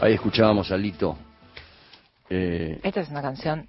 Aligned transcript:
Ahí 0.00 0.14
escuchábamos 0.14 0.70
a 0.70 0.76
Lito. 0.76 1.16
Eh, 2.28 2.80
Esta 2.82 3.00
es 3.00 3.08
una 3.10 3.20
canción, 3.22 3.68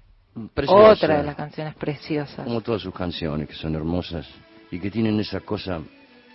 preciosa, 0.54 0.92
otra 0.92 1.18
de 1.18 1.24
las 1.24 1.34
canciones 1.36 1.74
preciosas. 1.74 2.44
Como 2.46 2.60
todas 2.60 2.80
sus 2.82 2.94
canciones, 2.94 3.48
que 3.48 3.54
son 3.54 3.74
hermosas 3.74 4.26
y 4.70 4.78
que 4.80 4.90
tienen 4.90 5.18
esa 5.20 5.40
cosa 5.40 5.80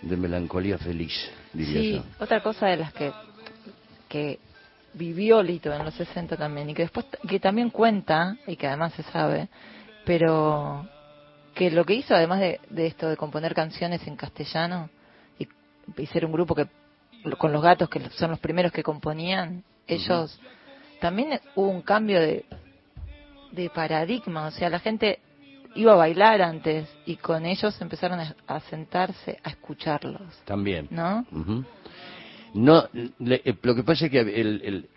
de 0.02 0.16
melancolía 0.16 0.78
feliz, 0.78 1.12
diría 1.52 1.80
Sí, 1.80 1.92
yo. 1.96 2.24
otra 2.24 2.40
cosa 2.42 2.66
de 2.66 2.76
las 2.76 2.92
que, 2.92 3.10
que 4.08 4.38
vivió 4.94 5.42
Lito 5.42 5.72
en 5.72 5.84
los 5.84 5.94
60 5.94 6.36
también 6.36 6.70
y 6.70 6.74
que 6.74 6.82
después 6.82 7.06
que 7.28 7.40
también 7.40 7.70
cuenta 7.70 8.36
y 8.46 8.54
que 8.56 8.68
además 8.68 8.92
se 8.92 9.02
sabe, 9.04 9.48
pero 10.04 10.86
que 11.54 11.70
lo 11.72 11.84
que 11.84 11.94
hizo 11.94 12.14
además 12.14 12.38
de, 12.38 12.60
de 12.70 12.86
esto 12.86 13.08
de 13.08 13.16
componer 13.16 13.54
canciones 13.54 14.06
en 14.06 14.14
castellano 14.14 14.88
y, 15.40 15.48
y 16.00 16.06
ser 16.06 16.24
un 16.24 16.30
grupo 16.32 16.54
que 16.54 16.68
con 17.38 17.52
los 17.52 17.62
gatos 17.62 17.88
que 17.88 18.08
son 18.10 18.30
los 18.30 18.38
primeros 18.38 18.70
que 18.70 18.84
componían, 18.84 19.64
ellos 19.88 20.38
también 21.00 21.40
hubo 21.54 21.68
un 21.68 21.82
cambio 21.82 22.20
de 22.20 22.44
de 23.52 23.70
paradigma, 23.70 24.46
o 24.46 24.50
sea, 24.50 24.68
la 24.68 24.78
gente 24.78 25.20
iba 25.74 25.92
a 25.92 25.96
bailar 25.96 26.42
antes 26.42 26.86
y 27.06 27.16
con 27.16 27.46
ellos 27.46 27.80
empezaron 27.80 28.20
a, 28.46 28.60
sentarse 28.60 29.38
a 29.42 29.48
escucharlos, 29.50 30.20
También. 30.44 30.86
¿no? 30.90 31.24
Le- 33.18 33.42
eh, 33.44 33.54
lo 33.62 33.74
que 33.74 33.82
pasa 33.82 34.06
es 34.06 34.10
que 34.10 34.20
el, 34.20 34.60
el- 34.64 34.88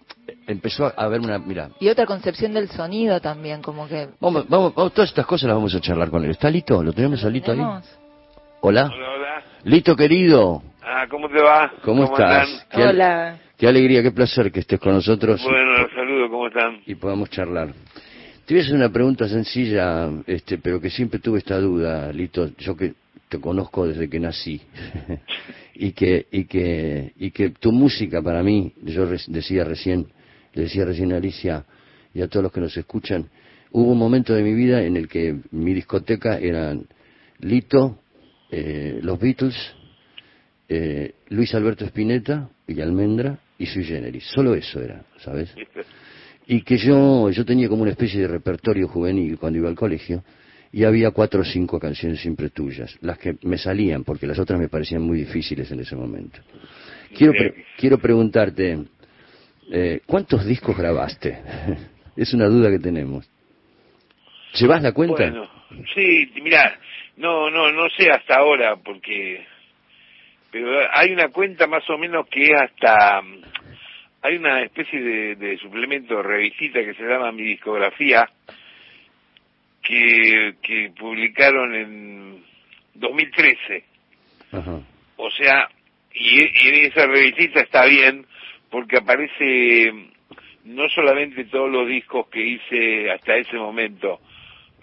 empezó 0.48 0.86
a 0.88 0.90
haber 0.98 1.20
una, 1.22 1.38
mira, 1.38 1.70
Y 1.80 1.88
otra 1.90 2.06
concepción 2.06 2.54
del 2.54 2.70
sonido 2.70 3.20
también, 3.22 3.62
como 3.62 3.88
que... 3.88 4.10
vamos, 4.20 4.48
vamos, 4.50 4.74
vamos, 4.76 4.94
todas 4.94 5.10
estas 5.10 5.26
cosas 5.26 5.48
las 5.48 5.56
vamos 5.56 5.74
a 5.76 5.80
charlar 5.82 6.10
con 6.10 6.24
él. 6.26 6.32
¿Está 6.32 6.50
Lito? 6.50 6.84
¿Lo 6.84 6.94
tenemos 6.94 7.24
a 7.24 7.30
Lito 7.30 7.52
ahí? 7.52 7.60
Hola. 7.60 7.82
Hola, 8.62 8.90
hola. 8.90 9.44
Lito 9.64 9.96
querido, 9.96 10.62
Ah, 10.84 11.06
¿cómo 11.10 11.30
te 11.30 11.42
va? 11.42 11.72
¿cómo, 11.86 12.04
estás? 12.06 12.68
Qué, 12.72 12.82
al- 12.84 12.90
Hola. 12.90 13.40
Qué 13.62 13.68
alegría, 13.68 14.02
qué 14.02 14.10
placer 14.12 14.52
que 14.52 14.62
estés 14.62 14.80
con 14.80 14.94
nosotros 14.94 15.40
Bueno, 15.44 15.78
los 15.84 15.92
saludo, 15.92 16.30
¿cómo 16.32 16.48
están? 16.48 16.80
y 16.88 16.96
podamos 16.96 17.30
charlar. 17.30 17.74
Te 18.48 18.56
voy 18.56 18.62
a 18.62 18.64
hacer 18.66 18.76
una 18.76 18.92
pregunta 18.92 19.30
sencilla, 19.30 20.10
este, 20.26 20.58
pero 20.58 20.82
que 20.82 20.90
siempre 20.90 21.20
tuve 21.20 21.38
esta 21.38 21.60
duda, 21.60 22.12
Lito, 22.12 22.50
yo 22.58 22.76
que 22.76 22.94
te 23.30 23.40
conozco 23.40 23.86
desde 23.88 24.10
que 24.10 24.20
nací 24.20 24.60
y 25.76 25.92
que 25.92 26.26
y 26.32 26.46
que 26.46 27.14
y 27.20 27.30
que 27.30 27.52
tu 27.52 27.72
música 27.72 28.20
para 28.24 28.42
mí, 28.42 28.74
yo 28.84 29.06
re- 29.06 29.20
decía 29.28 29.64
recién, 29.64 30.08
le 30.56 30.64
decía 30.64 30.84
recién 30.84 31.14
a 31.14 31.18
Alicia 31.18 31.64
y 32.16 32.22
a 32.24 32.28
todos 32.28 32.44
los 32.44 32.52
que 32.52 32.62
nos 32.62 32.76
escuchan, 32.76 33.30
hubo 33.72 33.92
un 33.92 34.00
momento 34.00 34.34
de 34.34 34.42
mi 34.42 34.56
vida 34.56 34.84
en 34.84 34.98
el 34.98 35.08
que 35.08 35.38
mi 35.52 35.74
discoteca 35.76 36.40
eran 36.40 36.88
Lito, 37.40 38.00
eh, 38.50 39.00
los 39.04 39.20
Beatles, 39.20 39.56
eh, 40.68 41.14
Luis 41.30 41.54
Alberto 41.54 41.86
Spinetta 41.86 42.50
y 42.68 42.82
Almendra 42.82 43.38
y 43.62 43.66
Sui 43.68 43.84
Generis, 43.84 44.26
solo 44.26 44.56
eso 44.56 44.82
era, 44.82 45.04
¿sabes? 45.18 45.54
y 46.48 46.62
que 46.64 46.78
yo, 46.78 47.30
yo 47.30 47.46
tenía 47.46 47.70
como 47.70 47.84
una 47.84 47.92
especie 47.92 48.22
de 48.22 48.28
repertorio 48.28 48.88
juvenil 48.88 49.38
cuando 49.38 49.60
iba 49.60 49.70
al 49.70 49.76
colegio 49.76 50.24
y 50.74 50.84
había 50.84 51.12
cuatro 51.12 51.42
o 51.42 51.44
cinco 51.44 51.80
canciones 51.80 52.20
siempre 52.22 52.50
tuyas, 52.50 52.98
las 53.02 53.18
que 53.18 53.36
me 53.44 53.58
salían 53.58 54.04
porque 54.04 54.26
las 54.26 54.40
otras 54.40 54.60
me 54.60 54.68
parecían 54.68 55.02
muy 55.02 55.20
difíciles 55.20 55.72
en 55.72 55.80
ese 55.82 55.96
momento. 55.96 56.40
Quiero, 57.16 57.34
pre- 57.34 57.66
quiero 57.78 57.98
preguntarte, 58.00 58.80
eh, 59.72 60.00
¿cuántos 60.06 60.46
discos 60.46 60.76
grabaste? 60.78 61.40
es 62.16 62.34
una 62.34 62.48
duda 62.48 62.70
que 62.72 62.80
tenemos. 62.80 63.30
¿Llevas 64.54 64.82
la 64.82 64.94
cuenta? 64.94 65.16
Bueno, 65.30 65.48
sí, 65.94 66.32
mira, 66.42 66.80
no, 67.18 67.50
no, 67.50 67.72
no 67.72 67.88
sé 67.98 68.10
hasta 68.10 68.36
ahora 68.36 68.76
porque, 68.78 69.46
pero 70.52 70.68
hay 70.94 71.12
una 71.12 71.30
cuenta 71.30 71.68
más 71.68 71.90
o 71.90 71.98
menos 71.98 72.28
que 72.28 72.44
es 72.44 72.62
hasta, 72.62 73.22
hay 74.22 74.36
una 74.38 74.62
especie 74.62 75.02
de, 75.02 75.36
de 75.36 75.58
suplemento, 75.58 76.22
revistita 76.22 76.80
que 76.84 76.94
se 76.94 77.04
llama 77.04 77.32
Mi 77.32 77.44
Discografía, 77.44 78.30
que, 79.84 80.56
que 80.62 80.92
publicaron 80.98 81.74
en 81.76 82.44
2013. 82.96 83.84
Ajá. 84.52 84.80
O 85.18 85.30
sea, 85.32 85.70
y, 86.14 86.42
y 86.44 86.68
en 86.70 86.86
esa 86.92 87.08
revistita 87.08 87.62
está 87.62 87.86
bien 87.86 88.26
porque 88.70 88.98
aparece 88.98 89.92
no 90.66 90.88
solamente 90.90 91.46
todos 91.46 91.70
los 91.72 91.88
discos 91.88 92.28
que 92.28 92.42
hice 92.46 93.12
hasta 93.12 93.36
ese 93.36 93.56
momento 93.58 94.20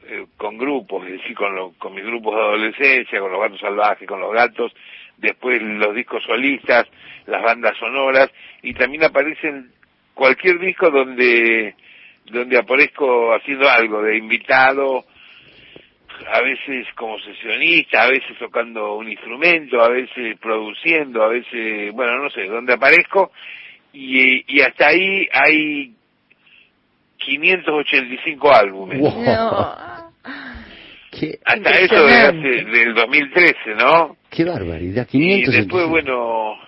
eh, 0.08 0.26
con 0.36 0.58
grupos, 0.58 1.06
es 1.06 1.12
decir, 1.20 1.34
con, 1.36 1.54
lo- 1.54 1.72
con 1.78 1.94
mis 1.94 2.04
grupos 2.04 2.34
de 2.34 2.40
adolescencia, 2.40 3.20
con 3.20 3.30
los 3.30 3.40
gatos 3.40 3.60
salvajes, 3.60 4.08
con 4.08 4.20
los 4.20 4.32
gatos, 4.32 4.72
después 5.18 5.60
los 5.62 5.94
discos 5.94 6.22
solistas, 6.24 6.86
las 7.26 7.42
bandas 7.42 7.76
sonoras, 7.78 8.30
y 8.62 8.74
también 8.74 9.04
aparecen 9.04 9.72
cualquier 10.14 10.58
disco 10.58 10.90
donde 10.90 11.74
donde 12.30 12.58
aparezco 12.58 13.34
haciendo 13.34 13.68
algo 13.68 14.02
de 14.02 14.18
invitado, 14.18 15.04
a 16.32 16.40
veces 16.42 16.86
como 16.94 17.18
sesionista, 17.20 18.02
a 18.02 18.10
veces 18.10 18.36
tocando 18.38 18.96
un 18.96 19.08
instrumento, 19.08 19.80
a 19.80 19.88
veces 19.88 20.38
produciendo, 20.40 21.22
a 21.22 21.28
veces, 21.28 21.92
bueno, 21.92 22.18
no 22.18 22.30
sé, 22.30 22.44
donde 22.46 22.74
aparezco, 22.74 23.32
y, 23.92 24.44
y 24.54 24.60
hasta 24.60 24.88
ahí 24.88 25.28
hay 25.32 25.94
585 27.18 28.54
álbumes. 28.54 29.00
Wow. 29.00 29.24
No. 29.24 30.12
¿Qué, 31.10 31.38
Hasta 31.44 31.70
eso 31.70 32.06
de 32.06 32.14
hace, 32.14 32.64
del 32.64 32.94
2013, 32.94 33.74
¿no? 33.76 34.17
Qué 34.30 34.44
barbaridad, 34.44 35.06
Y 35.10 35.18
500 35.18 35.54
después, 35.54 35.86
bueno, 35.88 36.58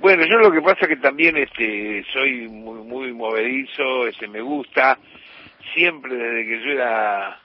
bueno, 0.00 0.24
yo 0.26 0.38
lo 0.38 0.50
que 0.52 0.60
pasa 0.62 0.86
que 0.88 0.96
también 0.96 1.36
este 1.36 2.04
soy 2.12 2.48
muy 2.48 2.80
muy 2.82 3.12
movedizo, 3.12 4.06
este 4.08 4.28
me 4.28 4.40
gusta. 4.40 4.98
Siempre 5.74 6.14
desde 6.14 6.44
que 6.48 6.64
yo 6.64 6.72
era 6.72 7.40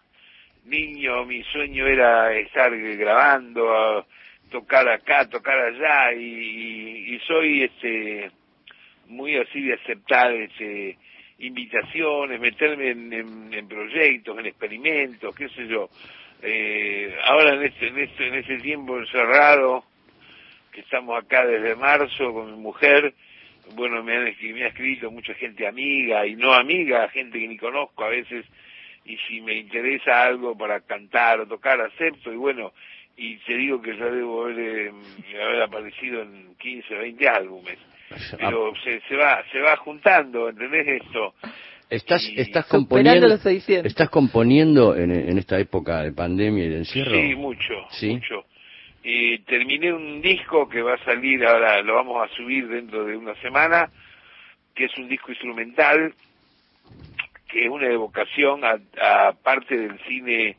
niño, 0.65 1.25
mi 1.25 1.41
sueño 1.43 1.87
era 1.87 2.33
estar 2.33 2.75
grabando, 2.77 4.05
tocar 4.51 4.87
acá, 4.89 5.27
tocar 5.29 5.57
allá 5.57 6.13
y, 6.13 6.23
y- 6.23 7.15
y 7.15 7.19
soy 7.19 7.63
este 7.63 8.31
muy 9.07 9.35
así 9.37 9.61
de 9.61 9.73
aceptar 9.73 10.31
este 10.33 10.97
invitaciones, 11.39 12.39
meterme 12.39 12.89
en, 12.89 13.13
en- 13.13 13.53
en 13.53 13.67
proyectos, 13.67 14.37
en 14.37 14.45
experimentos, 14.45 15.33
qué 15.35 15.47
sé 15.49 15.67
yo. 15.67 15.89
Eh, 16.41 17.15
ahora 17.25 17.55
en 17.55 17.63
este, 17.63 17.87
en 17.87 17.99
este, 17.99 18.27
en 18.27 18.35
este 18.35 18.57
tiempo 18.59 18.97
encerrado, 18.97 19.83
que 20.71 20.81
estamos 20.81 21.21
acá 21.21 21.45
desde 21.45 21.75
marzo 21.75 22.33
con 22.33 22.51
mi 22.51 22.57
mujer, 22.57 23.13
bueno, 23.75 24.03
me, 24.03 24.15
han, 24.15 24.23
me 24.23 24.63
ha 24.63 24.67
escrito 24.67 25.11
mucha 25.11 25.33
gente 25.33 25.67
amiga 25.67 26.25
y 26.25 26.35
no 26.35 26.53
amiga, 26.53 27.09
gente 27.09 27.39
que 27.39 27.47
ni 27.47 27.57
conozco 27.57 28.03
a 28.03 28.09
veces, 28.09 28.45
y 29.05 29.17
si 29.27 29.41
me 29.41 29.55
interesa 29.55 30.23
algo 30.23 30.57
para 30.57 30.81
cantar 30.81 31.41
o 31.41 31.47
tocar, 31.47 31.81
acepto, 31.81 32.31
y 32.31 32.37
bueno, 32.37 32.73
y 33.17 33.35
te 33.39 33.57
digo 33.57 33.81
que 33.81 33.97
ya 33.97 34.05
debo 34.05 34.45
haber, 34.45 34.59
eh, 34.59 34.91
haber 35.43 35.61
aparecido 35.63 36.21
en 36.21 36.55
15, 36.55 36.95
20 36.95 37.27
álbumes, 37.27 37.77
pero 38.37 38.73
se, 38.83 39.01
se 39.01 39.15
va 39.15 39.43
se 39.51 39.59
va 39.59 39.75
juntando, 39.75 40.49
¿entendés 40.49 41.03
esto? 41.03 41.35
¿Estás, 41.89 42.23
estás 42.35 42.67
componiendo, 42.67 43.27
los 43.27 43.41
600. 43.41 43.85
estás 43.87 44.09
componiendo 44.09 44.95
en, 44.95 45.11
en 45.11 45.37
esta 45.39 45.57
época 45.59 46.03
de 46.03 46.11
pandemia 46.11 46.65
y 46.65 46.69
de 46.69 46.77
encierro? 46.77 47.15
Sí, 47.15 47.35
mucho, 47.35 47.73
¿Sí? 47.91 48.09
mucho. 48.13 48.45
Y 49.03 49.39
terminé 49.39 49.91
un 49.91 50.21
disco 50.21 50.69
que 50.69 50.81
va 50.83 50.93
a 50.95 51.03
salir 51.03 51.43
ahora, 51.45 51.81
lo 51.81 51.95
vamos 51.95 52.21
a 52.29 52.35
subir 52.35 52.67
dentro 52.67 53.05
de 53.05 53.17
una 53.17 53.33
semana, 53.41 53.89
que 54.75 54.85
es 54.85 54.97
un 54.97 55.07
disco 55.07 55.31
instrumental, 55.31 56.13
que 57.49 57.63
es 57.65 57.69
una 57.69 57.87
evocación 57.87 58.61
a, 58.63 58.77
a 59.01 59.31
parte 59.33 59.75
del 59.75 59.99
cine 60.07 60.57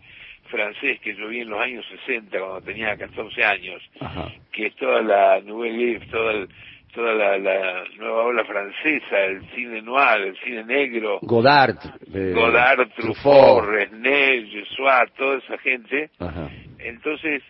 francés 0.50 0.98
que 1.00 1.14
yo 1.14 1.28
vi 1.28 1.40
en 1.42 1.50
los 1.50 1.60
años 1.60 1.86
60, 2.06 2.36
cuando 2.38 2.60
tenía 2.62 2.96
14 2.96 3.44
años, 3.44 3.80
Ajá. 4.00 4.32
que 4.50 4.66
es 4.66 4.74
toda 4.74 5.00
la 5.00 5.40
Nouvelle 5.42 6.00
el- 6.32 6.48
toda 6.92 7.12
la, 7.14 7.38
la 7.38 7.84
nueva 7.96 8.22
ola 8.24 8.44
francesa, 8.44 9.24
el 9.26 9.42
cine 9.54 9.80
noir, 9.82 10.20
el 10.22 10.36
cine 10.40 10.64
negro, 10.64 11.18
Godard. 11.22 11.76
eh, 12.14 12.32
Godard, 12.34 12.88
Truffaut, 12.96 13.64
Resnais, 13.64 14.50
Jesuat, 14.50 15.10
toda 15.16 15.38
esa 15.38 15.58
gente, 15.58 16.10
Ajá. 16.18 16.50
entonces 16.78 17.42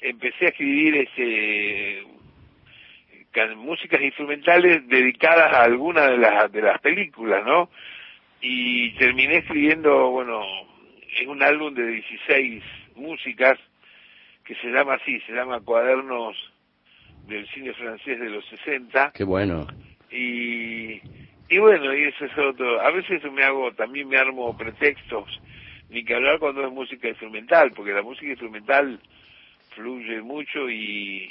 empecé 0.00 0.46
a 0.46 0.48
escribir 0.48 0.96
este 0.96 2.02
can- 3.32 3.56
músicas 3.58 4.00
instrumentales 4.00 4.86
dedicadas 4.88 5.52
a 5.52 5.62
alguna 5.64 6.06
de 6.08 6.18
las 6.18 6.50
de 6.52 6.62
las 6.62 6.80
películas, 6.80 7.44
¿no? 7.44 7.68
Y 8.40 8.92
terminé 8.98 9.38
escribiendo, 9.38 10.10
bueno, 10.10 10.42
es 11.20 11.26
un 11.26 11.42
álbum 11.42 11.74
de 11.74 11.86
16 11.86 12.62
músicas 12.96 13.58
que 14.44 14.54
se 14.56 14.68
llama 14.68 14.94
así, 14.94 15.20
se 15.26 15.32
llama 15.32 15.60
Cuadernos 15.60 16.36
del 17.26 17.46
cine 17.48 17.72
francés 17.74 18.18
de 18.20 18.30
los 18.30 18.44
60 18.46 19.12
Qué 19.14 19.24
bueno. 19.24 19.66
y 20.10 21.00
y 21.48 21.58
bueno 21.58 21.94
y 21.94 22.04
eso 22.04 22.24
es 22.24 22.38
otro. 22.38 22.80
A 22.80 22.90
veces 22.90 23.22
me 23.32 23.44
hago 23.44 23.72
también 23.72 24.08
me 24.08 24.16
armo 24.16 24.56
pretextos 24.56 25.28
ni 25.90 26.04
que 26.04 26.14
hablar 26.14 26.38
cuando 26.38 26.66
es 26.66 26.72
música 26.72 27.08
instrumental 27.08 27.72
porque 27.74 27.92
la 27.92 28.02
música 28.02 28.28
instrumental 28.30 28.98
fluye 29.74 30.20
mucho 30.22 30.68
y 30.68 31.30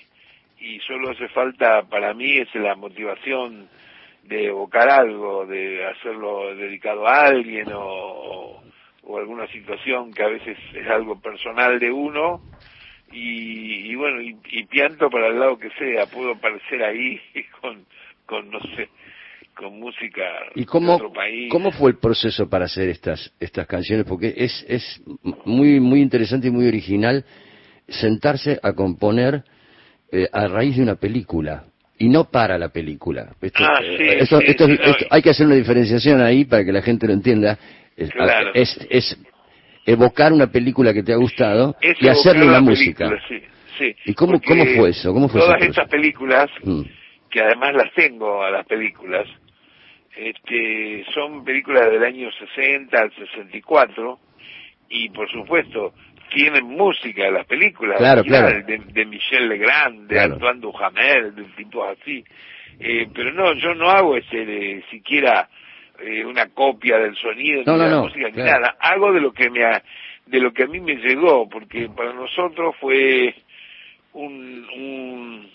y 0.59 0.80
solo 0.81 1.12
hace 1.12 1.27
falta 1.30 1.83
para 1.83 2.13
mí 2.13 2.38
es 2.38 2.53
la 2.56 2.75
motivación 2.75 3.68
de 4.24 4.45
evocar 4.48 4.89
algo, 4.89 5.45
de 5.45 5.86
hacerlo 5.86 6.56
dedicado 6.56 7.07
a 7.07 7.25
alguien 7.27 7.68
o, 7.74 8.63
o 9.03 9.18
alguna 9.18 9.48
situación 9.48 10.12
que 10.12 10.24
a 10.24 10.27
veces 10.27 10.57
es 10.74 10.88
algo 10.88 11.19
personal 11.21 11.80
de 11.80 11.91
uno 11.91 12.41
y, 13.15 13.91
y 13.91 13.95
bueno, 13.95 14.21
y, 14.21 14.35
y, 14.51 14.65
pianto 14.65 15.09
para 15.09 15.27
el 15.27 15.39
lado 15.39 15.57
que 15.57 15.69
sea, 15.71 16.06
puedo 16.07 16.31
aparecer 16.33 16.83
ahí 16.83 17.19
con, 17.62 17.85
con 18.25 18.50
no 18.51 18.59
sé, 18.75 18.89
con 19.56 19.79
música 19.79 20.23
¿Y 20.56 20.65
cómo, 20.65 20.89
de 20.89 20.94
otro 20.95 21.13
país. 21.13 21.50
cómo 21.50 21.71
fue 21.71 21.91
el 21.91 21.97
proceso 21.97 22.50
para 22.50 22.65
hacer 22.65 22.89
estas, 22.89 23.33
estas 23.39 23.65
canciones? 23.67 24.06
Porque 24.06 24.33
es, 24.35 24.65
es 24.67 25.01
muy, 25.45 25.79
muy 25.79 26.01
interesante 26.01 26.47
y 26.47 26.51
muy 26.51 26.67
original 26.67 27.23
sentarse 27.88 28.59
a 28.62 28.73
componer 28.73 29.44
eh, 30.12 30.27
a 30.31 30.47
raíz 30.47 30.75
de 30.77 30.83
una 30.83 30.95
película 30.95 31.65
y 31.97 32.09
no 32.09 32.25
para 32.29 32.57
la 32.57 32.69
película. 32.69 33.33
Esto, 33.41 33.63
Ah, 33.63 33.79
eh, 33.81 33.95
sí, 33.97 34.03
esto- 34.23 34.39
sí, 34.39 34.45
esto- 34.47 34.67
sí, 34.67 34.73
no, 34.73 34.95
hay 35.12 35.21
que 35.21 35.29
hacer 35.29 35.45
una 35.45 35.56
diferenciación 35.56 36.21
ahí 36.21 36.45
para 36.45 36.65
que 36.65 36.71
la 36.73 36.81
gente 36.81 37.07
lo 37.07 37.13
entienda. 37.13 37.57
Claro. 38.12 38.51
es, 38.53 38.77
es 38.89 39.17
evocar 39.86 40.34
una 40.34 40.48
película 40.48 40.94
que 40.94 41.04
te 41.04 41.14
ha 41.14 41.18
gustado 41.18 41.76
Es 41.82 42.02
y 42.02 42.08
hacerle 42.08 42.44
una 42.44 42.54
la 42.54 42.62
música. 42.62 43.10
película, 43.10 43.28
Sí, 43.28 43.42
sí. 43.78 43.96
¿Y 44.06 44.14
cómo- 44.14 44.34
Porque 44.34 44.48
cómo 44.48 44.66
fue 44.78 44.90
eso? 44.90 45.14
¿Cómo 45.14 45.30
fue 45.30 45.40
ese 45.42 45.48
Todas 45.50 45.62
estas 45.64 45.90
películas, 45.90 46.50
Mm. 46.64 46.82
que 47.30 47.42
además 47.42 47.74
las 47.74 47.94
tengo 47.94 48.42
a 48.44 48.50
las 48.52 48.66
películas, 48.66 49.28
este, 50.16 51.06
son 51.14 51.44
películas 51.44 51.90
del 51.92 52.04
año 52.04 52.30
60 52.32 52.98
al 53.02 53.12
64 53.16 54.20
y 54.90 55.10
por 55.10 55.30
supuesto 55.30 55.94
tienen 56.34 56.66
música 56.66 57.30
las 57.32 57.46
películas 57.46 57.98
Claro, 57.98 58.24
claro. 58.24 58.64
De, 58.66 58.78
de 58.80 59.06
Michel 59.06 59.48
Legrand, 59.50 60.08
de 60.08 60.16
Claro. 60.16 60.34
Antoine 60.36 60.60
Duhamel, 60.62 61.36
de 61.36 61.44
tipos 61.58 61.88
así. 62.00 62.24
Eh, 62.80 63.08
pero 63.14 63.32
no, 63.34 63.54
yo 63.54 63.74
no 63.74 63.90
hago 63.90 64.18
este 64.18 64.46
de, 64.46 64.84
siquiera 64.90 65.50
eh, 66.00 66.25
una 66.25 66.47
copia 66.50 66.97
del 67.00 67.15
sonido 67.15 67.63
No, 67.65 67.74
ni 67.74 67.77
no, 67.80 67.83
de 67.83 67.89
la 67.89 67.95
no, 67.97 68.03
música 68.03 68.27
ni 68.27 68.33
claro. 68.33 68.51
nada. 68.62 68.75
Hago 68.80 69.13
de 69.13 69.21
lo 69.21 69.31
que 69.31 69.50
me 69.50 69.63
ha- 69.63 69.81
de 70.25 70.39
lo 70.39 70.51
que 70.53 70.63
a 70.63 70.68
mí 70.68 70.80
me 70.80 70.95
llegó, 70.95 71.47
porque 71.47 71.88
para 71.95 72.12
nosotros 72.13 72.75
fue 72.81 73.36
un, 74.13 74.65
un 74.75 75.50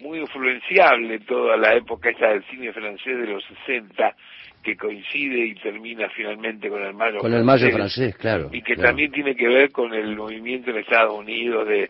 muy 0.00 0.20
influenciable 0.20 1.18
toda 1.20 1.56
la 1.58 1.74
época 1.74 2.10
esa 2.10 2.28
del 2.28 2.42
cine 2.44 2.72
francés 2.72 3.18
de 3.18 3.26
los 3.26 3.44
60 3.66 4.14
que 4.62 4.76
coincide 4.76 5.46
y 5.46 5.54
termina 5.54 6.08
finalmente 6.10 6.68
con 6.68 6.82
el 6.82 6.92
mayo 6.94 7.18
Con 7.18 7.32
el 7.34 7.44
mayo 7.44 7.70
francés, 7.70 8.14
claro. 8.16 8.48
y 8.52 8.60
que 8.62 8.74
claro. 8.74 8.88
también 8.90 9.10
tiene 9.10 9.34
que 9.34 9.48
ver 9.48 9.70
con 9.70 9.92
el 9.94 10.16
movimiento 10.16 10.70
en 10.70 10.78
Estados 10.78 11.14
Unidos 11.18 11.66
de 11.68 11.84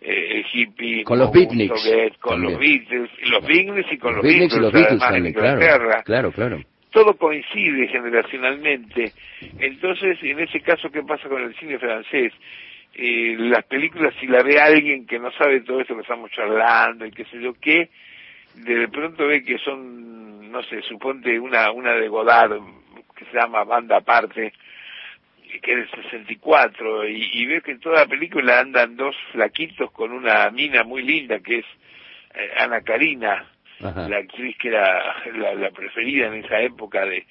eh, 0.00 0.28
el 0.40 0.44
hippie 0.52 1.04
Con 1.04 1.18
los 1.18 1.30
beatniks 1.32 2.16
con 2.20 2.42
los 2.42 2.52
también. 2.52 2.58
Beatles 2.88 3.10
y 3.24 3.28
los 3.30 3.46
Beatles 3.46 3.86
y 3.92 3.98
con 3.98 4.14
los, 4.16 4.22
Beatniks 4.24 4.56
y 4.56 4.60
los 4.60 4.72
Beatles 4.72 5.02
además, 5.02 5.08
en 5.08 5.14
también, 5.14 5.34
claro. 5.34 5.60
Inglaterra 5.62 6.02
Claro, 6.04 6.32
claro. 6.32 6.60
Todo 6.96 7.14
coincide 7.18 7.88
generacionalmente. 7.88 9.12
Entonces, 9.58 10.16
en 10.22 10.40
ese 10.40 10.62
caso, 10.62 10.88
¿qué 10.90 11.02
pasa 11.02 11.28
con 11.28 11.42
el 11.42 11.54
cine 11.56 11.78
francés? 11.78 12.32
Eh, 12.94 13.36
las 13.38 13.66
películas, 13.66 14.14
si 14.18 14.26
la 14.26 14.42
ve 14.42 14.58
alguien 14.58 15.06
que 15.06 15.18
no 15.18 15.30
sabe 15.32 15.60
todo 15.60 15.82
esto 15.82 15.94
que 15.94 16.00
estamos 16.00 16.30
charlando 16.30 17.04
y 17.04 17.10
qué 17.10 17.26
sé 17.26 17.38
yo 17.38 17.52
qué, 17.60 17.90
de 18.54 18.88
pronto 18.88 19.26
ve 19.26 19.44
que 19.44 19.58
son, 19.58 20.50
no 20.50 20.62
sé, 20.62 20.80
suponte 20.88 21.38
una, 21.38 21.70
una 21.70 21.92
de 21.92 22.08
Godard, 22.08 22.62
que 23.14 23.26
se 23.26 23.36
llama 23.36 23.64
Banda 23.64 23.98
Aparte, 23.98 24.54
que 25.60 25.72
es 25.72 25.92
del 25.92 26.02
64, 26.02 27.10
y, 27.10 27.28
y 27.30 27.44
ve 27.44 27.60
que 27.60 27.72
en 27.72 27.80
toda 27.80 28.00
la 28.00 28.06
película 28.06 28.58
andan 28.58 28.96
dos 28.96 29.14
flaquitos 29.32 29.90
con 29.90 30.12
una 30.12 30.50
mina 30.50 30.82
muy 30.82 31.02
linda, 31.02 31.40
que 31.40 31.58
es 31.58 31.66
eh, 32.34 32.52
Ana 32.56 32.80
Karina, 32.80 33.50
Ajá. 33.82 34.08
la 34.08 34.18
actriz 34.18 34.56
que 34.58 34.68
era 34.68 35.16
la, 35.34 35.54
la 35.54 35.70
preferida 35.70 36.28
en 36.28 36.44
esa 36.44 36.60
época 36.60 37.04
de, 37.04 37.26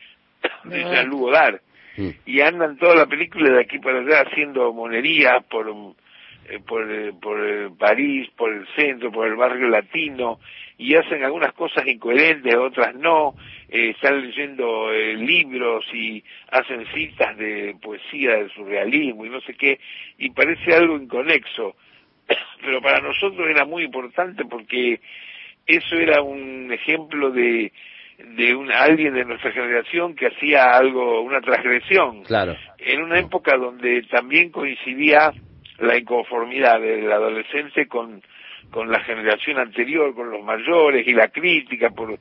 de. 0.65 0.83
Jean-Luc 0.83 1.19
Godard. 1.19 1.61
Mm. 1.97 2.09
Y 2.25 2.41
andan 2.41 2.77
toda 2.77 2.95
la 2.95 3.05
película 3.05 3.51
de 3.51 3.61
aquí 3.61 3.79
para 3.79 3.99
allá 3.99 4.21
haciendo 4.29 4.73
monerías 4.73 5.43
por, 5.45 5.69
eh, 5.69 6.59
por, 6.67 6.91
eh, 6.91 7.13
por 7.19 7.39
eh, 7.39 7.69
París, 7.77 8.29
por 8.35 8.53
el 8.53 8.67
centro, 8.75 9.11
por 9.11 9.27
el 9.27 9.35
barrio 9.35 9.69
latino, 9.69 10.39
y 10.77 10.95
hacen 10.95 11.23
algunas 11.23 11.53
cosas 11.53 11.87
incoherentes, 11.87 12.53
otras 12.55 12.93
no, 12.95 13.35
eh, 13.69 13.91
están 13.91 14.21
leyendo 14.21 14.91
eh, 14.91 15.15
libros 15.15 15.85
y 15.93 16.23
hacen 16.51 16.85
citas 16.93 17.37
de 17.37 17.75
poesía 17.81 18.35
del 18.35 18.51
surrealismo 18.51 19.25
y 19.25 19.29
no 19.29 19.41
sé 19.41 19.53
qué, 19.53 19.79
y 20.17 20.31
parece 20.31 20.75
algo 20.75 20.97
inconexo. 20.97 21.75
Pero 22.61 22.81
para 22.81 22.99
nosotros 22.99 23.47
era 23.49 23.65
muy 23.65 23.83
importante 23.83 24.43
porque 24.45 24.99
eso 25.65 25.95
era 25.95 26.21
un 26.21 26.71
ejemplo 26.71 27.31
de 27.31 27.71
de 28.17 28.55
un 28.55 28.71
alguien 28.71 29.13
de 29.13 29.25
nuestra 29.25 29.51
generación 29.51 30.15
que 30.15 30.27
hacía 30.27 30.77
algo 30.77 31.21
una 31.21 31.41
transgresión 31.41 32.23
Claro. 32.23 32.55
en 32.77 33.01
una 33.01 33.19
época 33.19 33.57
donde 33.57 34.03
también 34.03 34.51
coincidía 34.51 35.33
la 35.79 35.97
inconformidad 35.97 36.79
del 36.79 37.11
adolescente 37.11 37.87
con 37.87 38.21
con 38.71 38.91
la 38.91 38.99
generación 39.01 39.59
anterior, 39.59 40.13
con 40.15 40.31
los 40.31 40.43
mayores 40.43 41.07
y 41.07 41.13
la 41.13 41.27
crítica 41.29 41.89
por 41.91 42.17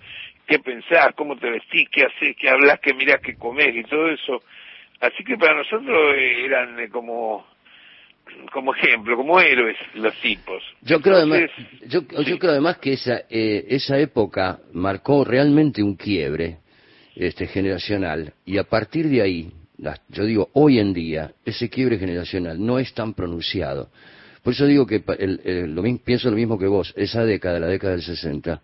qué 0.46 0.58
pensás, 0.58 1.14
cómo 1.16 1.36
te 1.36 1.50
vestís, 1.50 1.88
qué 1.90 2.04
haces, 2.04 2.36
qué 2.36 2.48
hablas, 2.50 2.80
qué 2.80 2.92
mirás, 2.94 3.20
qué 3.22 3.34
comés 3.34 3.74
y 3.74 3.82
todo 3.84 4.08
eso. 4.08 4.42
Así 5.00 5.24
que 5.24 5.36
para 5.36 5.54
nosotros 5.54 6.14
eran 6.16 6.78
eh, 6.80 6.88
como 6.88 7.46
como 8.52 8.74
ejemplo, 8.74 9.16
como 9.16 9.40
héroes 9.40 9.76
los 9.94 10.14
tipos. 10.20 10.62
Yo 10.82 11.00
creo 11.00 11.16
además, 11.16 11.50
yo, 11.86 12.02
yo 12.24 12.38
creo 12.38 12.52
además 12.52 12.78
que 12.78 12.92
esa 12.94 13.22
eh, 13.28 13.64
esa 13.68 13.98
época 13.98 14.60
marcó 14.72 15.24
realmente 15.24 15.82
un 15.82 15.96
quiebre 15.96 16.58
este 17.14 17.46
generacional 17.46 18.32
y 18.44 18.58
a 18.58 18.64
partir 18.64 19.08
de 19.08 19.22
ahí, 19.22 19.52
la- 19.78 20.00
yo 20.08 20.24
digo 20.24 20.50
hoy 20.54 20.78
en 20.78 20.92
día 20.92 21.32
ese 21.44 21.68
quiebre 21.68 21.98
generacional 21.98 22.64
no 22.64 22.78
es 22.78 22.92
tan 22.94 23.14
pronunciado. 23.14 23.90
Por 24.42 24.52
eso 24.52 24.66
digo 24.66 24.86
que 24.86 25.02
el- 25.18 25.40
el- 25.44 25.74
lo 25.74 25.82
pienso 26.04 26.30
lo 26.30 26.36
mismo 26.36 26.58
que 26.58 26.66
vos. 26.66 26.92
Esa 26.96 27.24
década, 27.24 27.58
la 27.60 27.66
década 27.66 27.92
del 27.94 28.02
60, 28.02 28.60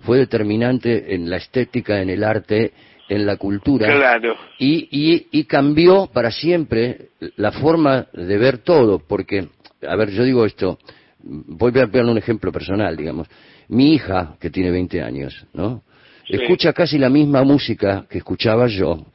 fue 0.00 0.18
determinante 0.18 1.14
en 1.14 1.30
la 1.30 1.36
estética, 1.36 2.02
en 2.02 2.10
el 2.10 2.22
arte, 2.24 2.72
en 3.14 3.26
la 3.26 3.36
cultura 3.36 3.86
Claro. 3.86 4.36
y, 4.58 4.88
y, 4.90 5.26
y 5.30 5.44
cambió 5.44 6.06
para 6.12 6.30
siempre 6.30 7.08
la 7.36 7.52
forma 7.52 8.06
de 8.12 8.38
ver 8.38 8.58
todo, 8.58 8.98
porque, 9.06 9.48
a 9.86 9.96
ver, 9.96 10.10
yo 10.10 10.24
digo 10.24 10.44
esto, 10.46 10.78
voy 11.22 11.72
a 11.78 11.86
ver 11.86 12.04
un 12.04 12.16
ejemplo 12.18 12.50
personal, 12.50 12.96
digamos. 12.96 13.28
Mi 13.68 13.92
hija, 13.94 14.36
que 14.40 14.50
tiene 14.50 14.70
20 14.70 15.02
años, 15.02 15.46
¿no? 15.52 15.82
Sí. 16.26 16.36
Escucha 16.36 16.72
casi 16.72 16.98
la 16.98 17.08
misma 17.10 17.42
música 17.44 18.06
que 18.08 18.18
escuchaba 18.18 18.66
yo 18.66 19.06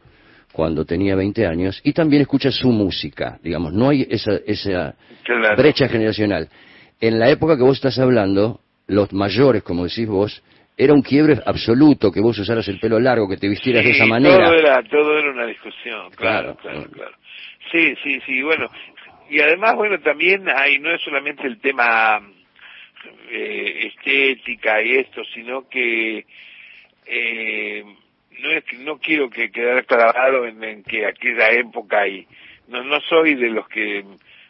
cuando 0.51 0.85
tenía 0.85 1.15
20 1.15 1.45
años 1.45 1.79
y 1.83 1.93
también 1.93 2.21
escucha 2.23 2.51
su 2.51 2.69
música, 2.71 3.39
digamos, 3.43 3.73
no 3.73 3.89
hay 3.89 4.05
esa, 4.09 4.31
esa 4.45 4.95
Claro. 5.23 5.57
brecha 5.57 5.87
generacional. 5.87 6.47
En 6.99 7.19
la 7.19 7.29
época 7.29 7.55
que 7.57 7.63
vos 7.63 7.77
estás 7.77 7.97
hablando, 7.99 8.59
los 8.87 9.11
mayores, 9.13 9.63
como 9.63 9.83
decís 9.85 10.07
vos, 10.07 10.41
era 10.77 10.93
un 10.93 11.01
quiebre 11.01 11.39
absoluto 11.45 12.11
que 12.11 12.21
vos 12.21 12.37
usaras 12.37 12.67
el 12.67 12.79
pelo 12.79 12.99
largo, 12.99 13.27
que 13.27 13.37
te 13.37 13.49
vistieras 13.49 13.83
de 13.83 13.91
esa 13.91 14.05
manera. 14.05 14.45
Todo 14.45 14.53
era, 14.53 14.83
todo 14.83 15.17
era 15.17 15.31
una 15.31 15.45
discusión, 15.47 16.11
claro, 16.15 16.55
Claro, 16.61 16.85
claro. 16.91 17.15
Sí, 17.71 17.95
sí, 18.03 18.21
sí, 18.25 18.41
bueno. 18.43 18.67
Y 19.29 19.41
además, 19.41 19.75
bueno, 19.75 19.99
también 19.99 20.45
hay, 20.47 20.79
no 20.79 20.93
es 20.93 21.01
solamente 21.01 21.45
el 21.47 21.59
tema 21.59 22.21
eh, 23.29 23.87
estética 23.87 24.81
y 24.81 24.95
esto, 24.97 25.23
sino 25.33 25.67
que 25.67 26.25
eh, 27.05 27.83
no 28.39 28.51
es 28.51 28.63
que 28.65 28.77
no 28.77 28.97
quiero 28.99 29.29
que 29.29 29.49
quedar 29.49 29.85
clavado 29.85 30.45
en, 30.45 30.63
en 30.63 30.83
que 30.83 31.05
aquella 31.05 31.49
época 31.51 32.07
y 32.07 32.27
no 32.67 32.83
no 32.83 32.99
soy 33.01 33.35
de 33.35 33.49
los 33.49 33.67
que 33.67 34.03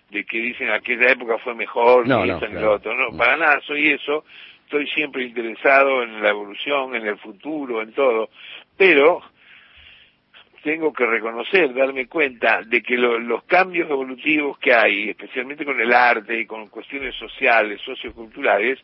de 0.10 0.24
que 0.26 0.38
dicen 0.40 0.70
aquella 0.72 1.12
época 1.12 1.38
fue 1.40 1.54
mejor 1.56 2.08
No, 2.08 2.26
no, 2.26 2.34
esto 2.34 2.48
ni 2.48 2.54
claro. 2.54 2.68
lo 2.68 2.74
otro 2.76 2.96
no 2.96 3.18
para 3.18 3.38
nada 3.38 3.60
soy 3.62 3.90
eso 3.92 4.26
estoy 4.68 4.86
siempre 4.90 5.24
interesado 5.24 6.04
en 6.04 6.22
la 6.22 6.30
evolución 6.30 6.94
en 6.94 7.08
el 7.08 7.18
futuro 7.18 7.82
en 7.82 7.94
todo 7.94 8.30
pero 8.76 9.22
tengo 10.62 10.92
que 10.92 11.06
reconocer, 11.06 11.74
darme 11.74 12.08
cuenta 12.08 12.62
de 12.64 12.82
que 12.82 12.98
lo- 12.98 13.18
los 13.20 13.44
cambios 13.46 13.90
evolutivos 13.90 14.58
que 14.60 14.74
hay, 14.74 15.10
especialmente 15.12 15.64
con 15.64 15.80
el 15.80 15.94
arte 15.94 16.38
y 16.42 16.46
con 16.46 16.68
cuestiones 16.68 17.16
sociales, 17.16 17.80
socioculturales, 17.86 18.78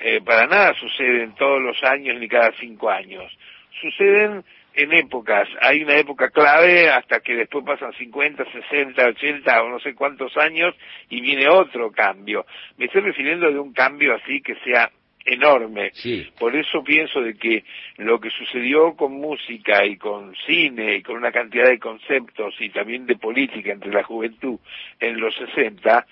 eh, 0.00 0.20
para 0.24 0.46
nada 0.48 0.74
suceden 0.74 1.34
todos 1.36 1.60
los 1.62 1.80
años 1.84 2.18
ni 2.18 2.26
cada 2.26 2.50
cinco 2.58 2.90
años. 2.90 3.24
Suceden 3.80 4.42
en 4.78 4.92
épocas. 4.92 5.48
Hay 5.60 5.82
una 5.82 5.96
época 5.96 6.30
clave 6.30 6.88
hasta 6.88 7.20
que 7.20 7.34
después 7.34 7.64
pasan 7.64 7.92
50, 7.94 8.44
60, 8.44 9.08
80 9.08 9.62
o 9.64 9.68
no 9.70 9.80
sé 9.80 9.94
cuántos 9.94 10.36
años 10.36 10.74
y 11.10 11.20
viene 11.20 11.48
otro 11.48 11.90
cambio. 11.90 12.46
Me 12.76 12.86
estoy 12.86 13.02
refiriendo 13.02 13.50
de 13.50 13.58
un 13.58 13.72
cambio 13.72 14.14
así 14.14 14.40
que 14.40 14.54
sea 14.64 14.90
enorme. 15.24 15.90
Sí. 15.94 16.26
Por 16.38 16.54
eso 16.56 16.82
pienso 16.84 17.20
de 17.20 17.34
que 17.36 17.64
lo 17.98 18.18
que 18.20 18.30
sucedió 18.30 18.94
con 18.94 19.12
música 19.12 19.84
y 19.84 19.96
con 19.96 20.34
cine 20.46 20.96
y 20.96 21.02
con 21.02 21.16
una 21.16 21.32
cantidad 21.32 21.68
de 21.68 21.78
conceptos 21.78 22.54
y 22.60 22.70
también 22.70 23.04
de 23.04 23.16
política 23.16 23.72
entre 23.72 23.92
la 23.92 24.04
juventud 24.04 24.58
en 25.00 25.20
los 25.20 25.34
60 25.34 26.06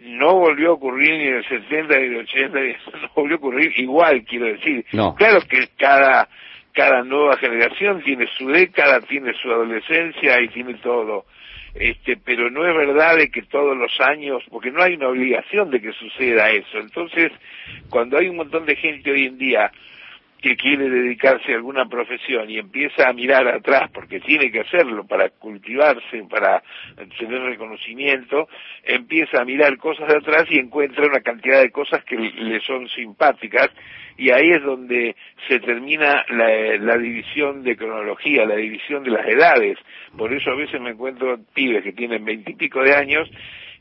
no 0.00 0.34
volvió 0.34 0.70
a 0.70 0.74
ocurrir 0.74 1.12
ni 1.12 1.28
en 1.28 1.34
el 1.36 1.48
70 1.48 1.96
ni 1.98 2.04
en 2.06 2.12
el 2.14 2.20
80, 2.20 2.60
ni- 2.60 2.72
no 3.02 3.10
volvió 3.14 3.36
a 3.36 3.38
ocurrir 3.38 3.72
igual, 3.80 4.24
quiero 4.24 4.46
decir. 4.46 4.84
No. 4.92 5.14
Claro 5.14 5.40
que 5.48 5.68
cada 5.78 6.28
cada 6.74 7.02
nueva 7.04 7.36
generación 7.36 8.02
tiene 8.02 8.26
su 8.36 8.48
década, 8.48 9.00
tiene 9.00 9.32
su 9.34 9.50
adolescencia 9.50 10.40
y 10.40 10.48
tiene 10.48 10.74
todo. 10.74 11.24
Este, 11.74 12.16
pero 12.16 12.50
no 12.50 12.66
es 12.66 12.76
verdad 12.76 13.16
de 13.16 13.30
que 13.30 13.42
todos 13.42 13.76
los 13.76 13.92
años, 14.00 14.42
porque 14.50 14.70
no 14.70 14.82
hay 14.82 14.94
una 14.94 15.08
obligación 15.08 15.70
de 15.70 15.80
que 15.80 15.92
suceda 15.92 16.50
eso. 16.50 16.78
Entonces, 16.78 17.32
cuando 17.90 18.18
hay 18.18 18.28
un 18.28 18.36
montón 18.36 18.66
de 18.66 18.76
gente 18.76 19.10
hoy 19.10 19.26
en 19.26 19.38
día 19.38 19.72
que 20.40 20.56
quiere 20.56 20.90
dedicarse 20.90 21.52
a 21.52 21.56
alguna 21.56 21.86
profesión 21.86 22.50
y 22.50 22.58
empieza 22.58 23.08
a 23.08 23.12
mirar 23.12 23.48
atrás, 23.48 23.90
porque 23.92 24.20
tiene 24.20 24.52
que 24.52 24.60
hacerlo 24.60 25.06
para 25.06 25.30
cultivarse, 25.30 26.22
para 26.28 26.62
tener 27.18 27.40
reconocimiento, 27.40 28.48
empieza 28.82 29.40
a 29.40 29.44
mirar 29.44 29.78
cosas 29.78 30.06
de 30.06 30.18
atrás 30.18 30.44
y 30.50 30.58
encuentra 30.58 31.06
una 31.06 31.22
cantidad 31.22 31.60
de 31.62 31.70
cosas 31.70 32.04
que 32.04 32.16
le 32.16 32.60
son 32.60 32.88
simpáticas 32.90 33.70
y 34.16 34.30
ahí 34.30 34.50
es 34.50 34.62
donde 34.62 35.16
se 35.48 35.60
termina 35.60 36.24
la, 36.28 36.96
división 36.98 37.62
de 37.62 37.76
cronología, 37.76 38.46
la 38.46 38.56
división 38.56 39.02
de 39.02 39.10
las 39.10 39.26
edades. 39.26 39.78
Por 40.16 40.32
eso 40.32 40.50
a 40.50 40.56
veces 40.56 40.80
me 40.80 40.90
encuentro 40.90 41.38
pibes 41.52 41.82
que 41.82 41.92
tienen 41.92 42.24
veintipico 42.24 42.82
de 42.82 42.94
años 42.94 43.28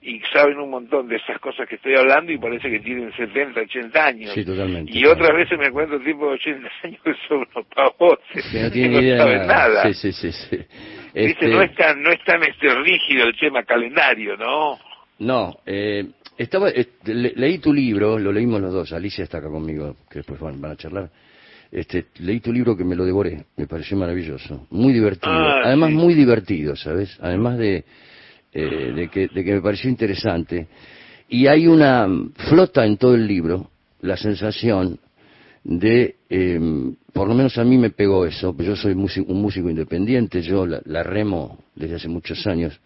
y 0.01 0.19
saben 0.33 0.59
un 0.59 0.69
montón 0.69 1.07
de 1.07 1.15
esas 1.15 1.39
cosas 1.39 1.67
que 1.67 1.75
estoy 1.75 1.95
hablando 1.95 2.31
y 2.31 2.37
parece 2.37 2.69
que 2.69 2.79
tienen 2.79 3.13
70, 3.13 3.61
80 3.61 4.05
años. 4.05 4.33
Sí, 4.33 4.43
totalmente. 4.43 4.91
Y 4.93 5.05
otras 5.05 5.33
veces 5.33 5.57
me 5.57 5.67
encuentro 5.67 5.99
tipos 5.99 6.27
de 6.27 6.33
80 6.33 6.69
años 6.83 6.99
que 7.03 7.13
son 7.27 7.37
unos 7.37 7.65
pavotes, 7.73 8.51
que 8.51 8.59
no, 8.63 8.71
tienen 8.71 9.03
idea 9.03 9.17
saben 9.19 9.47
nada. 9.47 9.93
Sí, 9.93 10.11
sí, 10.11 10.31
sí. 10.31 10.57
Este... 11.13 11.47
No 11.47 11.61
es 11.61 11.73
tan, 11.75 12.01
no 12.01 12.11
es 12.11 12.21
tan 12.25 12.43
este 12.43 12.73
rígido 12.75 13.27
el 13.27 13.37
tema 13.37 13.63
calendario, 13.63 14.35
¿no? 14.35 14.79
No, 15.19 15.59
eh, 15.65 16.05
estaba, 16.37 16.71
leí 17.05 17.57
tu 17.59 17.73
libro, 17.73 18.17
lo 18.19 18.31
leímos 18.31 18.61
los 18.61 18.73
dos, 18.73 18.93
Alicia 18.93 19.23
está 19.23 19.37
acá 19.39 19.49
conmigo, 19.49 19.95
que 20.09 20.19
después 20.19 20.39
van, 20.39 20.63
a 20.65 20.75
charlar. 20.75 21.09
Este, 21.71 22.05
leí 22.19 22.39
tu 22.39 22.53
libro 22.53 22.77
que 22.77 22.83
me 22.83 22.95
lo 22.95 23.03
devoré, 23.03 23.45
me 23.57 23.67
pareció 23.67 23.97
maravilloso, 23.97 24.67
muy 24.69 24.93
divertido, 24.93 25.33
ah, 25.33 25.61
además 25.65 25.91
muy 25.91 26.13
divertido, 26.13 26.75
¿sabes? 26.75 27.17
Además 27.19 27.57
de 27.57 27.83
eh, 28.55 28.93
de, 28.95 29.07
que, 29.09 29.27
de 29.29 29.43
que 29.43 29.53
me 29.55 29.61
pareció 29.61 29.89
interesante. 29.89 30.67
Y 31.27 31.47
hay 31.47 31.65
una 31.65 32.07
flota 32.47 32.85
en 32.85 32.97
todo 32.97 33.15
el 33.15 33.25
libro, 33.25 33.71
la 34.01 34.15
sensación 34.15 34.99
de, 35.63 36.17
em, 36.29 36.95
por 37.11 37.27
lo 37.27 37.33
menos 37.33 37.57
a 37.57 37.63
mí 37.63 37.79
me 37.79 37.89
pegó 37.89 38.27
eso, 38.27 38.55
pues 38.55 38.67
yo 38.67 38.75
soy 38.75 38.91
un 38.91 39.41
músico 39.41 39.71
independiente, 39.71 40.43
yo 40.43 40.67
la, 40.67 41.01
remo 41.01 41.63
desde 41.73 41.95
hace 41.95 42.09
muchos 42.09 42.45
años, 42.45 42.79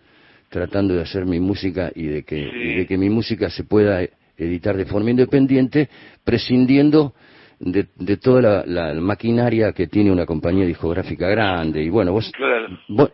tratando 0.50 0.94
de 0.96 1.02
hacer 1.02 1.26
mi 1.26 1.40
música 1.40 1.92
y 1.94 2.06
de 2.06 2.24
que, 2.24 2.36
de 2.36 2.86
que 2.88 2.98
mi 2.98 3.10
música 3.10 3.50
se 3.50 3.64
pueda 3.64 4.02
editar 4.38 4.78
de 4.78 4.86
forma 4.86 5.12
independiente, 5.12 5.90
prescindiendo 6.24 7.14
de, 7.60 7.88
de 7.96 8.18
toda 8.18 8.64
la, 8.66 8.94
maquinaria 8.96 9.74
que 9.74 9.88
tiene 9.88 10.12
una 10.12 10.26
compañía 10.26 10.66
discográfica 10.66 11.28
grande. 11.28 11.84
Y 11.84 11.90
bueno, 11.90 12.14
vos, 12.14 12.32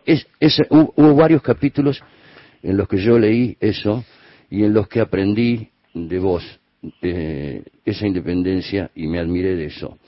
es, 0.04 0.26
hubo 0.70 1.14
varios 1.14 1.42
capítulos 1.42 2.02
en 2.62 2.76
los 2.76 2.88
que 2.88 2.98
yo 2.98 3.18
leí 3.18 3.56
eso 3.60 4.04
y 4.50 4.64
en 4.64 4.74
los 4.74 4.88
que 4.88 5.00
aprendí 5.00 5.68
de 5.92 6.18
vos 6.18 6.60
eh, 7.02 7.62
esa 7.84 8.06
independencia 8.06 8.90
y 8.94 9.06
me 9.06 9.18
admiré 9.18 9.56
de 9.56 9.66
eso. 9.66 9.98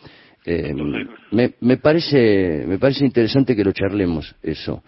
Eh, 0.45 0.73
me, 1.33 1.55
me, 1.61 1.77
parece 1.79 2.65
me 2.69 2.79
parece 2.79 3.05
interesante 3.05 3.57
que 3.57 3.65
lo 3.65 3.73
charlemos 3.73 4.35
eso. 4.43 4.83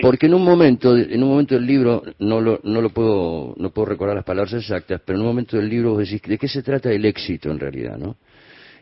Porque 0.00 0.26
en 0.26 0.34
un 0.34 0.44
momento 0.44 0.96
en 0.96 1.22
un 1.22 1.28
momento 1.28 1.54
del 1.54 1.66
libro 1.66 2.02
no 2.18 2.40
lo, 2.40 2.60
no 2.64 2.80
lo 2.80 2.90
puedo 2.90 3.54
no 3.56 3.70
puedo 3.70 3.86
recordar 3.86 4.16
las 4.16 4.24
palabras 4.24 4.54
exactas, 4.54 5.00
pero 5.04 5.18
en 5.18 5.22
un 5.22 5.28
momento 5.28 5.56
del 5.56 5.68
libro 5.68 5.90
vos 5.90 5.98
decís 5.98 6.22
de 6.22 6.38
qué 6.38 6.48
se 6.48 6.62
trata 6.62 6.90
el 6.90 7.04
éxito 7.04 7.50
en 7.50 7.58
realidad, 7.58 7.98
¿no? 7.98 8.16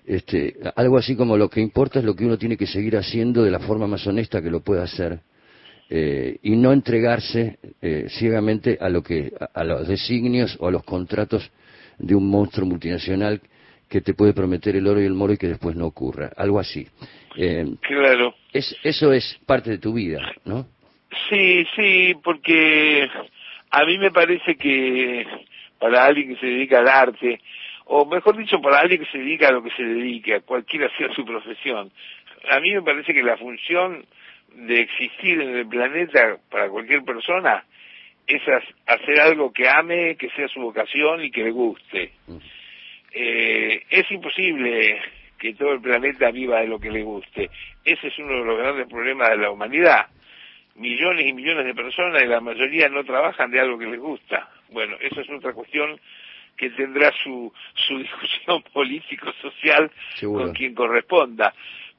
Este, 0.06 0.56
algo 0.76 0.98
así 0.98 1.16
como 1.16 1.36
lo 1.36 1.50
que 1.50 1.60
importa 1.60 1.98
es 1.98 2.04
lo 2.04 2.14
que 2.14 2.24
uno 2.24 2.38
tiene 2.38 2.56
que 2.56 2.66
seguir 2.66 2.96
haciendo 2.96 3.42
de 3.42 3.50
la 3.50 3.58
forma 3.58 3.88
más 3.88 4.06
honesta 4.06 4.40
que 4.40 4.50
lo 4.50 4.60
pueda 4.60 4.84
hacer 4.84 5.18
eh, 5.90 6.38
y 6.42 6.54
no 6.54 6.72
entregarse 6.72 7.58
eh, 7.82 8.06
ciegamente 8.08 8.78
a 8.80 8.88
lo 8.88 9.02
que 9.02 9.32
a, 9.52 9.64
los 9.64 9.88
designios 9.88 10.56
o 10.60 10.68
a 10.68 10.70
los 10.70 10.84
contratos 10.84 11.50
de 11.98 12.14
un 12.14 12.28
monstruo 12.28 12.68
multinacional 12.68 13.40
que 13.88 14.00
te 14.00 14.14
puede 14.14 14.32
prometer 14.32 14.76
el 14.76 14.86
oro 14.86 15.00
y 15.00 15.06
el 15.06 15.14
moro 15.14 15.32
y 15.32 15.38
que 15.38 15.48
después 15.48 15.74
no 15.74 15.86
ocurra, 15.86 16.32
algo 16.36 16.60
así. 16.60 16.86
Eh, 17.36 17.74
claro. 17.80 18.34
Es, 18.52 18.76
eso 18.84 19.12
es 19.12 19.38
parte 19.44 19.70
de 19.70 19.78
tu 19.78 19.92
vida, 19.92 20.20
¿no? 20.44 20.66
Sí, 21.28 21.66
sí, 21.76 22.14
porque 22.22 23.08
a 23.70 23.84
mí 23.84 23.98
me 23.98 24.10
parece 24.10 24.56
que 24.56 25.26
para 25.78 26.04
alguien 26.04 26.34
que 26.34 26.40
se 26.40 26.46
dedica 26.46 26.78
al 26.78 26.88
arte, 26.88 27.40
o 27.86 28.04
mejor 28.04 28.36
dicho, 28.36 28.60
para 28.60 28.80
alguien 28.80 29.04
que 29.04 29.10
se 29.10 29.18
dedica 29.18 29.48
a 29.48 29.52
lo 29.52 29.62
que 29.62 29.70
se 29.70 29.82
dedica, 29.82 30.40
cualquiera 30.40 30.90
sea 30.96 31.12
su 31.14 31.24
profesión, 31.24 31.90
a 32.48 32.60
mí 32.60 32.72
me 32.72 32.82
parece 32.82 33.12
que 33.12 33.22
la 33.22 33.36
función 33.36 34.04
de 34.54 34.80
existir 34.80 35.40
en 35.40 35.56
el 35.56 35.68
planeta 35.68 36.38
para 36.50 36.68
cualquier 36.68 37.02
persona 37.02 37.64
es 38.26 38.42
hacer 38.86 39.20
algo 39.20 39.52
que 39.52 39.68
ame, 39.68 40.16
que 40.16 40.30
sea 40.30 40.48
su 40.48 40.60
vocación 40.60 41.24
y 41.24 41.30
que 41.30 41.44
le 41.44 41.50
guste. 41.50 42.12
Mm. 42.26 42.36
Eh, 43.12 43.82
es 43.88 44.10
imposible 44.10 45.00
que 45.38 45.54
todo 45.54 45.72
el 45.72 45.80
planeta 45.80 46.30
viva 46.30 46.60
de 46.60 46.66
lo 46.66 46.78
que 46.78 46.90
le 46.90 47.02
guste. 47.02 47.50
Ese 47.84 48.08
es 48.08 48.18
uno 48.18 48.40
de 48.40 48.44
los 48.44 48.58
grandes 48.58 48.88
problemas 48.88 49.30
de 49.30 49.36
la 49.36 49.50
humanidad. 49.50 50.06
Millones 50.76 51.26
y 51.26 51.32
millones 51.32 51.64
de 51.64 51.74
personas 51.74 52.22
y 52.22 52.26
la 52.26 52.40
mayoría 52.40 52.88
no 52.88 53.04
trabajan 53.04 53.50
de 53.50 53.60
algo 53.60 53.78
que 53.78 53.86
les 53.86 54.00
gusta. 54.00 54.48
Bueno, 54.70 54.96
esa 55.00 55.20
es 55.22 55.30
otra 55.30 55.52
cuestión 55.52 55.98
que 56.56 56.70
tendrá 56.70 57.12
su, 57.22 57.52
su 57.74 57.98
discusión 57.98 58.62
político-social 58.72 59.90
con 60.20 60.52
quien 60.52 60.74
corresponda. 60.74 61.54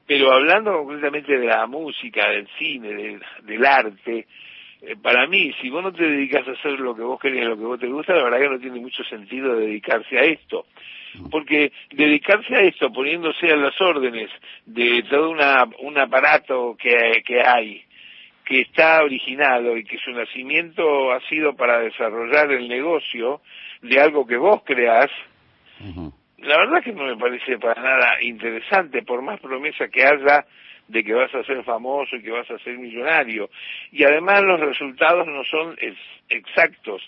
Pero 0.06 0.32
hablando 0.32 0.72
concretamente 0.72 1.38
de 1.38 1.46
la 1.46 1.66
música, 1.66 2.30
del 2.30 2.48
cine, 2.58 3.20
del, 3.42 3.66
arte, 3.66 4.26
eh, 4.80 4.96
para 5.02 5.26
mí, 5.26 5.52
si 5.60 5.68
vos 5.68 5.82
no 5.82 5.92
te 5.92 6.02
dedicas 6.02 6.48
a 6.48 6.52
hacer 6.52 6.80
lo 6.80 6.96
que 6.96 7.02
vos 7.02 7.20
querés, 7.20 7.44
lo 7.44 7.58
que 7.58 7.64
vos 7.64 7.78
te 7.78 7.88
gusta, 7.88 8.14
la 8.14 8.24
verdad 8.24 8.38
que 8.40 8.48
no 8.48 8.58
tiene 8.58 8.80
mucho 8.80 9.04
sentido 9.04 9.54
dedicarse 9.54 10.18
a 10.18 10.22
esto. 10.22 10.64
Porque 11.30 11.72
dedicarse 11.90 12.54
a 12.54 12.60
esto, 12.60 12.90
poniéndose 12.90 13.50
a 13.50 13.56
las 13.56 13.78
órdenes 13.80 14.30
de 14.64 15.02
todo 15.10 15.30
una, 15.30 15.64
un 15.80 15.98
aparato 15.98 16.74
que, 16.78 17.22
que 17.24 17.42
hay, 17.42 17.82
que 18.48 18.62
está 18.62 19.02
originado 19.02 19.76
y 19.76 19.84
que 19.84 19.98
su 19.98 20.10
nacimiento 20.10 21.12
ha 21.12 21.20
sido 21.28 21.54
para 21.54 21.80
desarrollar 21.80 22.50
el 22.50 22.66
negocio 22.66 23.42
de 23.82 24.00
algo 24.00 24.26
que 24.26 24.38
vos 24.38 24.62
creás, 24.64 25.10
la 26.38 26.56
verdad 26.56 26.82
que 26.82 26.92
no 26.92 27.04
me 27.04 27.18
parece 27.18 27.58
para 27.58 27.82
nada 27.82 28.22
interesante, 28.22 29.02
por 29.02 29.20
más 29.20 29.38
promesa 29.38 29.88
que 29.88 30.02
haya 30.02 30.46
de 30.88 31.04
que 31.04 31.12
vas 31.12 31.34
a 31.34 31.44
ser 31.44 31.62
famoso 31.62 32.16
y 32.16 32.22
que 32.22 32.30
vas 32.30 32.50
a 32.50 32.58
ser 32.60 32.78
millonario. 32.78 33.50
Y 33.92 34.02
además 34.04 34.42
los 34.42 34.60
resultados 34.60 35.26
no 35.26 35.44
son 35.44 35.76
exactos. 36.30 37.02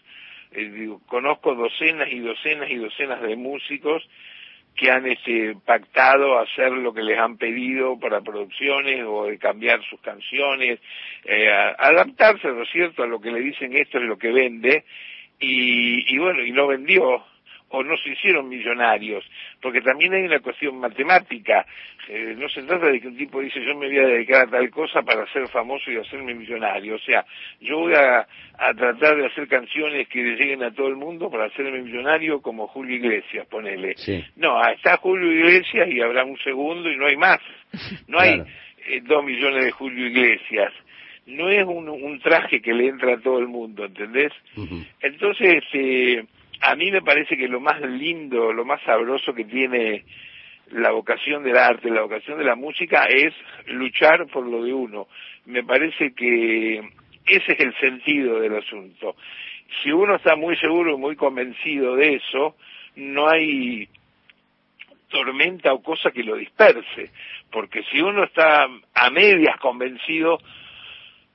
Eh, 0.52 0.90
conozco 1.06 1.54
docenas 1.54 2.08
y 2.12 2.18
docenas 2.18 2.70
y 2.70 2.76
docenas 2.76 3.22
de 3.22 3.36
músicos 3.36 4.06
que 4.74 4.90
han 4.90 5.06
este, 5.06 5.56
pactado 5.64 6.38
hacer 6.38 6.72
lo 6.72 6.92
que 6.94 7.02
les 7.02 7.18
han 7.18 7.36
pedido 7.36 7.98
para 7.98 8.20
producciones 8.20 9.04
o 9.06 9.26
de 9.26 9.38
cambiar 9.38 9.82
sus 9.84 10.00
canciones, 10.00 10.80
eh, 11.24 11.50
adaptarse, 11.78 12.48
¿no 12.48 12.62
es 12.62 12.70
cierto?, 12.70 13.02
a 13.02 13.06
lo 13.06 13.20
que 13.20 13.30
le 13.30 13.40
dicen 13.40 13.76
esto 13.76 13.98
es 13.98 14.04
lo 14.04 14.16
que 14.16 14.32
vende, 14.32 14.84
y, 15.38 16.14
y 16.14 16.18
bueno, 16.18 16.42
y 16.42 16.52
no 16.52 16.66
vendió, 16.66 17.24
o 17.70 17.82
no 17.82 17.96
se 17.98 18.10
hicieron 18.10 18.48
millonarios, 18.48 19.24
porque 19.60 19.80
también 19.80 20.14
hay 20.14 20.22
una 20.24 20.40
cuestión 20.40 20.78
matemática. 20.78 21.66
Eh, 22.08 22.34
no 22.36 22.48
se 22.48 22.62
trata 22.62 22.86
de 22.86 23.00
que 23.00 23.08
un 23.08 23.16
tipo 23.16 23.40
dice 23.40 23.64
yo 23.64 23.76
me 23.76 23.86
voy 23.86 23.98
a 23.98 24.08
dedicar 24.08 24.48
a 24.48 24.50
tal 24.50 24.70
cosa 24.70 25.02
para 25.02 25.26
ser 25.32 25.48
famoso 25.48 25.90
y 25.90 25.96
hacerme 25.96 26.34
millonario. 26.34 26.96
O 26.96 26.98
sea, 26.98 27.24
yo 27.60 27.78
voy 27.78 27.94
a, 27.94 28.26
tratar 28.76 29.16
de 29.16 29.26
hacer 29.26 29.48
canciones 29.48 30.08
que 30.08 30.22
lleguen 30.22 30.62
a 30.62 30.72
todo 30.72 30.88
el 30.88 30.96
mundo 30.96 31.30
para 31.30 31.46
hacerme 31.46 31.82
millonario 31.82 32.40
como 32.40 32.66
Julio 32.68 32.96
Iglesias, 32.96 33.46
ponele. 33.48 33.94
No, 34.36 34.60
está 34.68 34.96
Julio 34.96 35.30
Iglesias 35.30 35.88
y 35.90 36.00
habrá 36.00 36.24
un 36.24 36.38
segundo 36.38 36.90
y 36.90 36.96
no 36.96 37.06
hay 37.06 37.16
más. 37.16 37.40
No 38.08 38.18
hay 38.18 38.42
eh, 38.86 39.00
dos 39.02 39.24
millones 39.24 39.64
de 39.64 39.70
Julio 39.70 40.06
Iglesias 40.06 40.72
no 41.26 41.48
es 41.48 41.64
un, 41.64 41.88
un, 41.88 42.18
traje 42.18 42.60
que 42.60 42.72
le 42.72 42.88
entra 42.88 43.14
a 43.14 43.20
todo 43.20 43.38
el 43.38 43.46
mundo, 43.46 43.84
¿entendés? 43.84 44.32
Entonces, 45.00 45.62
eh, 45.74 46.24
a 46.60 46.74
mí 46.74 46.90
me 46.90 47.02
parece 47.02 47.36
que 47.36 47.48
lo 47.48 47.60
más 47.60 47.80
lindo, 47.80 48.52
lo 48.52 48.64
más 48.64 48.82
sabroso 48.82 49.34
que 49.34 49.44
tiene 49.44 50.04
la 50.72 50.90
vocación 50.90 51.42
del 51.42 51.56
arte, 51.56 51.90
la 51.90 52.02
vocación 52.02 52.38
de 52.38 52.44
la 52.44 52.54
música 52.54 53.06
es 53.06 53.34
luchar 53.66 54.26
por 54.28 54.46
lo 54.46 54.64
de 54.64 54.72
uno. 54.72 55.08
Me 55.46 55.64
parece 55.64 56.12
que 56.14 56.78
ese 57.26 57.52
es 57.52 57.60
el 57.60 57.74
sentido 57.78 58.40
del 58.40 58.56
asunto. 58.56 59.16
Si 59.82 59.90
uno 59.90 60.16
está 60.16 60.36
muy 60.36 60.56
seguro 60.56 60.94
y 60.94 60.98
muy 60.98 61.16
convencido 61.16 61.96
de 61.96 62.14
eso, 62.14 62.56
no 62.96 63.28
hay 63.28 63.88
tormenta 65.08 65.72
o 65.72 65.82
cosa 65.82 66.10
que 66.10 66.22
lo 66.22 66.36
disperse, 66.36 67.10
porque 67.50 67.82
si 67.90 68.00
uno 68.00 68.24
está 68.24 68.68
a 68.94 69.10
medias 69.10 69.58
convencido, 69.58 70.38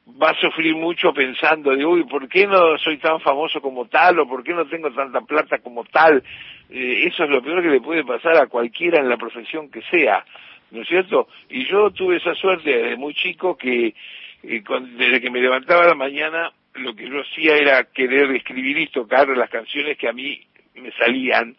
va 0.08 0.30
a 0.30 0.40
sufrir 0.40 0.76
mucho 0.76 1.14
pensando 1.14 1.76
de, 1.76 1.86
uy, 1.86 2.04
¿por 2.04 2.28
qué 2.30 2.46
no 2.48 2.78
soy 2.78 2.98
tan 2.98 3.20
famoso 3.22 3.62
como 3.62 3.86
tal? 3.88 4.20
¿O 4.20 4.28
por 4.28 4.44
qué 4.44 4.54
no 4.54 4.66
tengo 4.68 4.92
tanta 4.92 5.22
plata 5.22 5.60
como 5.60 5.84
tal? 5.86 6.24
Eh, 6.70 7.08
eso 7.08 7.24
es 7.24 7.30
lo 7.30 7.42
peor 7.42 7.62
que 7.62 7.70
le 7.70 7.82
puede 7.82 8.04
pasar 8.04 8.38
a 8.38 8.48
cualquiera 8.48 9.00
en 9.00 9.10
la 9.10 9.18
profesión 9.18 9.70
que 9.70 9.82
sea. 9.84 10.24
¿no 10.72 10.82
es 10.82 10.88
cierto? 10.88 11.28
Y 11.50 11.66
yo 11.66 11.92
tuve 11.92 12.18
esa 12.18 12.34
suerte 12.36 12.70
desde 12.70 12.98
muy 12.98 13.14
chico 13.14 13.58
que 13.58 13.94
eh, 14.44 14.64
desde 14.98 15.22
que 15.22 15.30
me 15.30 15.42
levantaba 15.42 15.86
la 15.86 15.96
mañana 15.96 16.52
lo 16.76 16.94
que 16.96 17.08
yo 17.08 17.22
hacía 17.22 17.56
era 17.56 17.86
querer 17.86 18.32
escribir 18.32 18.78
y 18.78 18.88
tocar 18.88 19.28
las 19.30 19.50
canciones 19.50 19.98
que 19.98 20.10
a 20.10 20.14
mí 20.14 20.42
me 20.76 20.92
salían 20.92 21.56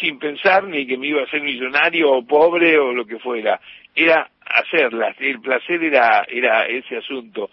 sin 0.00 0.18
pensar 0.18 0.64
ni 0.64 0.86
que 0.86 0.96
me 0.96 1.08
iba 1.08 1.22
a 1.22 1.30
ser 1.30 1.42
millonario 1.42 2.12
o 2.12 2.24
pobre 2.24 2.78
o 2.78 2.92
lo 2.92 3.06
que 3.06 3.18
fuera. 3.18 3.60
Era 3.94 4.30
hacerlas, 4.60 5.16
el 5.20 5.40
placer 5.40 5.82
era, 5.82 6.24
era 6.28 6.66
ese 6.66 6.96
asunto. 6.96 7.50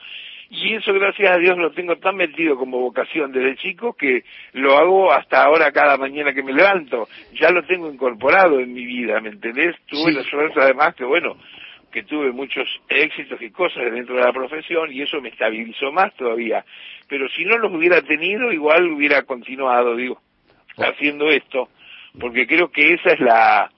Y 0.50 0.76
eso, 0.76 0.94
gracias 0.94 1.32
a 1.32 1.40
Dios, 1.40 1.58
lo 1.58 1.72
tengo 1.72 1.96
tan 1.98 2.16
metido 2.16 2.56
como 2.58 2.80
vocación 2.80 3.32
desde 3.32 3.56
chico 3.56 3.94
que 3.94 4.24
lo 4.54 4.78
hago 4.78 5.12
hasta 5.12 5.44
ahora 5.44 5.72
cada 5.72 5.98
mañana 5.98 6.32
que 6.32 6.44
me 6.44 6.54
levanto. 6.54 7.08
Ya 7.34 7.50
lo 7.50 7.64
tengo 7.64 7.92
incorporado 7.92 8.60
en 8.60 8.72
mi 8.72 8.86
vida, 8.86 9.20
¿me 9.20 9.30
entendés? 9.30 9.76
Tuve 9.88 10.12
la 10.12 10.24
suerte 10.24 10.62
además 10.62 10.94
que, 10.94 11.06
bueno, 11.06 11.38
que 11.92 12.04
tuve 12.04 12.32
muchos 12.32 12.68
éxitos 12.88 13.42
y 13.42 13.50
cosas 13.50 13.92
dentro 13.92 14.16
de 14.16 14.22
la 14.22 14.32
profesión 14.32 14.94
y 14.94 15.02
eso 15.02 15.20
me 15.22 15.30
estabilizó 15.30 15.92
más 15.92 16.14
todavía. 16.16 16.64
Pero 17.08 17.28
si 17.30 17.46
no 17.46 17.58
los 17.58 17.74
hubiera 17.74 18.04
tenido, 18.04 18.52
igual 18.52 18.92
hubiera 18.92 19.24
continuado, 19.24 19.96
digo, 19.96 20.22
oh. 20.76 20.84
haciendo 20.84 21.30
esto, 21.30 21.70
porque 22.20 22.46
creo 22.46 22.70
que 22.70 22.94
esa 22.94 23.14
es 23.14 23.20
la, 23.20 23.72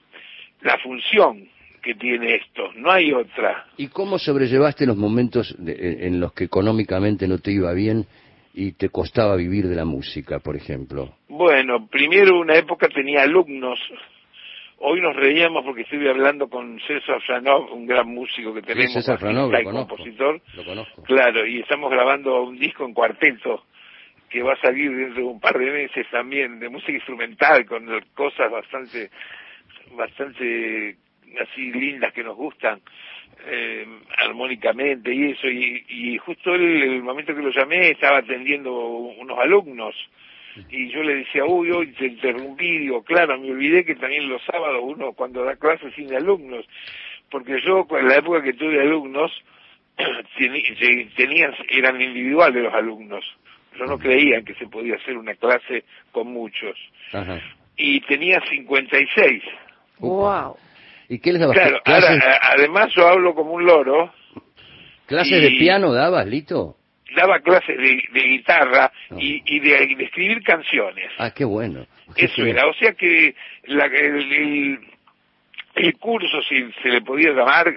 la 0.60 0.78
función 0.78 1.48
que 1.86 1.94
tiene 1.94 2.34
esto, 2.34 2.72
no 2.74 2.90
hay 2.90 3.12
otra. 3.12 3.66
¿Y 3.76 3.86
cómo 3.86 4.18
sobrellevaste 4.18 4.86
los 4.86 4.96
momentos 4.96 5.56
en 5.64 6.18
los 6.18 6.32
que 6.32 6.42
económicamente 6.42 7.28
no 7.28 7.38
te 7.38 7.52
iba 7.52 7.72
bien 7.72 8.06
y 8.52 8.72
te 8.72 8.88
costaba 8.88 9.36
vivir 9.36 9.68
de 9.68 9.76
la 9.76 9.84
música, 9.84 10.40
por 10.40 10.56
ejemplo? 10.56 11.14
Bueno, 11.28 11.86
primero 11.86 12.40
una 12.40 12.56
época 12.56 12.88
tenía 12.88 13.22
alumnos. 13.22 13.78
Hoy 14.78 15.00
nos 15.00 15.14
reíamos 15.14 15.64
porque 15.64 15.82
estuve 15.82 16.10
hablando 16.10 16.48
con 16.48 16.76
César 16.80 17.22
Franov, 17.24 17.72
un 17.72 17.86
gran 17.86 18.08
músico 18.08 18.52
que 18.52 18.62
tenemos, 18.62 18.92
sí, 18.92 18.94
César 18.94 19.20
Franov, 19.20 19.52
lo 19.52 19.62
compositor. 19.70 20.40
Lo 20.56 20.64
conozco. 20.64 21.04
Claro, 21.04 21.46
y 21.46 21.60
estamos 21.60 21.88
grabando 21.88 22.42
un 22.42 22.58
disco 22.58 22.84
en 22.84 22.94
cuarteto 22.94 23.62
que 24.28 24.42
va 24.42 24.54
a 24.54 24.60
salir 24.60 24.90
dentro 24.90 25.22
de 25.22 25.28
un 25.28 25.38
par 25.38 25.56
de 25.56 25.70
meses 25.70 26.04
también 26.10 26.58
de 26.58 26.68
música 26.68 26.94
instrumental 26.94 27.64
con 27.64 27.86
cosas 28.12 28.50
bastante 28.50 29.08
bastante 29.96 30.96
así 31.40 31.72
lindas 31.72 32.12
que 32.12 32.24
nos 32.24 32.36
gustan 32.36 32.80
eh, 33.46 33.86
armónicamente 34.18 35.14
y 35.14 35.32
eso 35.32 35.48
y, 35.48 35.84
y 35.88 36.18
justo 36.18 36.54
el, 36.54 36.82
el 36.82 37.02
momento 37.02 37.34
que 37.34 37.42
lo 37.42 37.50
llamé 37.50 37.90
estaba 37.90 38.18
atendiendo 38.18 38.72
unos 38.72 39.38
alumnos 39.38 39.94
y 40.70 40.88
yo 40.90 41.02
le 41.02 41.16
decía, 41.16 41.44
uy, 41.44 41.70
hoy 41.70 41.92
te 41.92 42.06
interrumpí, 42.06 42.78
digo, 42.78 43.02
claro, 43.02 43.38
me 43.38 43.50
olvidé 43.50 43.84
que 43.84 43.94
también 43.94 44.28
los 44.28 44.42
sábados 44.44 44.80
uno 44.82 45.12
cuando 45.12 45.44
da 45.44 45.56
clases 45.56 45.92
sin 45.94 46.14
alumnos, 46.14 46.64
porque 47.30 47.60
yo 47.60 47.86
en 47.90 48.08
la 48.08 48.16
época 48.16 48.42
que 48.42 48.54
tuve 48.54 48.80
alumnos, 48.80 49.32
tenían, 51.16 51.54
eran 51.68 52.00
individuales 52.00 52.62
los 52.62 52.74
alumnos, 52.74 53.24
yo 53.78 53.84
no 53.84 53.98
creía 53.98 54.42
que 54.42 54.54
se 54.54 54.66
podía 54.66 54.96
hacer 54.96 55.18
una 55.18 55.34
clase 55.34 55.84
con 56.12 56.28
muchos. 56.28 56.78
Y 57.76 58.00
tenía 58.02 58.40
56. 58.48 59.42
¡Wow! 59.98 60.56
¿Y 61.08 61.18
qué 61.18 61.32
les 61.32 61.40
dabas? 61.40 61.56
Claro, 61.56 61.80
además 62.42 62.92
yo 62.94 63.06
hablo 63.06 63.34
como 63.34 63.52
un 63.52 63.64
loro. 63.64 64.12
¿Clases 65.06 65.40
de 65.40 65.50
piano 65.58 65.92
dabas, 65.92 66.26
Lito? 66.26 66.76
Daba 67.14 67.40
clases 67.40 67.76
de, 67.78 68.20
guitarra 68.22 68.92
y, 69.16 69.60
de, 69.60 69.96
escribir 70.04 70.42
canciones. 70.42 71.10
Ah, 71.18 71.30
qué 71.30 71.44
bueno. 71.44 71.86
Eso 72.16 72.44
era, 72.44 72.66
o 72.66 72.74
sea 72.74 72.92
que 72.92 73.34
la, 73.64 73.86
el, 73.86 74.78
el, 75.76 75.98
curso, 75.98 76.42
si 76.48 76.70
se 76.82 76.88
le 76.88 77.00
podía 77.00 77.30
llamar, 77.30 77.72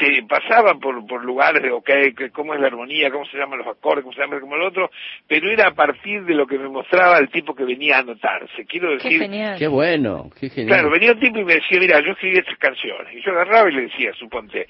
que 0.00 0.22
pasaban 0.26 0.80
por, 0.80 1.06
por 1.06 1.22
lugares 1.22 1.62
de, 1.62 1.70
ok, 1.70 1.90
cómo 2.32 2.54
es 2.54 2.60
la 2.60 2.68
armonía, 2.68 3.10
cómo 3.10 3.26
se 3.26 3.36
llaman 3.36 3.58
los 3.58 3.68
acordes, 3.68 4.02
cómo 4.02 4.14
se 4.14 4.22
llama 4.22 4.40
como 4.40 4.56
el 4.56 4.62
otro, 4.62 4.90
pero 5.28 5.50
era 5.50 5.68
a 5.68 5.74
partir 5.74 6.24
de 6.24 6.34
lo 6.34 6.46
que 6.46 6.58
me 6.58 6.68
mostraba 6.68 7.18
el 7.18 7.28
tipo 7.28 7.54
que 7.54 7.64
venía 7.64 7.96
a 7.96 8.00
anotarse. 8.00 8.64
Quiero 8.64 8.92
decir... 8.92 9.10
Qué, 9.10 9.18
genial. 9.18 9.58
qué 9.58 9.68
bueno, 9.68 10.30
qué 10.40 10.48
genial. 10.48 10.78
Claro, 10.78 10.90
venía 10.90 11.12
un 11.12 11.20
tipo 11.20 11.38
y 11.38 11.44
me 11.44 11.54
decía, 11.54 11.78
mira, 11.78 12.00
yo 12.00 12.12
escribí 12.12 12.38
estas 12.38 12.56
canciones. 12.56 13.14
Y 13.14 13.22
yo 13.22 13.32
agarraba 13.32 13.68
y 13.68 13.74
le 13.74 13.82
decía, 13.82 14.12
suponte, 14.14 14.66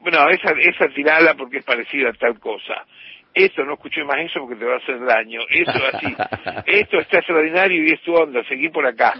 bueno, 0.00 0.26
esa, 0.30 0.52
esa 0.58 0.88
tirala 0.88 1.34
porque 1.34 1.58
es 1.58 1.64
parecida 1.64 2.08
a 2.08 2.12
tal 2.14 2.40
cosa. 2.40 2.86
Esto, 3.34 3.64
no 3.64 3.74
escuché 3.74 4.04
más 4.04 4.18
eso 4.18 4.40
porque 4.40 4.56
te 4.56 4.64
va 4.64 4.74
a 4.74 4.78
hacer 4.78 5.04
daño. 5.04 5.40
Eso 5.50 5.72
así. 5.92 6.14
Esto 6.66 6.98
está 6.98 7.18
extraordinario 7.18 7.84
y 7.84 7.92
es 7.92 8.00
tu 8.00 8.14
onda, 8.14 8.42
seguí 8.44 8.68
por 8.70 8.86
acá. 8.86 9.14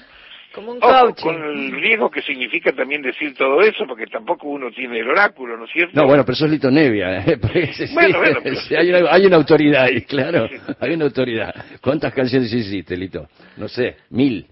Como 0.54 0.72
un 0.72 0.80
con 0.80 1.42
el 1.42 1.72
riesgo 1.72 2.10
que 2.10 2.20
significa 2.22 2.72
también 2.72 3.00
decir 3.02 3.34
todo 3.34 3.60
eso, 3.62 3.84
porque 3.86 4.06
tampoco 4.06 4.48
uno 4.48 4.70
tiene 4.70 4.98
el 4.98 5.08
oráculo, 5.08 5.56
¿no 5.56 5.64
es 5.64 5.70
cierto? 5.72 5.98
No, 5.98 6.06
bueno, 6.06 6.24
pero 6.24 6.34
eso 6.34 6.44
es 6.44 6.50
Lito 6.50 6.70
Nevia. 6.70 7.18
¿eh? 7.18 7.36
bueno, 7.94 8.18
bueno, 8.18 8.40
hay, 8.78 8.88
una, 8.90 9.10
hay, 9.10 9.26
una, 9.26 9.36
autoridad 9.36 9.84
ahí, 9.84 10.02
claro. 10.02 10.48
Hay 10.78 10.92
una 10.94 11.06
autoridad. 11.06 11.54
¿Cuántas 11.80 12.12
canciones 12.12 12.52
hiciste, 12.52 12.96
Lito? 12.96 13.28
No 13.56 13.68
sé, 13.68 13.96
mil. 14.10 14.46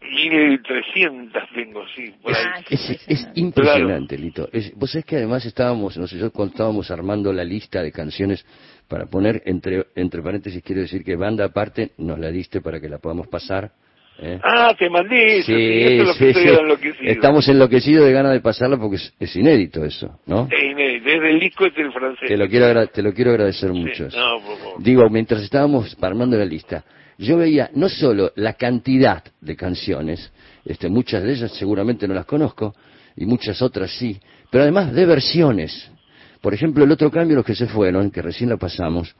Mil 0.00 0.62
trescientas 0.62 1.48
tengo, 1.54 1.84
sí. 1.94 2.14
Por 2.22 2.34
ahí. 2.34 2.44
Ah, 2.46 2.60
es, 2.70 3.28
impresionante, 3.34 4.16
Lito. 4.16 4.48
vos 4.76 4.90
sabés 4.90 5.04
que 5.04 5.16
además 5.16 5.44
estábamos, 5.44 5.98
no 5.98 6.06
sé, 6.06 6.18
yo 6.18 6.30
cuando 6.30 6.52
estábamos 6.52 6.90
armando 6.90 7.32
la 7.32 7.44
lista 7.44 7.82
de 7.82 7.92
canciones 7.92 8.46
para 8.88 9.04
poner 9.06 9.42
entre, 9.44 9.86
entre 9.94 10.22
paréntesis, 10.22 10.62
quiero 10.62 10.80
decir 10.80 11.04
que 11.04 11.16
banda 11.16 11.44
aparte 11.44 11.90
nos 11.98 12.18
la 12.18 12.30
diste 12.30 12.62
para 12.62 12.80
que 12.80 12.88
la 12.88 12.98
podamos 12.98 13.26
pasar 13.28 13.72
¿Eh? 14.20 14.40
Ah, 14.42 14.74
te 14.76 14.90
mandé 14.90 15.38
eso, 15.38 15.46
sí, 15.46 15.54
enloquecido. 15.54 16.60
Estamos 17.02 17.48
enloquecidos 17.48 18.04
de 18.04 18.12
ganas 18.12 18.32
de 18.32 18.40
pasarla 18.40 18.76
porque 18.76 18.96
es, 19.18 19.36
inédito 19.36 19.84
eso, 19.84 20.18
¿no? 20.26 20.48
Es 20.50 20.64
inédito, 20.64 21.08
es 21.08 21.22
del 21.22 21.38
disco 21.38 21.66
este 21.66 21.82
del 21.82 21.92
francés. 21.92 22.28
Te 22.28 22.36
lo 22.36 22.48
quiero, 22.48 22.86
te 22.88 23.02
lo 23.02 23.12
quiero 23.12 23.30
agradecer 23.30 23.72
mucho. 23.72 24.08
No, 24.08 24.40
por 24.40 24.58
favor. 24.58 24.82
Digo, 24.82 25.08
mientras 25.08 25.42
estábamos 25.42 25.96
armando 26.00 26.36
la 26.36 26.44
lista, 26.44 26.84
yo 27.16 27.36
veía 27.36 27.70
no 27.74 27.88
solo 27.88 28.32
la 28.34 28.54
cantidad 28.54 29.22
de 29.40 29.54
canciones, 29.54 30.32
este, 30.64 30.88
muchas 30.88 31.22
de 31.22 31.32
ellas 31.32 31.52
seguramente 31.52 32.08
no 32.08 32.14
las 32.14 32.26
conozco, 32.26 32.74
y 33.16 33.24
muchas 33.24 33.62
otras 33.62 33.92
sí, 33.92 34.18
pero 34.50 34.62
además 34.62 34.92
de 34.92 35.06
versiones. 35.06 35.92
Por 36.40 36.54
ejemplo, 36.54 36.84
el 36.84 36.90
otro 36.90 37.10
cambio, 37.10 37.36
los 37.36 37.44
que 37.44 37.54
se 37.54 37.66
fueron, 37.66 38.10
que 38.10 38.22
recién 38.22 38.50
la 38.50 38.56
pasamos, 38.56 39.14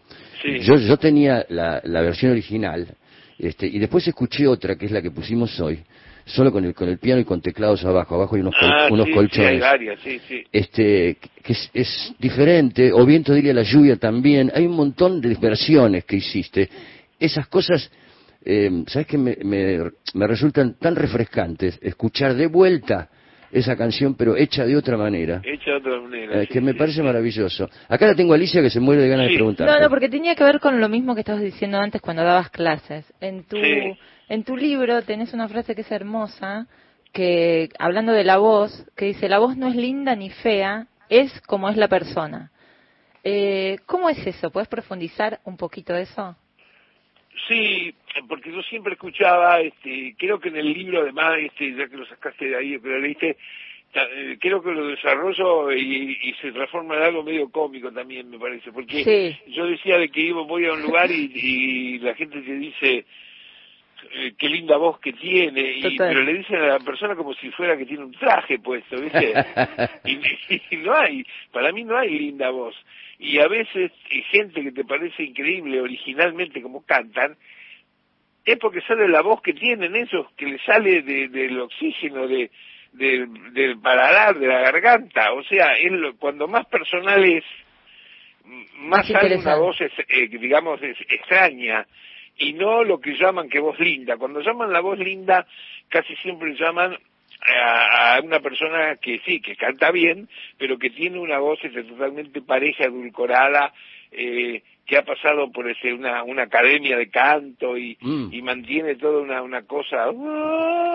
yo, 0.60 0.76
yo 0.76 0.96
tenía 0.96 1.44
la, 1.48 1.80
la 1.84 2.00
versión 2.00 2.32
original, 2.32 2.86
este, 3.38 3.66
y 3.66 3.78
después 3.78 4.06
escuché 4.06 4.46
otra, 4.46 4.76
que 4.76 4.86
es 4.86 4.92
la 4.92 5.00
que 5.00 5.10
pusimos 5.10 5.58
hoy, 5.60 5.78
solo 6.24 6.50
con 6.50 6.64
el, 6.64 6.74
con 6.74 6.88
el 6.88 6.98
piano 6.98 7.20
y 7.20 7.24
con 7.24 7.40
teclados 7.40 7.84
abajo. 7.84 8.16
Abajo 8.16 8.34
hay 8.34 8.40
unos, 8.42 8.54
ah, 8.60 8.88
unos 8.90 9.08
colchones. 9.14 9.62
Sí, 10.02 10.20
este, 10.52 11.16
que 11.42 11.52
es, 11.52 11.70
es, 11.72 12.14
diferente, 12.18 12.92
o 12.92 13.06
Viento 13.06 13.32
diría 13.32 13.54
la 13.54 13.62
lluvia 13.62 13.96
también. 13.96 14.50
Hay 14.54 14.66
un 14.66 14.74
montón 14.74 15.20
de 15.20 15.34
versiones 15.34 16.04
que 16.04 16.16
hiciste. 16.16 16.68
Esas 17.18 17.46
cosas, 17.46 17.90
eh, 18.44 18.84
¿sabes 18.88 19.06
que 19.06 19.18
me, 19.18 19.36
me, 19.42 19.90
me 20.14 20.26
resultan 20.26 20.74
tan 20.74 20.96
refrescantes? 20.96 21.78
Escuchar 21.80 22.34
de 22.34 22.46
vuelta 22.48 23.08
esa 23.50 23.76
canción, 23.76 24.14
pero 24.14 24.36
hecha 24.36 24.64
de 24.64 24.76
otra 24.76 24.96
manera. 24.96 25.40
Hecha 25.44 25.70
de 25.72 25.76
otra 25.76 26.00
manera. 26.00 26.42
Eh, 26.42 26.46
que 26.46 26.60
me 26.60 26.74
parece 26.74 27.02
maravilloso. 27.02 27.68
Acá 27.88 28.06
la 28.06 28.14
tengo 28.14 28.34
Alicia 28.34 28.62
que 28.62 28.70
se 28.70 28.80
muere 28.80 29.02
de 29.02 29.08
ganas 29.08 29.28
de 29.28 29.34
preguntar. 29.34 29.68
No, 29.68 29.80
no, 29.80 29.88
porque 29.88 30.08
tenía 30.08 30.34
que 30.34 30.44
ver 30.44 30.60
con 30.60 30.80
lo 30.80 30.88
mismo 30.88 31.14
que 31.14 31.20
estabas 31.20 31.42
diciendo 31.42 31.78
antes 31.78 32.00
cuando 32.00 32.22
dabas 32.22 32.50
clases. 32.50 33.12
En 33.20 33.44
tu, 33.44 33.56
en 33.56 34.44
tu 34.44 34.56
libro 34.56 35.02
tenés 35.02 35.32
una 35.32 35.48
frase 35.48 35.74
que 35.74 35.82
es 35.82 35.92
hermosa, 35.92 36.66
que 37.12 37.70
hablando 37.78 38.12
de 38.12 38.24
la 38.24 38.38
voz, 38.38 38.86
que 38.96 39.06
dice, 39.06 39.28
la 39.28 39.38
voz 39.38 39.56
no 39.56 39.68
es 39.68 39.76
linda 39.76 40.14
ni 40.14 40.30
fea, 40.30 40.86
es 41.08 41.40
como 41.42 41.68
es 41.68 41.76
la 41.76 41.88
persona. 41.88 42.50
Eh, 43.24 43.78
¿Cómo 43.86 44.08
es 44.08 44.26
eso? 44.26 44.50
¿Puedes 44.50 44.68
profundizar 44.68 45.40
un 45.44 45.56
poquito 45.56 45.94
eso? 45.96 46.36
Sí, 47.46 47.94
porque 48.28 48.52
yo 48.52 48.62
siempre 48.62 48.94
escuchaba, 48.94 49.60
este, 49.60 50.14
creo 50.18 50.40
que 50.40 50.48
en 50.48 50.56
el 50.56 50.72
libro 50.72 51.02
además, 51.02 51.38
este, 51.38 51.74
ya 51.74 51.88
que 51.88 51.96
lo 51.96 52.06
sacaste 52.06 52.46
de 52.46 52.56
ahí, 52.56 52.78
lo 52.78 52.98
leíste, 52.98 53.36
eh, 53.94 54.36
creo 54.38 54.62
que 54.62 54.70
lo 54.70 54.88
desarrollo 54.88 55.72
y, 55.72 56.34
se 56.42 56.52
transforma 56.52 56.96
en 56.96 57.02
algo 57.04 57.22
medio 57.22 57.50
cómico 57.50 57.90
también, 57.90 58.28
me 58.28 58.38
parece, 58.38 58.70
porque 58.70 59.36
yo 59.48 59.66
decía 59.66 59.96
de 59.96 60.10
que 60.10 60.20
iba, 60.20 60.42
voy 60.42 60.66
a 60.66 60.72
un 60.72 60.82
lugar 60.82 61.10
y, 61.10 61.98
la 62.00 62.14
gente 62.14 62.40
te 62.42 62.54
dice, 62.54 63.04
eh, 64.12 64.32
qué 64.36 64.48
linda 64.48 64.76
voz 64.76 65.00
que 65.00 65.14
tiene, 65.14 65.78
y, 65.78 65.96
pero 65.96 66.22
le 66.22 66.34
dicen 66.34 66.56
a 66.56 66.66
la 66.66 66.80
persona 66.80 67.16
como 67.16 67.34
si 67.34 67.50
fuera 67.50 67.76
que 67.76 67.86
tiene 67.86 68.04
un 68.04 68.12
traje 68.12 68.58
puesto, 68.58 69.00
¿viste? 69.00 69.32
y, 70.04 70.76
no 70.76 70.94
hay, 70.94 71.24
para 71.50 71.72
mí 71.72 71.82
no 71.82 71.96
hay 71.96 72.10
linda 72.10 72.50
voz 72.50 72.76
y 73.18 73.38
a 73.40 73.48
veces 73.48 73.92
hay 74.10 74.22
gente 74.24 74.62
que 74.62 74.72
te 74.72 74.84
parece 74.84 75.24
increíble 75.24 75.80
originalmente 75.80 76.62
como 76.62 76.84
cantan, 76.84 77.36
es 78.44 78.58
porque 78.58 78.80
sale 78.82 79.08
la 79.08 79.22
voz 79.22 79.42
que 79.42 79.52
tienen 79.52 79.94
esos, 79.96 80.30
que 80.32 80.46
le 80.46 80.58
sale 80.60 81.02
del 81.02 81.60
oxígeno, 81.60 82.26
de, 82.26 82.50
del 82.92 83.78
paladar, 83.80 84.38
de 84.38 84.46
la 84.46 84.60
garganta, 84.60 85.32
o 85.32 85.42
sea, 85.44 85.72
es 85.74 85.92
cuando 86.18 86.46
más 86.48 86.66
personal 86.66 87.22
es, 87.24 87.44
más 88.76 89.06
sale 89.06 89.36
una 89.36 89.56
voz, 89.56 89.76
eh, 89.80 90.28
digamos, 90.28 90.80
extraña, 90.82 91.86
y 92.38 92.52
no 92.52 92.84
lo 92.84 93.00
que 93.00 93.16
llaman 93.16 93.48
que 93.48 93.58
voz 93.58 93.78
linda. 93.80 94.16
Cuando 94.16 94.40
llaman 94.40 94.72
la 94.72 94.80
voz 94.80 94.98
linda, 94.98 95.46
casi 95.88 96.14
siempre 96.16 96.54
llaman 96.54 96.96
a, 97.56 98.20
una 98.22 98.40
persona 98.40 98.96
que 98.96 99.20
sí, 99.24 99.40
que 99.40 99.56
canta 99.56 99.90
bien, 99.90 100.28
pero 100.58 100.78
que 100.78 100.90
tiene 100.90 101.18
una 101.18 101.38
voz 101.38 101.58
este, 101.62 101.84
totalmente 101.84 102.42
pareja, 102.42 102.84
edulcorada, 102.84 103.72
eh, 104.10 104.62
que 104.86 104.96
ha 104.96 105.02
pasado 105.02 105.52
por 105.52 105.70
ese, 105.70 105.92
una, 105.92 106.22
una 106.22 106.44
academia 106.44 106.96
de 106.96 107.10
canto 107.10 107.76
y, 107.76 107.98
mm. 108.00 108.32
y 108.32 108.40
mantiene 108.40 108.94
toda 108.96 109.20
una, 109.20 109.42
una 109.42 109.62
cosa... 109.62 110.06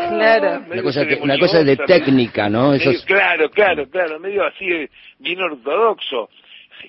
claro. 0.09 0.65
Una 0.71 0.81
cosa, 0.81 1.05
una 1.21 1.37
cosa 1.37 1.63
de 1.63 1.77
técnica, 1.77 2.49
¿no? 2.49 2.73
Claro, 3.05 3.51
claro, 3.51 3.87
claro, 3.89 4.19
medio 4.19 4.45
así, 4.45 4.65
bien 5.19 5.41
ortodoxo. 5.41 6.29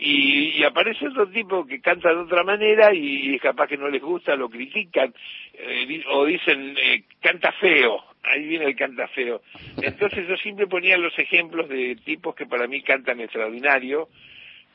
Y, 0.00 0.58
y, 0.58 0.64
aparece 0.64 1.06
otro 1.06 1.28
tipo 1.28 1.66
que 1.66 1.80
canta 1.80 2.08
de 2.08 2.20
otra 2.20 2.42
manera 2.42 2.92
y, 2.92 3.34
es 3.34 3.40
capaz 3.40 3.68
que 3.68 3.76
no 3.76 3.88
les 3.88 4.02
gusta, 4.02 4.34
lo 4.34 4.48
critican 4.48 5.14
eh, 5.52 6.02
o 6.10 6.24
dicen 6.24 6.74
eh, 6.76 7.04
canta 7.20 7.52
feo, 7.52 8.02
ahí 8.34 8.46
viene 8.46 8.66
el 8.66 8.76
canta 8.76 9.08
feo. 9.08 9.42
Entonces 9.80 10.26
yo 10.28 10.36
siempre 10.36 10.66
ponía 10.66 10.96
los 10.96 11.18
ejemplos 11.18 11.68
de 11.68 11.96
tipos 12.04 12.34
que 12.34 12.46
para 12.46 12.66
mí 12.66 12.82
cantan 12.82 13.20
extraordinario 13.20 14.08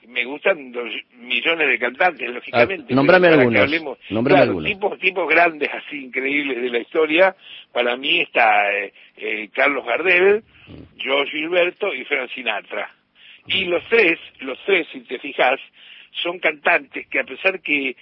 me 0.07 0.25
gustan 0.25 0.71
dos 0.71 0.89
millones 1.17 1.67
de 1.67 1.79
cantantes, 1.79 2.29
lógicamente. 2.29 2.93
Ah, 2.93 2.95
nombrame 2.95 3.27
algunos. 3.27 3.97
algunos. 4.41 4.65
Tipos, 4.65 4.99
tipos 4.99 5.29
grandes, 5.29 5.69
así 5.71 6.05
increíbles 6.05 6.61
de 6.61 6.69
la 6.69 6.79
historia. 6.79 7.35
Para 7.71 7.97
mí 7.97 8.21
está 8.21 8.71
eh, 8.73 8.93
eh, 9.17 9.49
Carlos 9.53 9.85
Gardel, 9.85 10.43
George 10.97 11.31
Gilberto 11.31 11.93
y 11.93 12.05
Frank 12.05 12.31
Sinatra. 12.33 12.91
Y 13.47 13.65
los 13.65 13.83
tres, 13.89 14.19
los 14.39 14.57
tres, 14.65 14.87
si 14.91 15.01
te 15.01 15.19
fijas, 15.19 15.59
son 16.23 16.39
cantantes 16.39 17.07
que 17.07 17.19
a 17.19 17.23
pesar 17.23 17.61
que, 17.61 17.95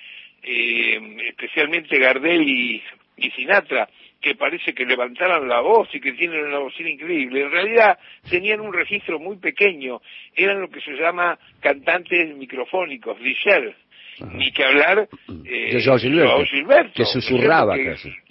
eh, 0.43 1.17
especialmente 1.29 1.99
Gardel 1.99 2.41
y, 2.41 2.83
y 3.17 3.31
Sinatra, 3.31 3.89
que 4.21 4.35
parece 4.35 4.73
que 4.73 4.85
levantaran 4.85 5.47
la 5.47 5.61
voz 5.61 5.93
y 5.93 5.99
que 5.99 6.13
tienen 6.13 6.45
una 6.45 6.59
voz 6.59 6.73
increíble. 6.79 7.43
En 7.43 7.51
realidad 7.51 7.99
tenían 8.29 8.61
un 8.61 8.73
registro 8.73 9.19
muy 9.19 9.37
pequeño, 9.37 10.01
eran 10.35 10.61
lo 10.61 10.69
que 10.69 10.81
se 10.81 10.91
llama 10.93 11.37
cantantes 11.59 12.35
microfónicos, 12.35 13.19
Richel. 13.19 13.75
Ni 14.33 14.51
que 14.51 14.63
hablar 14.63 15.07
eh, 15.45 15.75
de 15.75 15.99
Gilberto, 15.99 16.91
que 16.95 17.05
susurraba 17.05 17.75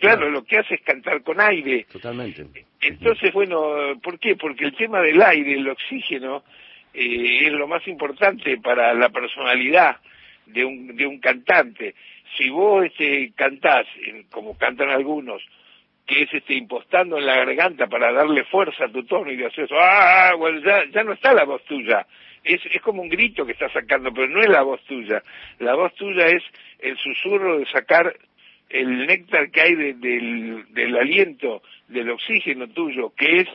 Claro, 0.00 0.28
lo 0.30 0.42
que 0.42 0.58
hace 0.58 0.74
es 0.74 0.80
cantar 0.80 1.22
con 1.22 1.40
aire. 1.40 1.86
Totalmente. 1.92 2.44
Entonces, 2.80 3.32
bueno, 3.32 3.96
¿por 4.02 4.18
qué? 4.18 4.34
Porque 4.34 4.64
el 4.64 4.74
tema 4.74 5.00
del 5.00 5.22
aire, 5.22 5.54
el 5.54 5.68
oxígeno, 5.68 6.42
eh, 6.92 7.46
es 7.46 7.52
lo 7.52 7.68
más 7.68 7.86
importante 7.86 8.58
para 8.58 8.94
la 8.94 9.10
personalidad 9.10 9.98
de 10.46 10.64
un, 10.64 10.96
de 10.96 11.06
un 11.06 11.20
cantante. 11.20 11.94
Si 12.36 12.48
vos 12.50 12.84
este, 12.84 13.32
cantás, 13.36 13.86
como 14.30 14.58
cantan 14.58 14.90
algunos, 14.90 15.40
que 16.06 16.22
es 16.22 16.32
este 16.32 16.54
impostando 16.54 17.18
en 17.18 17.26
la 17.26 17.36
garganta 17.36 17.86
para 17.88 18.12
darle 18.12 18.44
fuerza 18.44 18.84
a 18.84 18.92
tu 18.92 19.04
tono 19.04 19.32
y 19.32 19.42
hacer 19.42 19.64
eso, 19.64 19.74
ah, 19.78 20.32
bueno, 20.38 20.60
ya, 20.60 20.84
ya 20.92 21.02
no 21.02 21.12
está 21.12 21.32
la 21.34 21.44
voz 21.44 21.64
tuya, 21.64 22.06
es, 22.44 22.60
es 22.70 22.80
como 22.80 23.02
un 23.02 23.08
grito 23.08 23.44
que 23.44 23.52
está 23.52 23.68
sacando, 23.70 24.12
pero 24.12 24.28
no 24.28 24.40
es 24.40 24.48
la 24.48 24.62
voz 24.62 24.80
tuya, 24.84 25.22
la 25.58 25.74
voz 25.74 25.92
tuya 25.94 26.28
es 26.28 26.42
el 26.78 26.96
susurro 26.96 27.58
de 27.58 27.66
sacar 27.66 28.14
el 28.68 29.06
néctar 29.06 29.50
que 29.50 29.60
hay 29.60 29.74
del, 29.74 30.64
del 30.72 30.96
aliento, 30.96 31.62
del 31.88 32.10
oxígeno 32.10 32.68
tuyo, 32.68 33.12
que 33.16 33.40
es 33.40 33.48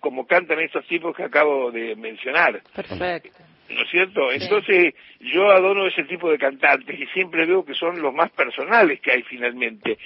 como 0.00 0.26
cantan 0.26 0.60
estos 0.60 0.86
tipos 0.86 1.16
que 1.16 1.24
acabo 1.24 1.70
de 1.70 1.96
mencionar. 1.96 2.62
Perfecto. 2.74 3.45
¿No 3.68 3.82
es 3.82 3.90
cierto? 3.90 4.30
Entonces, 4.30 4.94
yo 5.20 5.50
adoro 5.50 5.86
ese 5.86 6.04
tipo 6.04 6.30
de 6.30 6.38
cantantes 6.38 6.98
y 6.98 7.06
siempre 7.06 7.46
veo 7.46 7.64
que 7.64 7.74
son 7.74 8.00
los 8.00 8.14
más 8.14 8.30
personales 8.30 9.00
que 9.00 9.12
hay 9.12 9.22
finalmente. 9.22 9.98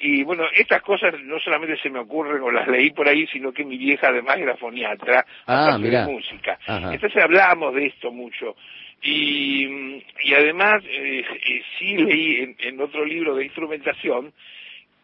Y 0.00 0.24
bueno, 0.24 0.44
estas 0.54 0.82
cosas 0.82 1.14
no 1.22 1.38
solamente 1.38 1.80
se 1.80 1.90
me 1.90 2.00
ocurren 2.00 2.42
o 2.42 2.50
las 2.50 2.66
leí 2.66 2.90
por 2.90 3.08
ahí, 3.08 3.26
sino 3.28 3.52
que 3.52 3.64
mi 3.64 3.78
vieja 3.78 4.08
además 4.08 4.38
era 4.38 4.56
foniatra, 4.56 5.24
ah, 5.46 5.78
de 5.78 6.04
música. 6.04 6.58
Entonces 6.66 7.22
hablamos 7.22 7.74
de 7.74 7.86
esto 7.86 8.10
mucho. 8.10 8.56
Y, 9.02 10.02
y 10.24 10.34
además, 10.34 10.82
eh, 10.86 11.24
eh, 11.46 11.62
sí 11.78 11.96
leí 11.96 12.56
en, 12.58 12.80
otro 12.80 13.04
libro 13.04 13.34
de 13.34 13.44
instrumentación 13.44 14.32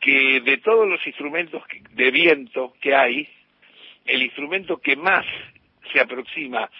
que 0.01 0.41
de 0.41 0.57
todos 0.59 0.89
los 0.89 1.07
instrumentos 1.07 1.63
de 1.93 2.11
viento 2.11 2.75
que 2.81 2.95
hay, 2.95 3.29
el 4.07 4.23
instrumento 4.23 4.79
que 4.79 4.97
más 4.97 5.27
se 5.93 6.01
aproxima 6.01 6.71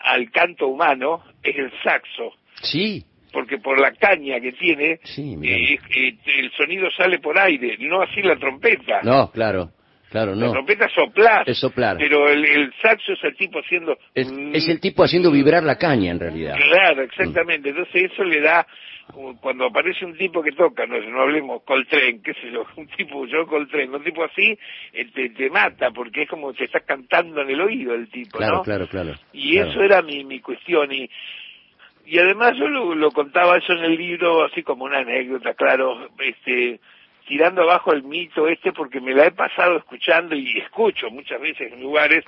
al 0.00 0.30
canto 0.30 0.66
humano 0.68 1.22
es 1.42 1.56
el 1.56 1.72
saxo. 1.82 2.34
Sí 2.62 3.04
porque 3.32 3.58
por 3.58 3.80
la 3.80 3.92
caña 3.92 4.40
que 4.40 4.52
tiene, 4.52 4.98
eh, 5.16 5.78
eh, 5.94 6.14
el 6.38 6.50
sonido 6.52 6.88
sale 6.96 7.18
por 7.18 7.38
aire, 7.38 7.76
no 7.80 8.02
así 8.02 8.22
la 8.22 8.36
trompeta. 8.36 9.00
No, 9.02 9.30
claro. 9.30 9.70
Claro, 10.10 10.34
no. 10.34 10.46
La 10.46 10.52
trompeta 10.52 10.88
soplar. 10.88 11.48
Es 11.48 11.58
soplar. 11.58 11.96
Pero 11.96 12.28
el, 12.28 12.72
saxo 12.82 13.12
es 13.12 13.22
el 13.22 13.36
tipo 13.36 13.60
haciendo... 13.60 13.96
Es, 14.12 14.28
el 14.68 14.80
tipo 14.80 15.04
haciendo 15.04 15.30
vibrar 15.30 15.62
la 15.62 15.78
caña, 15.78 16.10
en 16.10 16.18
realidad. 16.18 16.56
Claro, 16.56 17.02
exactamente. 17.02 17.68
Entonces 17.68 18.10
eso 18.10 18.24
le 18.24 18.40
da... 18.40 18.66
Cuando 19.40 19.66
aparece 19.66 20.04
un 20.04 20.16
tipo 20.16 20.42
que 20.42 20.52
toca, 20.52 20.86
no, 20.86 20.98
no 21.00 21.22
hablemos 21.22 21.62
Coltrane, 21.62 22.20
qué 22.22 22.34
sé 22.34 22.50
yo, 22.52 22.66
un 22.76 22.86
tipo, 22.88 23.26
yo 23.26 23.46
Coltrane, 23.46 23.96
un 23.96 24.04
tipo 24.04 24.24
así, 24.24 24.58
eh, 24.92 25.06
te, 25.14 25.30
te 25.30 25.50
mata, 25.50 25.90
porque 25.90 26.22
es 26.22 26.28
como 26.28 26.52
te 26.52 26.64
está 26.64 26.80
cantando 26.80 27.42
en 27.42 27.50
el 27.50 27.60
oído 27.60 27.94
el 27.94 28.08
tipo, 28.10 28.38
claro, 28.38 28.62
Claro, 28.62 28.88
claro, 28.88 29.12
Y 29.32 29.58
eso 29.58 29.82
era 29.82 30.02
mi, 30.02 30.24
mi 30.24 30.40
cuestión. 30.40 30.92
Y 30.92 31.10
y 32.10 32.18
además 32.18 32.56
yo 32.56 32.66
lo, 32.66 33.10
contaba 33.12 33.56
eso 33.56 33.72
en 33.72 33.84
el 33.84 33.96
libro 33.96 34.44
así 34.44 34.64
como 34.64 34.84
una 34.84 34.98
anécdota, 34.98 35.54
claro, 35.54 36.08
este 36.18 36.80
tirando 37.28 37.62
abajo 37.62 37.92
el 37.92 38.02
mito 38.02 38.48
este 38.48 38.72
porque 38.72 39.00
me 39.00 39.14
la 39.14 39.26
he 39.26 39.30
pasado 39.30 39.76
escuchando 39.76 40.34
y 40.34 40.58
escucho 40.58 41.08
muchas 41.10 41.40
veces 41.40 41.72
en 41.72 41.80
lugares 41.80 42.24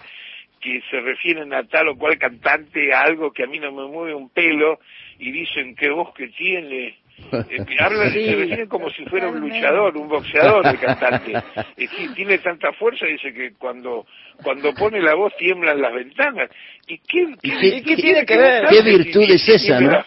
que 0.60 0.80
se 0.88 1.00
refieren 1.00 1.52
a 1.52 1.64
tal 1.64 1.88
o 1.88 1.96
cual 1.96 2.16
cantante 2.16 2.94
a 2.94 3.00
algo 3.00 3.32
que 3.32 3.42
a 3.42 3.48
mí 3.48 3.58
no 3.58 3.72
me 3.72 3.88
mueve 3.88 4.14
un 4.14 4.28
pelo 4.28 4.78
y 5.18 5.32
dicen 5.32 5.74
qué 5.74 5.90
voz 5.90 6.12
que 6.14 6.28
tiene 6.28 6.96
eh, 7.50 7.64
se 7.78 7.88
refieren 7.88 8.68
como 8.68 8.90
si 8.90 9.04
fuera 9.06 9.28
un 9.28 9.40
luchador, 9.40 9.96
un 9.96 10.08
boxeador 10.08 10.66
el 10.66 10.78
cantante. 10.78 11.32
Eh, 11.76 11.88
tiene 12.14 12.38
tanta 12.38 12.72
fuerza, 12.72 13.06
dice 13.06 13.32
que 13.32 13.52
cuando 13.54 14.04
cuando 14.42 14.72
pone 14.74 15.00
la 15.00 15.14
voz 15.14 15.32
tiemblan 15.36 15.80
las 15.80 15.94
ventanas. 15.94 16.50
¿Y 16.86 16.98
qué, 16.98 17.34
qué, 17.40 17.96
tiene 17.96 18.26
que 18.26 18.36
ver? 18.36 18.66
¿Qué 18.68 18.82
virtud 18.82 19.22
es 19.22 19.48
esa, 19.48 19.80
no? 19.80 20.04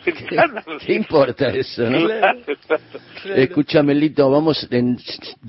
¿Qué, 0.85 0.93
importa 0.93 1.47
eso, 1.47 1.89
no? 1.89 2.09
Escúchame, 3.33 3.95
Lito, 3.95 4.29
vamos 4.29 4.67
en 4.69 4.97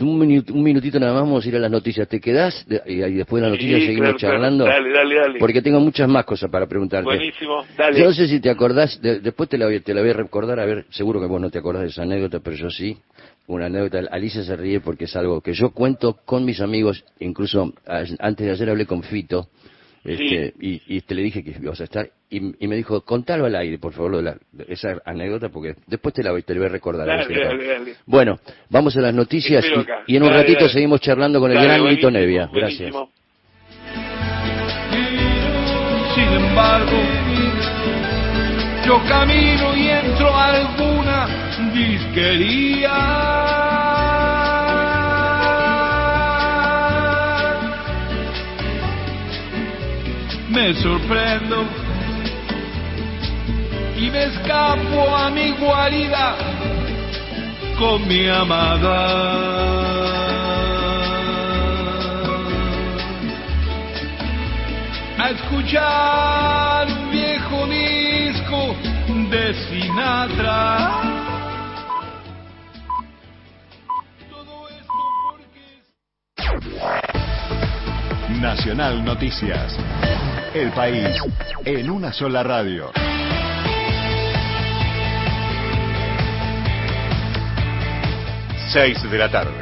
un, 0.00 0.62
minutito 0.62 1.00
nada 1.00 1.14
más, 1.14 1.22
vamos 1.22 1.44
a 1.44 1.48
ir 1.48 1.56
a 1.56 1.58
las 1.58 1.70
noticias. 1.70 2.08
¿Te 2.08 2.20
quedás? 2.20 2.64
Y, 2.86 2.96
después 2.96 3.42
de 3.42 3.48
las 3.48 3.58
noticias 3.58 3.80
seguimos 3.80 4.16
charlando. 4.16 4.64
Dale, 4.64 4.92
dale, 4.92 5.14
dale. 5.16 5.38
Porque 5.40 5.60
tengo 5.60 5.80
muchas 5.80 6.08
más 6.08 6.24
cosas 6.24 6.48
para 6.48 6.66
preguntarte. 6.66 7.04
Buenísimo, 7.04 7.66
dale. 7.76 7.98
Yo 7.98 8.06
no 8.06 8.12
sé 8.12 8.28
si 8.28 8.40
te 8.40 8.48
acordás, 8.48 9.00
después 9.02 9.48
te 9.48 9.58
la, 9.58 9.66
voy, 9.66 9.80
te 9.80 9.94
la 9.94 10.02
voy 10.02 10.10
a 10.10 10.14
recordar, 10.14 10.60
a 10.60 10.64
ver, 10.64 10.86
seguro 10.90 11.20
que 11.20 11.26
vos 11.26 11.40
no 11.40 11.50
te 11.50 11.55
acordás 11.58 11.82
de 11.82 11.88
esa 11.88 12.02
anécdota, 12.02 12.40
pero 12.40 12.56
yo 12.56 12.70
sí 12.70 12.98
una 13.46 13.66
anécdota. 13.66 14.00
Alicia 14.10 14.42
se 14.42 14.56
ríe 14.56 14.80
porque 14.80 15.04
es 15.04 15.16
algo 15.16 15.40
que 15.40 15.52
yo 15.52 15.70
cuento 15.70 16.18
con 16.24 16.44
mis 16.44 16.60
amigos, 16.60 17.04
incluso 17.20 17.72
antes 18.18 18.46
de 18.46 18.52
ayer 18.52 18.70
hablé 18.70 18.86
con 18.86 19.02
Fito, 19.02 19.48
este, 20.04 20.54
y, 20.60 20.82
y 20.86 21.00
te 21.00 21.14
le 21.14 21.22
dije 21.22 21.42
que 21.42 21.56
ibas 21.60 21.80
a 21.80 21.84
estar, 21.84 22.08
y, 22.30 22.40
me 22.40 22.76
dijo, 22.76 23.00
contalo 23.02 23.46
al 23.46 23.54
aire, 23.54 23.78
por 23.78 23.92
favor, 23.92 24.22
la, 24.22 24.36
esa 24.68 25.00
anécdota, 25.04 25.48
porque 25.48 25.76
después 25.86 26.14
te 26.14 26.22
la, 26.22 26.32
voy, 26.32 26.42
te 26.42 26.54
voy 26.54 26.66
a 26.66 26.68
recordar. 26.68 27.26
Bueno, 28.04 28.38
vamos 28.68 28.96
a 28.96 29.00
las 29.00 29.14
noticias 29.14 29.64
y, 30.06 30.16
en 30.16 30.22
un 30.22 30.30
ratito 30.30 30.68
seguimos 30.68 31.00
charlando 31.00 31.40
con 31.40 31.50
el 31.50 31.62
gran 31.62 31.84
Lito 31.84 32.10
Nevia. 32.10 32.48
Gracias. 32.52 32.92
Sin 36.14 36.32
embargo, 36.32 37.25
yo 38.86 39.02
camino 39.08 39.74
y 39.74 39.88
entro 39.88 40.28
a 40.32 40.46
alguna 40.46 41.26
disquería. 41.74 42.94
Me 50.50 50.72
sorprendo 50.74 51.64
y 53.96 54.08
me 54.10 54.24
escapo 54.24 55.16
a 55.16 55.30
mi 55.30 55.50
guarida 55.50 56.36
con 57.78 58.06
mi 58.06 58.28
amada. 58.28 59.56
A 65.18 65.30
Nacional 78.40 79.04
Noticias. 79.04 79.76
El 80.52 80.70
país 80.72 81.16
en 81.64 81.90
una 81.90 82.12
sola 82.12 82.42
radio. 82.42 82.90
Seis 88.72 89.02
de 89.08 89.18
la 89.18 89.30
tarde. 89.30 89.52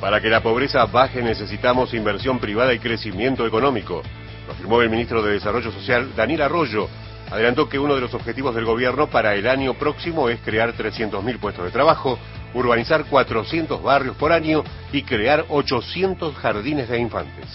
Para 0.00 0.20
que 0.20 0.28
la 0.28 0.42
pobreza 0.42 0.84
baje 0.86 1.22
necesitamos 1.22 1.94
inversión 1.94 2.40
privada 2.40 2.74
y 2.74 2.80
crecimiento 2.80 3.46
económico. 3.46 4.02
Lo 4.46 4.52
afirmó 4.52 4.82
el 4.82 4.90
ministro 4.90 5.22
de 5.22 5.34
Desarrollo 5.34 5.70
Social, 5.70 6.10
Daniel 6.16 6.42
Arroyo. 6.42 6.88
Adelantó 7.32 7.66
que 7.66 7.78
uno 7.78 7.94
de 7.94 8.02
los 8.02 8.12
objetivos 8.12 8.54
del 8.54 8.66
gobierno 8.66 9.06
para 9.06 9.34
el 9.34 9.48
año 9.48 9.72
próximo 9.72 10.28
es 10.28 10.38
crear 10.40 10.74
300.000 10.74 11.40
puestos 11.40 11.64
de 11.64 11.70
trabajo, 11.70 12.18
urbanizar 12.52 13.06
400 13.06 13.82
barrios 13.82 14.16
por 14.16 14.32
año 14.32 14.62
y 14.92 15.02
crear 15.02 15.46
800 15.48 16.36
jardines 16.36 16.90
de 16.90 16.98
infantes. 16.98 17.46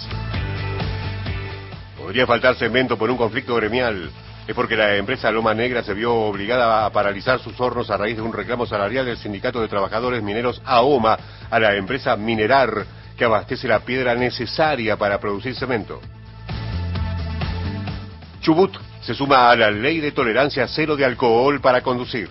Podría 1.96 2.26
faltar 2.26 2.56
cemento 2.56 2.98
por 2.98 3.12
un 3.12 3.18
conflicto 3.18 3.54
gremial. 3.54 4.10
Es 4.48 4.56
porque 4.56 4.76
la 4.76 4.96
empresa 4.96 5.30
Loma 5.30 5.54
Negra 5.54 5.84
se 5.84 5.94
vio 5.94 6.12
obligada 6.12 6.84
a 6.84 6.92
paralizar 6.92 7.40
sus 7.40 7.60
hornos 7.62 7.92
a 7.92 7.98
raíz 7.98 8.16
de 8.16 8.24
un 8.24 8.34
reclamo 8.34 8.66
salarial 8.66 9.06
del 9.06 9.18
Sindicato 9.18 9.62
de 9.62 9.68
Trabajadores 9.68 10.24
Mineros 10.24 10.60
AOMA 10.66 11.20
a 11.52 11.60
la 11.60 11.76
empresa 11.76 12.16
Minerar, 12.16 12.84
que 13.16 13.26
abastece 13.26 13.68
la 13.68 13.82
piedra 13.82 14.16
necesaria 14.16 14.98
para 14.98 15.20
producir 15.20 15.54
cemento. 15.54 16.02
Chubut 18.42 18.87
se 19.08 19.13
suma 19.13 19.50
a 19.50 19.56
la 19.56 19.72
ley 19.72 20.02
de 20.02 20.12
tolerancia 20.12 20.67
cero 20.67 20.98
de 20.98 21.06
alcohol 21.06 21.62
para 21.62 21.82
conducir. 21.82 22.28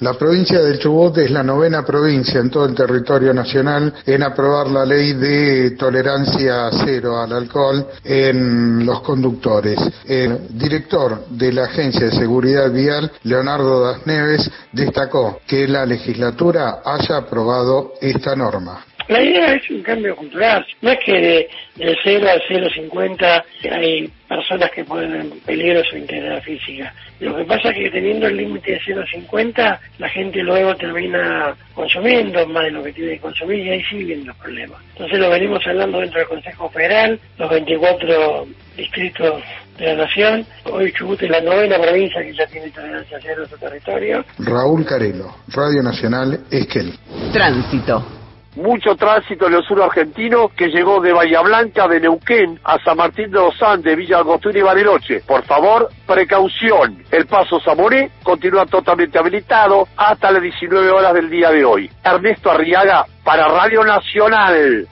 La 0.00 0.14
provincia 0.14 0.58
del 0.58 0.80
Chubut 0.80 1.16
es 1.18 1.30
la 1.30 1.44
novena 1.44 1.84
provincia 1.84 2.40
en 2.40 2.50
todo 2.50 2.64
el 2.64 2.74
territorio 2.74 3.32
nacional 3.32 3.94
en 4.04 4.24
aprobar 4.24 4.66
la 4.68 4.84
ley 4.84 5.12
de 5.12 5.72
tolerancia 5.72 6.70
cero 6.84 7.20
al 7.20 7.32
alcohol 7.32 7.86
en 8.02 8.84
los 8.84 9.00
conductores. 9.02 9.78
El 10.06 10.58
director 10.58 11.26
de 11.28 11.52
la 11.52 11.66
Agencia 11.66 12.06
de 12.06 12.12
Seguridad 12.12 12.68
Vial, 12.72 13.12
Leonardo 13.22 13.80
Das 13.80 14.04
Neves, 14.04 14.50
destacó 14.72 15.38
que 15.46 15.68
la 15.68 15.86
legislatura 15.86 16.80
haya 16.84 17.18
aprobado 17.18 17.92
esta 18.00 18.34
norma. 18.34 18.84
La 19.08 19.22
idea 19.22 19.54
es 19.54 19.70
un 19.70 19.82
cambio 19.82 20.14
cultural, 20.14 20.66
no 20.82 20.90
es 20.90 20.98
que 21.02 21.12
de, 21.12 21.48
de 21.76 21.96
0 22.04 22.26
a 22.28 22.52
0,50 22.52 23.44
hay 23.72 24.12
personas 24.28 24.70
que 24.70 24.84
ponen 24.84 25.14
en 25.14 25.30
peligro 25.40 25.82
su 25.84 25.96
integridad 25.96 26.42
física. 26.42 26.92
Lo 27.18 27.34
que 27.34 27.44
pasa 27.44 27.70
es 27.70 27.76
que 27.76 27.90
teniendo 27.90 28.26
el 28.26 28.36
límite 28.36 28.72
de 28.72 28.80
0,50, 28.80 29.78
la 29.96 30.08
gente 30.10 30.42
luego 30.42 30.76
termina 30.76 31.56
consumiendo 31.72 32.46
más 32.48 32.64
de 32.64 32.70
lo 32.70 32.82
que 32.82 32.92
tiene 32.92 33.12
que 33.12 33.20
consumir 33.20 33.58
y 33.60 33.70
ahí 33.70 33.84
siguen 33.84 34.26
los 34.26 34.36
problemas. 34.36 34.78
Entonces 34.92 35.18
lo 35.18 35.30
venimos 35.30 35.66
hablando 35.66 36.00
dentro 36.00 36.18
del 36.18 36.28
Consejo 36.28 36.68
Federal, 36.68 37.18
los 37.38 37.50
24 37.50 38.46
distritos 38.76 39.42
de 39.78 39.86
la 39.86 40.04
nación. 40.04 40.46
Hoy 40.70 40.92
Chubut 40.92 41.22
es 41.22 41.30
la 41.30 41.40
novena 41.40 41.78
provincia 41.80 42.20
que 42.20 42.34
ya 42.34 42.46
tiene 42.46 42.68
tolerancia 42.70 43.18
cero 43.22 43.44
en 43.44 43.48
su 43.48 43.56
territorio. 43.56 44.22
Raúl 44.40 44.84
Carelo, 44.84 45.34
Radio 45.48 45.82
Nacional, 45.82 46.40
Esquel. 46.50 46.92
Tránsito 47.32 48.17
mucho 48.58 48.96
tránsito 48.96 49.46
en 49.46 49.54
el 49.54 49.64
sur 49.64 49.82
argentino 49.82 50.48
que 50.48 50.68
llegó 50.68 51.00
de 51.00 51.12
Bahía 51.12 51.40
Blanca, 51.40 51.88
de 51.88 52.00
Neuquén, 52.00 52.60
a 52.64 52.78
San 52.84 52.96
Martín 52.96 53.30
de 53.30 53.38
los 53.38 53.62
Andes, 53.62 53.96
Villa 53.96 54.18
Agostín 54.18 54.56
y 54.56 54.60
Bariloche. 54.60 55.20
Por 55.26 55.44
favor, 55.44 55.88
precaución. 56.06 57.02
El 57.10 57.26
paso 57.26 57.60
Zamoré 57.60 58.10
continúa 58.22 58.66
totalmente 58.66 59.18
habilitado 59.18 59.86
hasta 59.96 60.30
las 60.30 60.42
19 60.42 60.90
horas 60.90 61.14
del 61.14 61.30
día 61.30 61.50
de 61.50 61.64
hoy. 61.64 61.90
Ernesto 62.04 62.50
Arriaga 62.50 63.06
para 63.24 63.48
Radio 63.48 63.84
Nacional. 63.84 64.86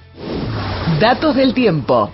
Datos 1.01 1.37
del 1.37 1.53
tiempo. 1.53 2.11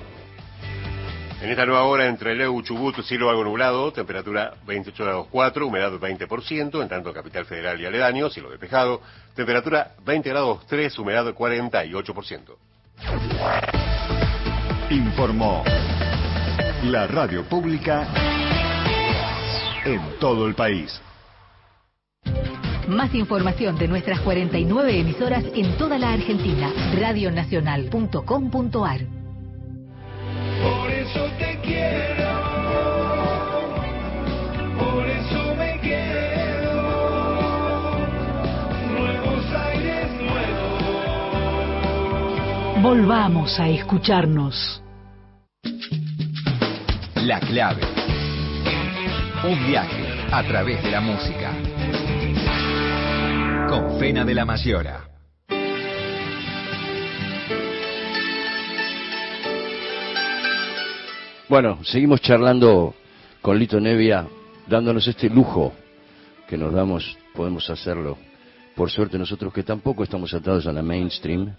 En 1.43 1.51
esta 1.51 1.67
nueva 1.67 1.83
hora 1.83 2.07
entre 2.07 2.37
Leu, 2.37 2.63
Chubut, 2.63 3.03
cielo 3.03 3.29
algo 3.29 3.43
nublado, 3.43 3.93
temperatura 3.93 4.55
28 4.65 5.05
grados 5.05 5.27
4, 5.29 5.67
humedad 5.67 5.91
20%, 5.91 6.81
en 6.81 6.89
tanto 6.89 7.13
Capital 7.13 7.45
Federal 7.47 7.81
y 7.81 7.85
aledaño, 7.85 8.31
cielo 8.31 8.49
despejado, 8.49 9.01
temperatura 9.35 9.97
20 10.05 10.29
grados 10.29 10.65
3, 10.69 10.97
humedad 11.01 11.27
48%. 11.35 12.57
Informó 14.91 15.65
la 16.85 17.09
radio 17.09 17.43
pública 17.43 18.07
en 19.85 20.01
todo 20.21 20.47
el 20.47 20.55
país. 20.55 21.03
Más 22.87 23.13
información 23.17 23.77
de 23.79 23.89
nuestras 23.89 24.21
49 24.21 25.01
emisoras 25.01 25.43
en 25.57 25.77
toda 25.77 25.99
la 25.99 26.13
Argentina. 26.13 26.73
Radionacional.com.ar 27.01 29.23
eso 31.03 31.29
te 31.37 31.59
quiero, 31.63 32.31
por 34.79 35.05
eso 35.09 35.55
me 35.57 35.81
quedo. 35.81 36.83
Nuevos 38.89 39.45
aires 39.53 40.11
nuevos. 40.21 40.83
Volvamos 42.83 43.59
a 43.59 43.69
escucharnos. 43.69 44.83
La 47.17 47.41
clave. 47.41 47.83
Un 49.45 49.67
viaje 49.67 50.07
a 50.31 50.45
través 50.45 50.81
de 50.85 50.91
la 50.93 51.01
música. 51.01 51.51
Con 53.69 53.99
Fena 53.99 54.25
de 54.25 54.35
la 54.35 54.45
Mayora. 54.45 55.12
Bueno, 61.53 61.81
seguimos 61.85 62.23
charlando 62.23 62.95
con 63.43 63.59
Lito 63.59 63.79
Nevia, 63.79 64.27
dándonos 64.67 65.07
este 65.07 65.29
lujo 65.29 65.75
que 66.49 66.57
nos 66.57 66.73
damos, 66.73 67.19
podemos 67.35 67.69
hacerlo. 67.69 68.17
Por 68.75 68.91
suerte 68.91 69.19
nosotros 69.19 69.53
que 69.53 69.63
tampoco 69.63 70.03
estamos 70.03 70.33
atados 70.33 70.67
a 70.67 70.73
la 70.73 70.83
mainstream 70.83 71.55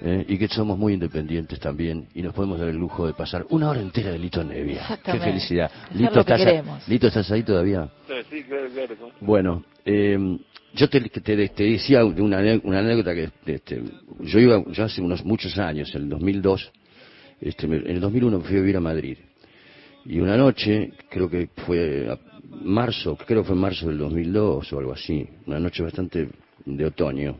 eh, 0.00 0.24
y 0.26 0.38
que 0.38 0.48
somos 0.48 0.78
muy 0.78 0.94
independientes 0.94 1.60
también 1.60 2.08
y 2.14 2.22
nos 2.22 2.32
podemos 2.32 2.58
dar 2.58 2.70
el 2.70 2.76
lujo 2.78 3.06
de 3.06 3.12
pasar 3.12 3.44
una 3.50 3.68
hora 3.68 3.82
entera 3.82 4.12
de 4.12 4.18
Lito 4.18 4.42
Nevia. 4.42 4.98
Qué 5.04 5.18
felicidad. 5.18 5.70
Lito, 5.92 6.20
¿estás, 6.20 6.88
Lito, 6.88 7.08
¿estás 7.08 7.30
ahí 7.30 7.42
todavía? 7.42 7.86
Sí, 8.30 8.44
claro, 8.44 8.68
claro. 8.72 9.12
Bueno, 9.20 9.62
eh, 9.84 10.38
yo 10.72 10.88
te, 10.88 11.02
te, 11.02 11.48
te, 11.50 11.64
decía 11.64 12.02
una, 12.02 12.38
una 12.62 12.78
anécdota 12.78 13.12
que 13.12 13.28
este, 13.44 13.82
yo 14.20 14.38
iba, 14.38 14.64
yo 14.72 14.84
hace 14.84 15.02
unos 15.02 15.22
muchos 15.22 15.58
años, 15.58 15.94
en 15.94 16.04
el 16.04 16.08
2002, 16.08 16.72
este, 17.42 17.66
en 17.66 17.90
el 17.90 18.00
2001 18.00 18.40
fui 18.40 18.56
a 18.56 18.60
vivir 18.60 18.78
a 18.78 18.80
Madrid 18.80 19.18
y 20.06 20.20
una 20.20 20.36
noche, 20.36 20.92
creo 21.08 21.28
que 21.30 21.48
fue 21.66 22.18
marzo, 22.62 23.16
creo 23.16 23.42
que 23.42 23.48
fue 23.48 23.56
marzo 23.56 23.88
del 23.88 23.98
2002 23.98 24.72
o 24.72 24.78
algo 24.78 24.92
así, 24.92 25.26
una 25.46 25.58
noche 25.58 25.82
bastante 25.82 26.28
de 26.64 26.86
otoño, 26.86 27.36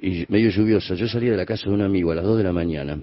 y 0.00 0.26
medio 0.28 0.50
lluviosa, 0.50 0.94
yo 0.94 1.08
salía 1.08 1.30
de 1.30 1.36
la 1.36 1.46
casa 1.46 1.64
de 1.68 1.74
un 1.74 1.82
amigo 1.82 2.12
a 2.12 2.14
las 2.14 2.24
2 2.24 2.38
de 2.38 2.44
la 2.44 2.52
mañana, 2.52 2.98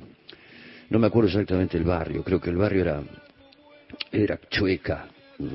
no 0.89 0.99
me 0.99 1.07
acuerdo 1.07 1.29
exactamente 1.29 1.77
el 1.77 1.83
barrio, 1.83 2.23
creo 2.23 2.39
que 2.39 2.51
el 2.51 2.57
barrio 2.57 2.81
era, 2.81 3.03
era 4.11 4.39
Chueca 4.49 5.07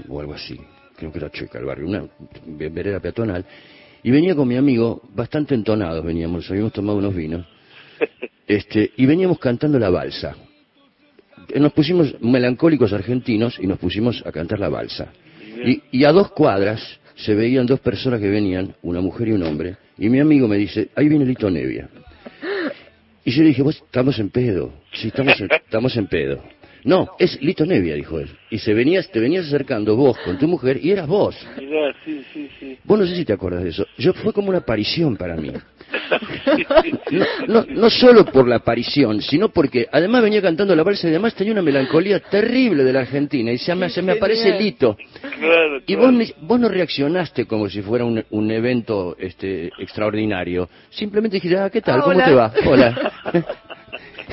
o 0.09 0.21
algo 0.21 0.35
así, 0.35 0.59
creo 0.97 1.13
que 1.13 1.19
era 1.19 1.31
Chueca 1.31 1.59
el 1.59 1.65
barrio, 1.65 1.87
una 1.87 2.09
vereda 2.47 2.99
peatonal, 3.01 3.45
y 4.03 4.11
venía 4.11 4.35
con 4.35 4.49
mi 4.49 4.57
amigo, 4.57 5.03
bastante 5.15 5.55
entonados 5.55 6.05
veníamos, 6.05 6.51
habíamos 6.51 6.73
tomado 6.73 6.99
unos 6.99 7.15
vinos, 7.15 7.47
este, 8.47 8.91
y 8.97 9.07
veníamos 9.07 9.39
cantando 9.39 9.79
la 9.79 9.91
balsa 9.91 10.37
nos 11.55 11.73
pusimos 11.73 12.15
melancólicos 12.21 12.93
argentinos 12.93 13.59
y 13.61 13.67
nos 13.67 13.79
pusimos 13.79 14.23
a 14.27 14.33
cantar 14.33 14.59
la 14.59 14.69
balsa. 14.69 15.13
Y, 15.93 16.05
a 16.05 16.13
dos 16.13 16.31
cuadras 16.31 16.81
se 17.17 17.35
veían 17.35 17.67
dos 17.67 17.81
personas 17.81 18.21
que 18.21 18.29
venían, 18.29 18.75
una 18.83 19.01
mujer 19.01 19.29
y 19.29 19.33
un 19.33 19.43
hombre, 19.43 19.77
y 19.99 20.09
mi 20.09 20.21
amigo 20.21 20.49
me 20.49 20.57
dice, 20.57 20.89
ahí 20.95 21.09
viene 21.09 21.27
Lito 21.27 21.51
Nevia. 21.51 21.89
Y 23.25 23.31
yo 23.31 23.43
le 23.43 23.49
dije, 23.49 23.63
vos 23.63 23.77
estamos 23.77 24.19
en 24.19 24.31
pedo, 24.31 24.73
sí, 24.93 25.09
estamos 25.09 25.39
en, 25.39 25.49
estamos 25.53 25.97
en 25.97 26.07
pedo. 26.07 26.43
No, 26.85 27.11
es 27.19 27.41
Lito 27.43 27.67
Nevia, 27.67 27.95
dijo 27.95 28.19
él. 28.19 28.31
Y 28.51 28.59
se 28.59 28.73
venías, 28.73 29.11
te 29.11 29.21
venías 29.21 29.47
acercando 29.47 29.97
vos 29.97 30.17
con 30.25 30.39
tu 30.39 30.49
mujer 30.49 30.81
y 30.83 30.91
eras 30.93 31.07
vos. 31.07 31.37
Sí, 32.05 32.25
sí, 32.33 32.49
sí. 32.59 32.79
Vos 32.85 32.99
no 32.99 33.07
sé 33.07 33.15
si 33.15 33.25
te 33.27 33.35
acuerdas 33.35 33.63
de 33.63 33.71
eso. 33.71 33.87
Yo 33.99 34.15
fue 34.15 34.33
como 34.33 34.49
una 34.49 34.59
aparición 34.59 35.17
para 35.17 35.37
mí. 35.37 35.53
No, 37.49 37.65
no, 37.69 37.91
solo 37.91 38.25
por 38.25 38.49
la 38.49 38.57
aparición, 38.57 39.21
sino 39.23 39.49
porque 39.49 39.87
además 39.91 40.23
venía 40.23 40.43
cantando 40.43 40.75
la 40.75 40.83
balsa 40.83 41.07
y 41.07 41.11
además 41.11 41.35
tenía 41.35 41.53
una 41.53 41.63
melancolía 41.63 42.21
terrible 42.21 42.85
de 42.85 42.93
la 42.93 43.01
Argentina 43.01 43.53
y 43.53 43.59
se 43.59 43.75
me, 43.75 43.91
se 43.91 44.03
me 44.03 44.13
aparece 44.13 44.59
Lito. 44.59 44.97
Y 45.87 45.95
vos, 45.95 46.13
vos 46.41 46.61
no 46.61 46.69
reaccionaste 46.69 47.47
como 47.47 47.69
si 47.69 47.83
fuera 47.83 48.05
un, 48.05 48.25
un 48.31 48.51
evento 48.51 49.17
este, 49.19 49.71
extraordinario. 49.79 50.69
Simplemente 50.91 51.37
dijiste, 51.37 51.59
ah, 51.59 51.71
¿qué 51.71 51.81
tal? 51.81 52.03
¿Cómo 52.03 52.23
te 52.23 52.35
va? 52.35 52.53
Hola. 52.67 53.13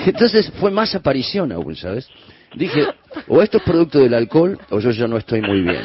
Entonces 0.05 0.51
fue 0.59 0.71
más 0.71 0.93
aparición 0.95 1.51
aún, 1.51 1.75
¿sabes? 1.75 2.07
Dije, 2.55 2.85
o 3.27 3.41
esto 3.41 3.57
es 3.57 3.63
producto 3.63 3.99
del 3.99 4.13
alcohol 4.13 4.57
o 4.69 4.79
yo 4.79 4.91
ya 4.91 5.07
no 5.07 5.17
estoy 5.17 5.41
muy 5.41 5.61
bien. 5.61 5.81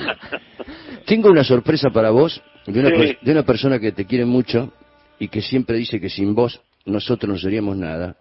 Tengo 1.06 1.30
una 1.30 1.44
sorpresa 1.44 1.90
para 1.90 2.10
vos 2.10 2.40
de 2.66 2.80
una, 2.80 2.90
de 2.90 3.32
una 3.32 3.42
persona 3.42 3.78
que 3.78 3.92
te 3.92 4.06
quiere 4.06 4.24
mucho 4.24 4.72
y 5.22 5.28
que 5.28 5.40
siempre 5.40 5.76
dice 5.76 6.00
que 6.00 6.10
sin 6.10 6.34
vos 6.34 6.60
nosotros 6.84 7.30
no 7.30 7.38
seríamos 7.38 7.76
nada 7.76 8.16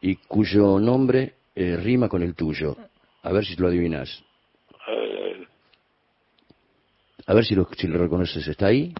y 0.00 0.14
cuyo 0.14 0.78
nombre 0.78 1.34
eh, 1.56 1.76
rima 1.76 2.08
con 2.08 2.22
el 2.22 2.36
tuyo. 2.36 2.76
A 3.24 3.32
ver 3.32 3.44
si 3.44 3.56
lo 3.56 3.66
adivinas. 3.66 4.22
A 7.26 7.34
ver 7.34 7.44
si 7.44 7.56
lo, 7.56 7.66
si 7.76 7.88
lo 7.88 7.98
reconoces. 7.98 8.46
¿Está 8.46 8.66
ahí? 8.66 8.94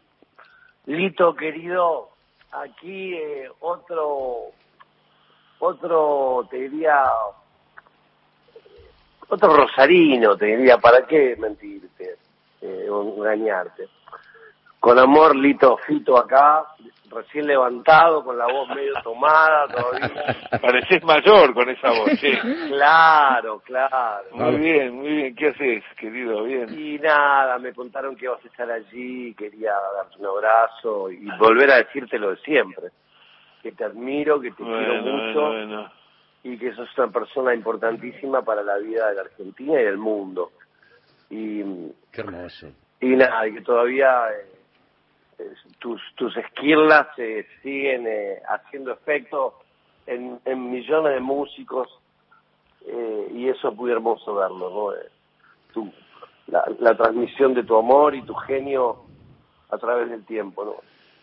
Lito, 0.86 1.36
querido, 1.36 2.08
aquí 2.50 3.14
eh, 3.14 3.48
otro 3.60 4.50
otro, 5.60 6.48
te 6.50 6.68
diría, 6.68 7.04
otro 9.28 9.56
rosarino, 9.56 10.36
te 10.36 10.46
diría, 10.46 10.78
¿para 10.78 11.06
qué 11.06 11.36
mentirte, 11.38 12.16
eh, 12.60 12.88
o 12.90 13.02
engañarte? 13.02 13.86
Con 14.80 14.98
amor, 14.98 15.36
Lito 15.36 15.76
Fito 15.78 16.18
acá, 16.18 16.64
recién 17.10 17.46
levantado, 17.46 18.24
con 18.24 18.36
la 18.38 18.46
voz 18.46 18.68
medio 18.74 18.92
tomada 19.02 19.66
todavía. 19.68 20.36
Pareces 20.60 21.02
mayor 21.04 21.54
con 21.54 21.68
esa 21.68 21.90
voz, 21.90 22.10
sí. 22.18 22.32
Claro, 22.68 23.60
claro. 23.60 24.24
Muy 24.32 24.56
bien, 24.56 24.94
muy 24.94 25.08
bien. 25.08 25.34
¿Qué 25.34 25.48
haces, 25.48 25.84
querido? 25.98 26.44
Bien. 26.44 26.66
Y 26.78 26.98
nada, 26.98 27.58
me 27.58 27.72
contaron 27.72 28.16
que 28.16 28.26
ibas 28.26 28.44
a 28.44 28.48
estar 28.48 28.70
allí, 28.70 29.34
quería 29.34 29.72
darte 29.96 30.18
un 30.18 30.26
abrazo 30.26 31.10
y 31.10 31.26
volver 31.38 31.70
a 31.70 31.76
decirte 31.78 32.18
lo 32.18 32.30
de 32.30 32.36
siempre. 32.38 32.88
Que 33.62 33.72
te 33.72 33.84
admiro, 33.84 34.40
que 34.40 34.50
te 34.50 34.62
quiero 34.62 35.02
mucho 35.02 35.40
bueno, 35.48 35.66
bueno. 35.66 35.92
y 36.44 36.58
que 36.58 36.72
sos 36.74 36.88
una 36.98 37.08
persona 37.08 37.54
importantísima 37.54 38.42
para 38.42 38.62
la 38.62 38.76
vida 38.78 39.08
de 39.08 39.14
la 39.16 39.22
Argentina 39.22 39.80
y 39.80 39.84
del 39.84 39.98
mundo. 39.98 40.52
Y, 41.30 41.62
Qué 42.12 42.20
hermoso. 42.20 42.68
y 43.00 43.16
nada, 43.16 43.48
y 43.48 43.54
que 43.54 43.60
todavía 43.62 44.28
eh, 44.30 44.55
tus, 45.78 46.00
tus 46.16 46.36
esquirlas 46.36 47.06
eh, 47.18 47.46
siguen 47.62 48.06
eh, 48.06 48.40
haciendo 48.48 48.92
efecto 48.92 49.54
en, 50.06 50.38
en 50.44 50.70
millones 50.70 51.14
de 51.14 51.20
músicos 51.20 51.88
eh, 52.86 53.28
y 53.34 53.48
eso 53.48 53.68
es 53.70 53.76
muy 53.76 53.90
hermoso 53.90 54.34
verlo, 54.34 54.70
¿no? 54.70 54.92
Eh, 54.94 55.08
tu- 55.72 55.92
la, 56.48 56.64
la 56.78 56.96
transmisión 56.96 57.54
de 57.54 57.64
tu 57.64 57.76
amor 57.76 58.14
y 58.14 58.22
tu 58.22 58.34
genio 58.34 58.98
a 59.70 59.78
través 59.78 60.08
del 60.10 60.24
tiempo, 60.24 60.64
¿no? 60.64 60.74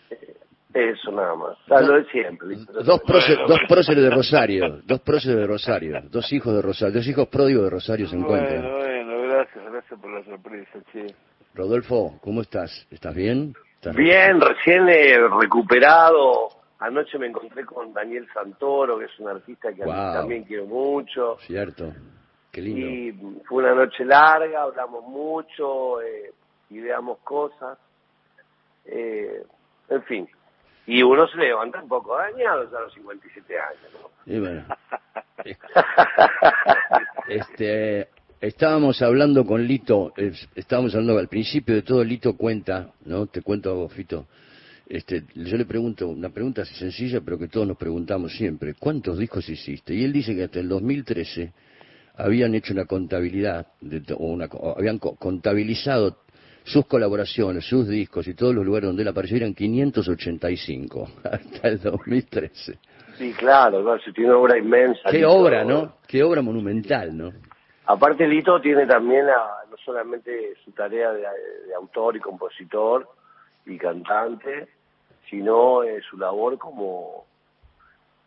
Eh, 0.10 0.36
eso 0.74 1.12
nada 1.12 1.36
más. 1.36 1.52
O 1.52 1.66
sea, 1.68 1.82
lo 1.82 1.94
de 1.94 2.06
siempre. 2.12 2.56
Dos, 2.84 3.02
próceres, 3.02 3.48
dos 3.48 3.60
próceres 3.70 4.04
de 4.04 4.10
Rosario, 4.10 4.82
dos 4.84 5.00
próceres 5.02 5.38
de 5.38 5.48
Rosario, 5.48 6.02
dos 6.10 6.34
hijos 6.34 6.54
de 6.54 6.62
Rosario, 6.62 6.94
dos 6.96 7.08
hijos 7.08 7.28
pródigos 7.28 7.64
de 7.64 7.70
Rosario 7.70 8.08
se 8.08 8.16
encuentran. 8.18 8.62
Bueno, 8.64 8.78
bueno, 8.80 9.22
gracias, 9.22 9.64
gracias 9.72 10.00
por 10.00 10.12
la 10.12 10.24
sorpresa. 10.26 10.80
Rodolfo, 11.54 12.20
¿cómo 12.22 12.42
estás? 12.42 12.88
¿Estás 12.90 13.14
bien? 13.16 13.54
¿Estás- 13.84 13.96
Bien, 13.98 14.40
recién 14.40 14.88
eh, 14.88 15.18
recuperado. 15.42 16.48
Anoche 16.80 17.18
me 17.20 17.28
encontré 17.28 17.66
con 17.66 17.92
Daniel 17.94 18.26
Santoro, 18.34 18.98
que 18.98 19.06
es 19.06 19.20
un 19.20 19.28
artista 19.28 19.74
que 19.74 19.84
a 19.84 19.86
mí 19.86 19.92
Wow. 19.92 20.14
también 20.14 20.44
quiero 20.46 20.66
mucho. 20.66 21.38
Cierto. 21.42 21.92
Qué 22.50 22.62
lindo. 22.62 22.88
Y 22.88 23.42
fue 23.46 23.62
una 23.64 23.76
noche 23.76 24.06
larga, 24.06 24.62
hablamos 24.64 25.04
mucho, 25.04 26.02
eh, 26.02 26.32
ideamos 26.70 27.18
cosas. 27.26 27.78
Eh, 28.86 29.44
en 29.90 30.04
fin. 30.04 30.30
Y 30.86 31.04
uno 31.04 31.28
se 31.28 31.38
levanta 31.38 31.82
un 31.82 31.90
poco 31.90 32.16
dañado 32.16 32.70
ya 32.72 32.78
a 32.78 32.82
los 32.82 32.94
57 32.94 33.60
años, 33.60 34.00
¿no? 34.02 34.34
Y 34.34 34.40
bueno, 34.40 34.64
este, 37.28 38.08
estábamos 38.48 39.02
hablando 39.02 39.46
con 39.46 39.66
Lito, 39.66 40.14
eh, 40.18 40.34
estábamos 40.56 40.94
hablando 40.94 41.18
al 41.18 41.30
principio 41.30 41.76
de 41.76 41.82
todo, 41.82 42.04
Lito 42.04 42.36
cuenta, 42.36 42.92
¿no? 43.06 43.28
Te 43.28 43.42
cuento 43.42 43.70
a 43.72 43.74
vos, 43.74 43.94
Fito. 43.94 44.28
Este, 44.88 45.24
yo 45.36 45.56
le 45.58 45.66
pregunto, 45.66 46.10
una 46.10 46.30
pregunta 46.30 46.64
así 46.64 46.76
sencilla, 46.76 47.22
pero 47.22 47.40
que 47.40 47.48
todos 47.48 47.66
nos 47.66 47.78
preguntamos 47.78 48.36
siempre, 48.36 48.74
¿cuántos 48.78 49.18
discos 49.18 49.48
hiciste? 49.48 49.96
Y 49.96 50.04
él 50.04 50.12
dice 50.12 50.36
que 50.36 50.44
hasta 50.44 50.60
el 50.60 50.68
2013 50.68 51.54
habían 52.18 52.54
hecho 52.54 52.74
una 52.74 52.86
contabilidad, 52.86 53.68
de 53.80 54.04
o 54.14 54.26
una, 54.26 54.46
o 54.52 54.78
habían 54.78 55.00
co- 55.00 55.16
contabilizado 55.16 56.18
sus 56.66 56.86
colaboraciones, 56.86 57.66
sus 57.66 57.88
discos 57.88 58.28
y 58.28 58.34
todos 58.34 58.54
los 58.54 58.66
lugares 58.66 58.88
donde 58.88 59.04
él 59.04 59.08
apareció, 59.08 59.38
eran 59.38 59.54
585, 59.54 61.10
hasta 61.24 61.68
el 61.70 61.80
2013. 61.80 62.78
Sí, 63.18 63.32
claro, 63.38 63.84
claro, 63.84 64.02
se 64.04 64.12
tiene 64.12 64.32
una 64.32 64.40
obra 64.40 64.58
inmensa. 64.58 65.10
Qué 65.10 65.24
obra, 65.26 65.64
¿no? 65.64 65.96
Qué 66.08 66.24
obra 66.24 66.42
monumental, 66.42 67.16
¿no? 67.16 67.32
Aparte, 67.86 68.28
Lito 68.28 68.62
tiene 68.62 68.86
también 68.86 69.26
la- 69.28 69.64
no 69.70 69.76
solamente 69.78 70.56
su 70.64 70.72
tarea 70.72 71.12
de, 71.12 71.26
autor 71.76 72.16
y 72.16 72.20
compositor 72.22 73.08
y 73.66 73.78
cantante, 73.78 74.68
sino 75.30 75.84
eh, 75.84 76.02
su 76.10 76.18
labor 76.18 76.58
como, 76.58 77.26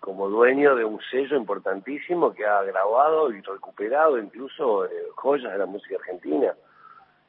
como 0.00 0.28
dueño 0.28 0.74
de 0.76 0.84
un 0.84 1.00
sello 1.10 1.36
importantísimo 1.36 2.34
que 2.34 2.44
ha 2.44 2.62
grabado 2.64 3.30
y 3.32 3.40
recuperado 3.40 4.18
incluso 4.18 4.84
eh, 4.86 4.90
joyas 5.14 5.52
de 5.52 5.58
la 5.58 5.66
música 5.66 5.96
argentina. 5.96 6.52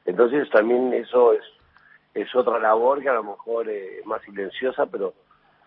Entonces 0.06 0.50
también 0.50 0.94
eso 0.94 1.34
es, 1.34 1.44
es 2.14 2.34
otra 2.36 2.60
labor 2.60 3.02
que 3.02 3.10
a 3.10 3.14
lo 3.14 3.24
mejor 3.24 3.70
eh, 3.70 4.00
es 4.00 4.06
más 4.06 4.22
silenciosa, 4.24 4.86
pero 4.88 5.14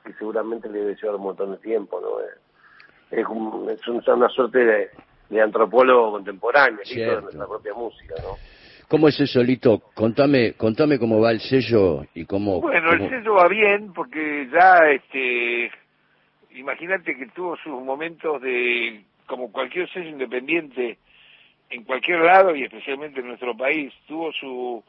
que 0.04 0.12
seguramente 0.14 0.68
le 0.68 0.80
debe 0.80 0.94
llevar 0.96 1.16
un 1.16 1.22
montón 1.22 1.52
de 1.52 1.58
tiempo, 1.58 2.00
¿no? 2.00 2.20
Eh, 2.20 3.20
es, 3.20 3.26
un- 3.28 3.68
es 3.70 3.86
un- 3.88 4.02
una 4.06 4.28
suerte 4.28 4.58
de, 4.64 4.90
de 5.30 5.40
antropólogo 5.40 6.12
contemporáneo, 6.12 6.78
Lito, 6.78 6.88
de 6.88 6.94
Cierto. 6.94 7.20
nuestra 7.22 7.46
propia 7.46 7.74
música, 7.74 8.14
¿no? 8.22 8.36
¿Cómo 8.88 9.06
es 9.06 9.20
eso, 9.20 9.42
Lito? 9.42 9.80
Contame, 9.94 10.54
contame 10.54 10.98
cómo 10.98 11.20
va 11.20 11.30
el 11.30 11.40
sello 11.40 12.04
y 12.12 12.26
cómo... 12.26 12.60
Bueno, 12.60 12.92
el 12.92 13.08
sello 13.08 13.34
va 13.34 13.46
bien 13.46 13.92
porque 13.92 14.48
ya, 14.52 14.90
este, 14.90 15.70
imagínate 16.56 17.16
que 17.16 17.26
tuvo 17.28 17.56
sus 17.58 17.80
momentos 17.80 18.42
de, 18.42 19.04
como 19.26 19.52
cualquier 19.52 19.88
sello 19.92 20.08
independiente, 20.08 20.98
en 21.70 21.84
cualquier 21.84 22.20
lado 22.20 22.56
y 22.56 22.64
especialmente 22.64 23.20
en 23.20 23.28
nuestro 23.28 23.56
país, 23.56 23.92
tuvo 24.08 24.32
su 24.32 24.82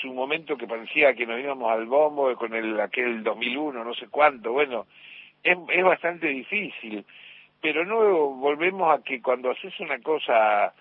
su 0.00 0.12
momento 0.12 0.56
que 0.56 0.66
parecía 0.66 1.14
que 1.14 1.26
nos 1.26 1.38
íbamos 1.38 1.70
al 1.70 1.86
bombo 1.86 2.34
con 2.36 2.54
el 2.54 2.80
aquel 2.80 3.22
2001, 3.22 3.84
no 3.84 3.94
sé 3.94 4.08
cuánto, 4.08 4.52
bueno, 4.52 4.86
es, 5.42 5.58
es 5.68 5.84
bastante 5.84 6.28
difícil, 6.28 7.04
pero 7.62 7.84
no 7.84 8.30
volvemos 8.34 8.92
a 8.92 9.02
que 9.02 9.22
cuando 9.22 9.52
haces 9.52 9.78
una 9.80 10.00
cosa 10.00 10.74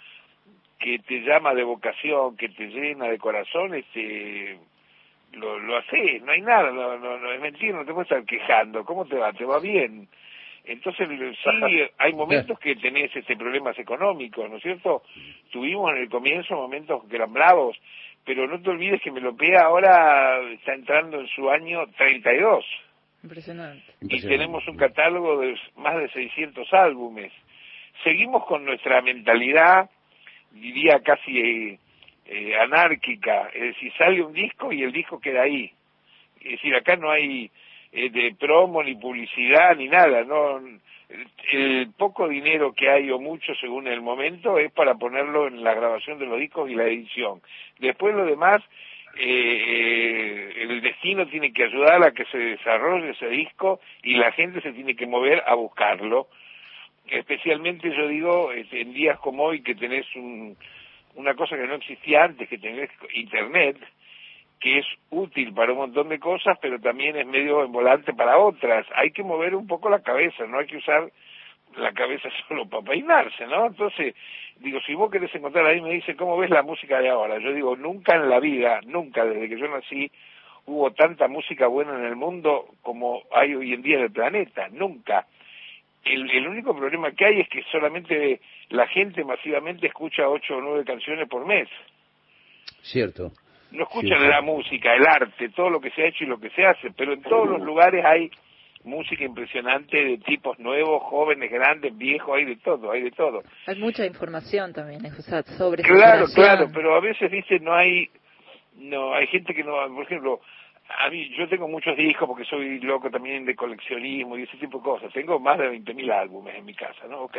que 0.79 0.97
te 0.99 1.21
llama 1.21 1.53
de 1.53 1.63
vocación, 1.63 2.35
que 2.35 2.49
te 2.49 2.67
llena 2.67 3.05
de 3.05 3.19
corazón, 3.19 3.75
este, 3.75 4.57
lo, 5.33 5.59
lo 5.59 5.77
haces, 5.77 6.23
no 6.23 6.31
hay 6.31 6.41
nada, 6.41 6.71
no, 6.71 6.97
no, 6.97 7.19
no 7.19 7.31
es 7.31 7.39
mentira, 7.39 7.77
no 7.77 7.85
te 7.85 7.93
puedes 7.93 8.11
estar 8.11 8.25
quejando, 8.25 8.83
¿cómo 8.83 9.05
te 9.05 9.15
va? 9.15 9.31
¿Te 9.31 9.45
va 9.45 9.59
bien? 9.59 10.07
Entonces, 10.65 11.07
sí, 11.07 11.81
hay 11.97 12.13
momentos 12.13 12.57
que 12.59 12.75
tenés 12.75 13.15
este 13.15 13.35
problemas 13.35 13.77
económicos, 13.77 14.49
¿no 14.49 14.57
es 14.57 14.63
cierto? 14.63 15.03
Tuvimos 15.51 15.91
en 15.91 15.97
el 15.97 16.09
comienzo 16.09 16.55
momentos 16.55 17.03
que 17.07 17.15
eran 17.15 17.33
bravos, 17.33 17.77
pero 18.25 18.47
no 18.47 18.59
te 18.59 18.69
olvides 18.71 19.01
que 19.01 19.11
Melopea 19.11 19.61
ahora 19.61 20.39
está 20.51 20.73
entrando 20.73 21.19
en 21.19 21.27
su 21.27 21.49
año 21.49 21.85
32 21.95 22.65
Impresionante. 23.23 23.83
y 24.01 24.21
tenemos 24.21 24.67
un 24.67 24.77
catálogo 24.77 25.39
de 25.41 25.55
más 25.77 25.95
de 25.97 26.09
600 26.09 26.73
álbumes. 26.73 27.31
Seguimos 28.03 28.45
con 28.45 28.65
nuestra 28.65 29.01
mentalidad, 29.01 29.89
diría 30.51 31.01
casi 31.01 31.39
eh, 31.39 31.79
eh, 32.25 32.55
anárquica, 32.59 33.49
es 33.53 33.61
decir, 33.61 33.93
sale 33.97 34.23
un 34.23 34.33
disco 34.33 34.71
y 34.73 34.83
el 34.83 34.91
disco 34.91 35.19
queda 35.19 35.43
ahí. 35.43 35.71
Es 36.39 36.51
decir, 36.51 36.73
acá 36.75 36.95
no 36.95 37.11
hay 37.11 37.51
eh, 37.91 38.09
de 38.09 38.35
promo 38.39 38.81
ni 38.81 38.95
publicidad 38.95 39.75
ni 39.75 39.87
nada, 39.87 40.23
no 40.23 40.57
el, 40.57 40.79
el 41.51 41.91
poco 41.91 42.27
dinero 42.27 42.73
que 42.73 42.89
hay 42.89 43.11
o 43.11 43.19
mucho 43.19 43.53
según 43.55 43.87
el 43.87 44.01
momento 44.01 44.57
es 44.57 44.71
para 44.71 44.95
ponerlo 44.95 45.47
en 45.47 45.63
la 45.63 45.73
grabación 45.73 46.17
de 46.19 46.25
los 46.25 46.39
discos 46.39 46.69
y 46.69 46.75
la 46.75 46.85
edición. 46.85 47.41
Después 47.79 48.15
lo 48.15 48.25
demás 48.25 48.61
eh, 49.17 50.53
el 50.61 50.81
destino 50.81 51.27
tiene 51.27 51.51
que 51.51 51.63
ayudar 51.63 52.03
a 52.03 52.11
que 52.11 52.25
se 52.25 52.37
desarrolle 52.37 53.11
ese 53.11 53.27
disco 53.27 53.79
y 54.03 54.15
la 54.15 54.31
gente 54.31 54.61
se 54.61 54.73
tiene 54.73 54.95
que 54.95 55.07
mover 55.07 55.43
a 55.45 55.55
buscarlo. 55.55 56.27
Especialmente 57.07 57.93
yo 57.95 58.07
digo 58.07 58.51
este, 58.51 58.81
en 58.81 58.93
días 58.93 59.19
como 59.19 59.43
hoy 59.43 59.61
que 59.61 59.75
tenés 59.75 60.05
un, 60.15 60.55
una 61.15 61.35
cosa 61.35 61.57
que 61.57 61.67
no 61.67 61.75
existía 61.75 62.23
antes, 62.23 62.47
que 62.47 62.57
tenés 62.57 62.89
internet, 63.13 63.77
que 64.59 64.79
es 64.79 64.85
útil 65.09 65.53
para 65.53 65.73
un 65.73 65.79
montón 65.79 66.09
de 66.09 66.19
cosas, 66.19 66.57
pero 66.61 66.79
también 66.79 67.17
es 67.17 67.25
medio 67.25 67.63
envolante 67.63 68.13
para 68.13 68.37
otras. 68.37 68.85
Hay 68.95 69.11
que 69.11 69.23
mover 69.23 69.55
un 69.55 69.67
poco 69.67 69.89
la 69.89 70.03
cabeza, 70.03 70.45
no 70.45 70.59
hay 70.59 70.67
que 70.67 70.77
usar 70.77 71.11
la 71.77 71.91
cabeza 71.93 72.29
solo 72.47 72.67
para 72.67 72.83
peinarse, 72.83 73.45
¿no? 73.47 73.67
Entonces, 73.67 74.15
digo, 74.57 74.79
si 74.85 74.93
vos 74.93 75.11
querés 75.11 75.33
encontrar 75.33 75.65
ahí, 75.65 75.81
me 75.81 75.93
dice, 75.93 76.15
¿cómo 76.15 76.37
ves 76.37 76.49
la 76.49 76.63
música 76.63 76.99
de 76.99 77.09
ahora? 77.09 77.39
Yo 77.39 77.53
digo, 77.53 77.75
nunca 77.75 78.15
en 78.15 78.29
la 78.29 78.39
vida, 78.39 78.79
nunca 78.85 79.25
desde 79.25 79.49
que 79.49 79.59
yo 79.59 79.67
nací, 79.67 80.11
hubo 80.65 80.91
tanta 80.91 81.27
música 81.27 81.67
buena 81.67 81.97
en 81.97 82.05
el 82.05 82.15
mundo 82.15 82.65
como 82.81 83.23
hay 83.31 83.55
hoy 83.55 83.73
en 83.73 83.81
día 83.81 83.97
en 83.97 84.03
el 84.03 84.11
planeta, 84.11 84.67
nunca. 84.69 85.25
El, 86.03 86.29
el 86.31 86.47
único 86.47 86.75
problema 86.75 87.11
que 87.11 87.25
hay 87.25 87.41
es 87.41 87.49
que 87.49 87.63
solamente 87.71 88.41
la 88.69 88.87
gente 88.87 89.23
masivamente 89.23 89.87
escucha 89.87 90.27
ocho 90.27 90.57
o 90.57 90.61
nueve 90.61 90.83
canciones 90.83 91.27
por 91.27 91.45
mes. 91.45 91.67
Cierto. 92.81 93.31
No 93.71 93.83
escuchan 93.83 94.27
la 94.27 94.41
música, 94.41 94.93
el 94.93 95.07
arte, 95.07 95.49
todo 95.49 95.69
lo 95.69 95.79
que 95.79 95.91
se 95.91 96.03
ha 96.03 96.07
hecho 96.07 96.25
y 96.25 96.27
lo 96.27 96.39
que 96.39 96.49
se 96.49 96.65
hace, 96.65 96.91
pero 96.91 97.13
en 97.13 97.21
todos 97.21 97.47
los 97.47 97.61
lugares 97.61 98.03
hay 98.03 98.29
música 98.83 99.23
impresionante 99.23 99.97
de 99.97 100.17
tipos 100.19 100.57
nuevos, 100.59 101.03
jóvenes, 101.03 101.51
grandes, 101.51 101.97
viejos, 101.97 102.35
hay 102.35 102.45
de 102.45 102.55
todo, 102.57 102.91
hay 102.91 103.03
de 103.03 103.11
todo. 103.11 103.43
Hay 103.67 103.77
mucha 103.79 104.05
información 104.05 104.73
también, 104.73 105.05
eh, 105.05 105.11
José, 105.11 105.43
sobre 105.57 105.83
Claro, 105.83 106.25
claro, 106.33 106.67
pero 106.73 106.95
a 106.95 106.99
veces, 106.99 107.29
viste, 107.31 107.59
no 107.59 107.73
hay, 107.73 108.09
no, 108.75 109.13
hay 109.13 109.27
gente 109.27 109.53
que 109.53 109.63
no, 109.63 109.73
por 109.93 110.05
ejemplo, 110.05 110.41
a 110.99 111.09
mí, 111.09 111.29
yo 111.37 111.47
tengo 111.47 111.67
muchos 111.67 111.95
discos 111.95 112.27
porque 112.27 112.45
soy 112.45 112.79
loco 112.79 113.09
también 113.09 113.45
de 113.45 113.55
coleccionismo 113.55 114.37
y 114.37 114.43
ese 114.43 114.57
tipo 114.57 114.79
de 114.79 114.83
cosas. 114.83 115.13
Tengo 115.13 115.39
más 115.39 115.57
de 115.57 115.69
20.000 115.69 116.11
álbumes 116.11 116.55
en 116.55 116.65
mi 116.65 116.73
casa, 116.73 117.07
¿no? 117.09 117.21
Ok. 117.21 117.37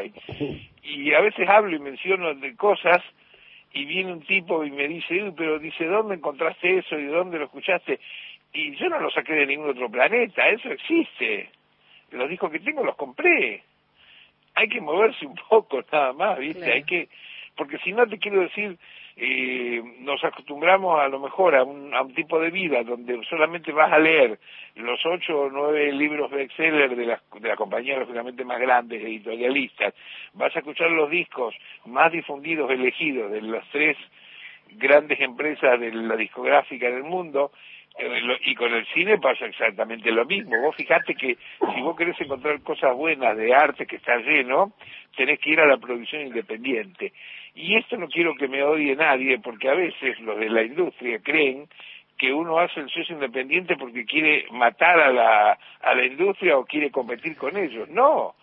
Y 0.82 1.12
a 1.12 1.20
veces 1.20 1.48
hablo 1.48 1.74
y 1.74 1.78
menciono 1.78 2.34
de 2.34 2.56
cosas 2.56 3.02
y 3.72 3.84
viene 3.84 4.12
un 4.12 4.22
tipo 4.22 4.64
y 4.64 4.70
me 4.70 4.88
dice, 4.88 5.22
"Uy, 5.22 5.32
pero 5.36 5.58
dice, 5.58 5.86
¿dónde 5.86 6.14
encontraste 6.14 6.78
eso 6.78 6.98
y 6.98 7.04
de 7.04 7.12
dónde 7.12 7.38
lo 7.38 7.46
escuchaste? 7.46 8.00
Y 8.52 8.76
yo 8.76 8.88
no 8.88 9.00
lo 9.00 9.10
saqué 9.10 9.32
de 9.34 9.46
ningún 9.46 9.70
otro 9.70 9.90
planeta, 9.90 10.48
eso 10.48 10.70
existe. 10.70 11.50
Los 12.10 12.28
discos 12.28 12.50
que 12.50 12.60
tengo 12.60 12.84
los 12.84 12.96
compré. 12.96 13.62
Hay 14.54 14.68
que 14.68 14.80
moverse 14.80 15.26
un 15.26 15.34
poco 15.48 15.82
nada 15.90 16.12
más, 16.12 16.38
¿viste? 16.38 16.60
Claro. 16.60 16.74
Hay 16.74 16.84
que, 16.84 17.08
porque 17.56 17.78
si 17.78 17.92
no 17.92 18.06
te 18.06 18.18
quiero 18.18 18.40
decir, 18.40 18.76
eh, 19.16 19.82
nos 20.00 20.24
acostumbramos 20.24 20.98
a 20.98 21.08
lo 21.08 21.20
mejor 21.20 21.54
a 21.54 21.64
un, 21.64 21.94
a 21.94 22.00
un 22.00 22.14
tipo 22.14 22.40
de 22.40 22.50
vida 22.50 22.82
donde 22.82 23.22
solamente 23.28 23.70
vas 23.70 23.92
a 23.92 23.98
leer 23.98 24.38
los 24.76 25.04
ocho 25.04 25.38
o 25.38 25.50
nueve 25.50 25.92
libros 25.92 26.30
bestseller 26.30 26.96
de 26.96 27.04
las 27.04 27.20
de 27.38 27.48
las 27.48 27.58
compañías 27.58 27.98
lógicamente 27.98 28.42
más 28.42 28.58
grandes 28.58 29.02
editorialistas, 29.02 29.92
vas 30.32 30.56
a 30.56 30.60
escuchar 30.60 30.90
los 30.90 31.10
discos 31.10 31.54
más 31.84 32.10
difundidos 32.10 32.70
elegidos 32.70 33.30
de 33.30 33.42
las 33.42 33.68
tres 33.70 33.98
grandes 34.70 35.20
empresas 35.20 35.78
de 35.78 35.92
la 35.92 36.16
discográfica 36.16 36.90
del 36.90 37.04
mundo 37.04 37.52
y 38.44 38.54
con 38.54 38.72
el 38.72 38.86
cine 38.86 39.18
pasa 39.18 39.46
exactamente 39.46 40.10
lo 40.10 40.24
mismo. 40.24 40.60
Vos 40.60 40.74
fijate 40.76 41.14
que 41.14 41.36
si 41.74 41.80
vos 41.82 41.96
querés 41.96 42.20
encontrar 42.20 42.60
cosas 42.62 42.94
buenas 42.96 43.36
de 43.36 43.54
arte 43.54 43.86
que 43.86 43.96
está 43.96 44.16
lleno, 44.16 44.72
tenés 45.16 45.38
que 45.38 45.50
ir 45.50 45.60
a 45.60 45.66
la 45.66 45.76
producción 45.76 46.22
independiente. 46.22 47.12
Y 47.54 47.76
esto 47.76 47.96
no 47.96 48.08
quiero 48.08 48.34
que 48.34 48.48
me 48.48 48.62
odie 48.62 48.96
nadie, 48.96 49.38
porque 49.38 49.68
a 49.68 49.74
veces 49.74 50.18
los 50.20 50.38
de 50.38 50.48
la 50.48 50.62
industria 50.62 51.20
creen 51.22 51.68
que 52.18 52.32
uno 52.32 52.58
hace 52.58 52.80
el 52.80 52.88
socio 52.88 53.14
independiente 53.14 53.76
porque 53.76 54.04
quiere 54.04 54.46
matar 54.52 54.98
a 55.00 55.12
la, 55.12 55.58
a 55.80 55.94
la 55.94 56.06
industria 56.06 56.56
o 56.56 56.64
quiere 56.64 56.90
competir 56.90 57.36
con 57.36 57.56
ellos. 57.56 57.88
No, 57.90 58.34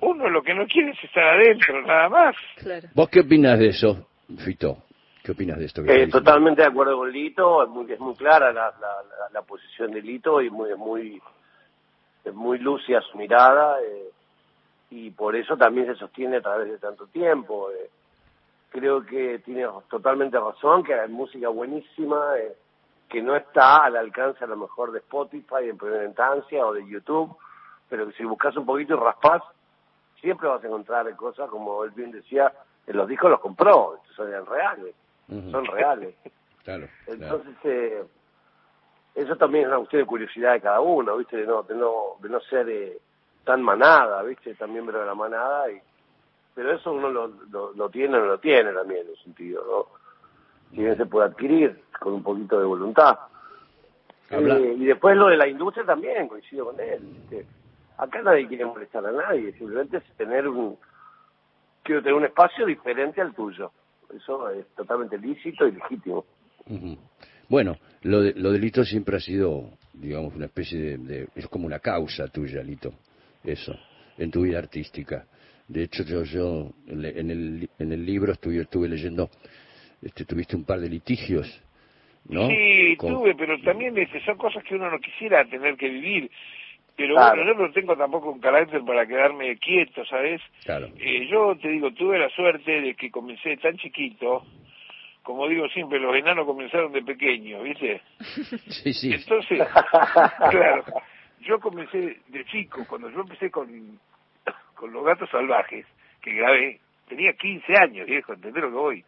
uno 0.00 0.28
lo 0.28 0.42
que 0.42 0.54
no 0.54 0.66
quiere 0.66 0.90
es 0.90 1.02
estar 1.02 1.24
adentro, 1.24 1.82
nada 1.82 2.08
más. 2.08 2.36
Claro. 2.56 2.88
¿Vos 2.94 3.08
qué 3.08 3.20
opinas 3.20 3.58
de 3.58 3.68
eso, 3.68 4.08
Fito? 4.44 4.84
¿Qué 5.22 5.32
opinas 5.32 5.58
de 5.58 5.66
esto? 5.66 5.82
Eh, 5.86 6.08
totalmente 6.08 6.62
de 6.62 6.68
acuerdo 6.68 6.96
con 6.96 7.12
Lito, 7.12 7.62
es 7.62 7.68
muy, 7.68 7.90
es 7.92 8.00
muy 8.00 8.14
clara 8.16 8.52
la, 8.52 8.72
la, 8.80 9.02
la, 9.02 9.28
la 9.32 9.42
posición 9.42 9.92
de 9.92 10.02
Lito 10.02 10.40
y 10.40 10.50
muy, 10.50 10.70
es 10.70 10.76
muy, 10.78 11.22
es 12.24 12.34
muy 12.34 12.58
lúcida 12.58 13.00
su 13.02 13.16
mirada 13.16 13.80
eh, 13.82 14.10
y 14.90 15.10
por 15.12 15.36
eso 15.36 15.56
también 15.56 15.86
se 15.86 15.94
sostiene 15.94 16.38
a 16.38 16.42
través 16.42 16.68
de 16.70 16.78
tanto 16.78 17.06
tiempo. 17.06 17.70
eh. 17.70 17.88
Creo 18.70 19.04
que 19.04 19.38
tiene 19.40 19.66
totalmente 19.88 20.40
razón, 20.40 20.82
que 20.82 20.94
hay 20.94 21.08
música 21.08 21.48
buenísima 21.50 22.32
que 23.08 23.22
no 23.22 23.36
está 23.36 23.84
al 23.84 23.96
alcance 23.96 24.42
a 24.42 24.46
lo 24.48 24.56
mejor 24.56 24.90
de 24.90 24.98
Spotify 25.00 25.68
en 25.68 25.76
primera 25.76 26.04
instancia 26.04 26.66
o 26.66 26.72
de 26.72 26.88
YouTube, 26.88 27.36
pero 27.88 28.06
que 28.06 28.14
si 28.14 28.24
buscas 28.24 28.56
un 28.56 28.64
poquito 28.64 28.94
y 28.94 28.96
raspás, 28.96 29.42
siempre 30.20 30.48
vas 30.48 30.64
a 30.64 30.66
encontrar 30.66 31.14
cosas 31.16 31.50
como 31.50 31.84
él 31.84 31.90
bien 31.90 32.10
decía, 32.10 32.50
en 32.86 32.96
los 32.96 33.06
discos 33.06 33.30
los 33.30 33.40
compró, 33.40 33.96
estos 33.96 34.16
son 34.16 34.46
reales 34.46 34.94
Son 35.28 35.64
reales. 35.66 36.14
Claro, 36.64 36.88
claro. 37.04 37.14
Entonces, 37.14 37.54
eh, 37.64 38.04
eso 39.14 39.36
también 39.36 39.64
es 39.64 39.68
una 39.68 39.78
cuestión 39.78 40.02
de 40.02 40.06
curiosidad 40.06 40.52
de 40.52 40.60
cada 40.60 40.80
uno, 40.80 41.16
¿viste? 41.16 41.36
De 41.38 41.46
no, 41.46 41.62
de 41.62 41.74
no, 41.74 42.16
de 42.20 42.28
no 42.28 42.40
ser 42.40 42.68
eh, 42.68 42.98
tan 43.44 43.62
manada, 43.62 44.22
¿viste? 44.22 44.54
Tan 44.54 44.72
miembro 44.72 45.00
de 45.00 45.06
la 45.06 45.14
manada. 45.14 45.70
y 45.70 45.80
Pero 46.54 46.72
eso 46.72 46.92
uno 46.92 47.08
lo, 47.08 47.28
lo, 47.50 47.72
lo 47.72 47.88
tiene 47.90 48.16
o 48.16 48.20
no 48.20 48.26
lo 48.26 48.38
tiene 48.38 48.72
también, 48.72 49.02
en 49.02 49.10
un 49.10 49.16
sentido, 49.16 49.64
¿no? 49.64 50.00
Si 50.70 50.78
bien 50.78 50.96
se 50.96 51.06
puede 51.06 51.28
adquirir 51.28 51.82
con 52.00 52.14
un 52.14 52.22
poquito 52.22 52.58
de 52.58 52.64
voluntad. 52.64 53.18
Eh, 54.30 54.74
y 54.78 54.86
después 54.86 55.16
lo 55.16 55.28
de 55.28 55.36
la 55.36 55.46
industria 55.46 55.84
también, 55.84 56.26
coincido 56.28 56.66
con 56.66 56.80
él. 56.80 57.00
¿viste? 57.02 57.46
Acá 57.98 58.22
nadie 58.22 58.48
quiere 58.48 58.64
molestar 58.64 59.04
a 59.06 59.12
nadie, 59.12 59.52
simplemente 59.52 59.98
es 59.98 60.04
tener 60.16 60.48
un... 60.48 60.78
Quiero 61.82 62.00
tener 62.00 62.14
un 62.14 62.24
espacio 62.24 62.64
diferente 62.64 63.20
al 63.20 63.34
tuyo. 63.34 63.72
Eso 64.16 64.50
es 64.50 64.66
totalmente 64.74 65.18
lícito 65.18 65.66
y 65.66 65.72
legítimo. 65.72 66.24
Bueno, 67.48 67.76
lo 68.02 68.22
de, 68.22 68.34
lo 68.34 68.52
de 68.52 68.58
Lito 68.58 68.84
siempre 68.84 69.16
ha 69.16 69.20
sido, 69.20 69.70
digamos, 69.92 70.34
una 70.34 70.46
especie 70.46 70.78
de, 70.78 70.98
de- 70.98 71.28
Es 71.34 71.46
como 71.48 71.66
una 71.66 71.80
causa 71.80 72.28
tuya, 72.28 72.62
Lito, 72.62 72.92
eso, 73.44 73.74
en 74.18 74.30
tu 74.30 74.42
vida 74.42 74.58
artística. 74.58 75.26
De 75.68 75.84
hecho, 75.84 76.02
yo, 76.04 76.24
yo 76.24 76.70
en 76.86 77.04
el- 77.04 77.18
en 77.18 77.30
el, 77.30 77.70
en 77.78 77.92
el 77.92 78.04
libro 78.06 78.32
estuve, 78.32 78.60
estuve 78.62 78.88
leyendo, 78.88 79.30
este, 80.02 80.24
tuviste 80.24 80.56
un 80.56 80.64
par 80.64 80.80
de 80.80 80.88
litigios, 80.88 81.46
¿no? 82.28 82.48
Sí, 82.48 82.96
Con- 82.96 83.16
tuve, 83.16 83.34
pero 83.34 83.60
también 83.62 83.96
este, 83.98 84.20
son 84.24 84.36
cosas 84.36 84.62
que 84.64 84.74
uno 84.74 84.90
no 84.90 84.98
quisiera 84.98 85.44
tener 85.44 85.76
que 85.76 85.88
vivir. 85.88 86.30
Pero 86.96 87.14
Claro. 87.14 87.36
bueno, 87.36 87.52
yo 87.54 87.66
no 87.66 87.72
tengo 87.72 87.96
tampoco 87.96 88.30
un 88.30 88.40
carácter 88.40 88.82
para 88.84 89.06
quedarme 89.06 89.56
quieto, 89.56 90.04
¿sabes? 90.04 90.40
Claro. 90.64 90.88
Eh, 90.98 91.26
yo 91.30 91.56
te 91.56 91.68
digo, 91.68 91.90
tuve 91.92 92.18
la 92.18 92.28
suerte 92.30 92.80
de 92.80 92.94
que 92.94 93.10
comencé 93.10 93.56
tan 93.56 93.76
chiquito, 93.78 94.44
como 95.22 95.48
digo 95.48 95.68
siempre, 95.68 95.98
los 95.98 96.14
enanos 96.14 96.44
comenzaron 96.46 96.92
de 96.92 97.02
pequeños, 97.02 97.62
¿viste? 97.62 98.02
Sí, 98.68 98.92
sí. 98.92 99.12
Entonces, 99.14 99.58
claro, 100.50 100.84
yo 101.40 101.58
comencé 101.60 102.18
de 102.28 102.44
chico, 102.46 102.84
cuando 102.88 103.08
yo 103.10 103.20
empecé 103.20 103.50
con, 103.50 103.98
con 104.74 104.92
los 104.92 105.04
gatos 105.04 105.30
salvajes, 105.30 105.86
que 106.20 106.34
grabé, 106.34 106.78
tenía 107.08 107.32
15 107.32 107.74
años, 107.76 108.06
viejo, 108.06 108.32
¿entendés 108.34 108.62
lo 108.62 108.70
que 108.70 108.76
voy? 108.76 109.04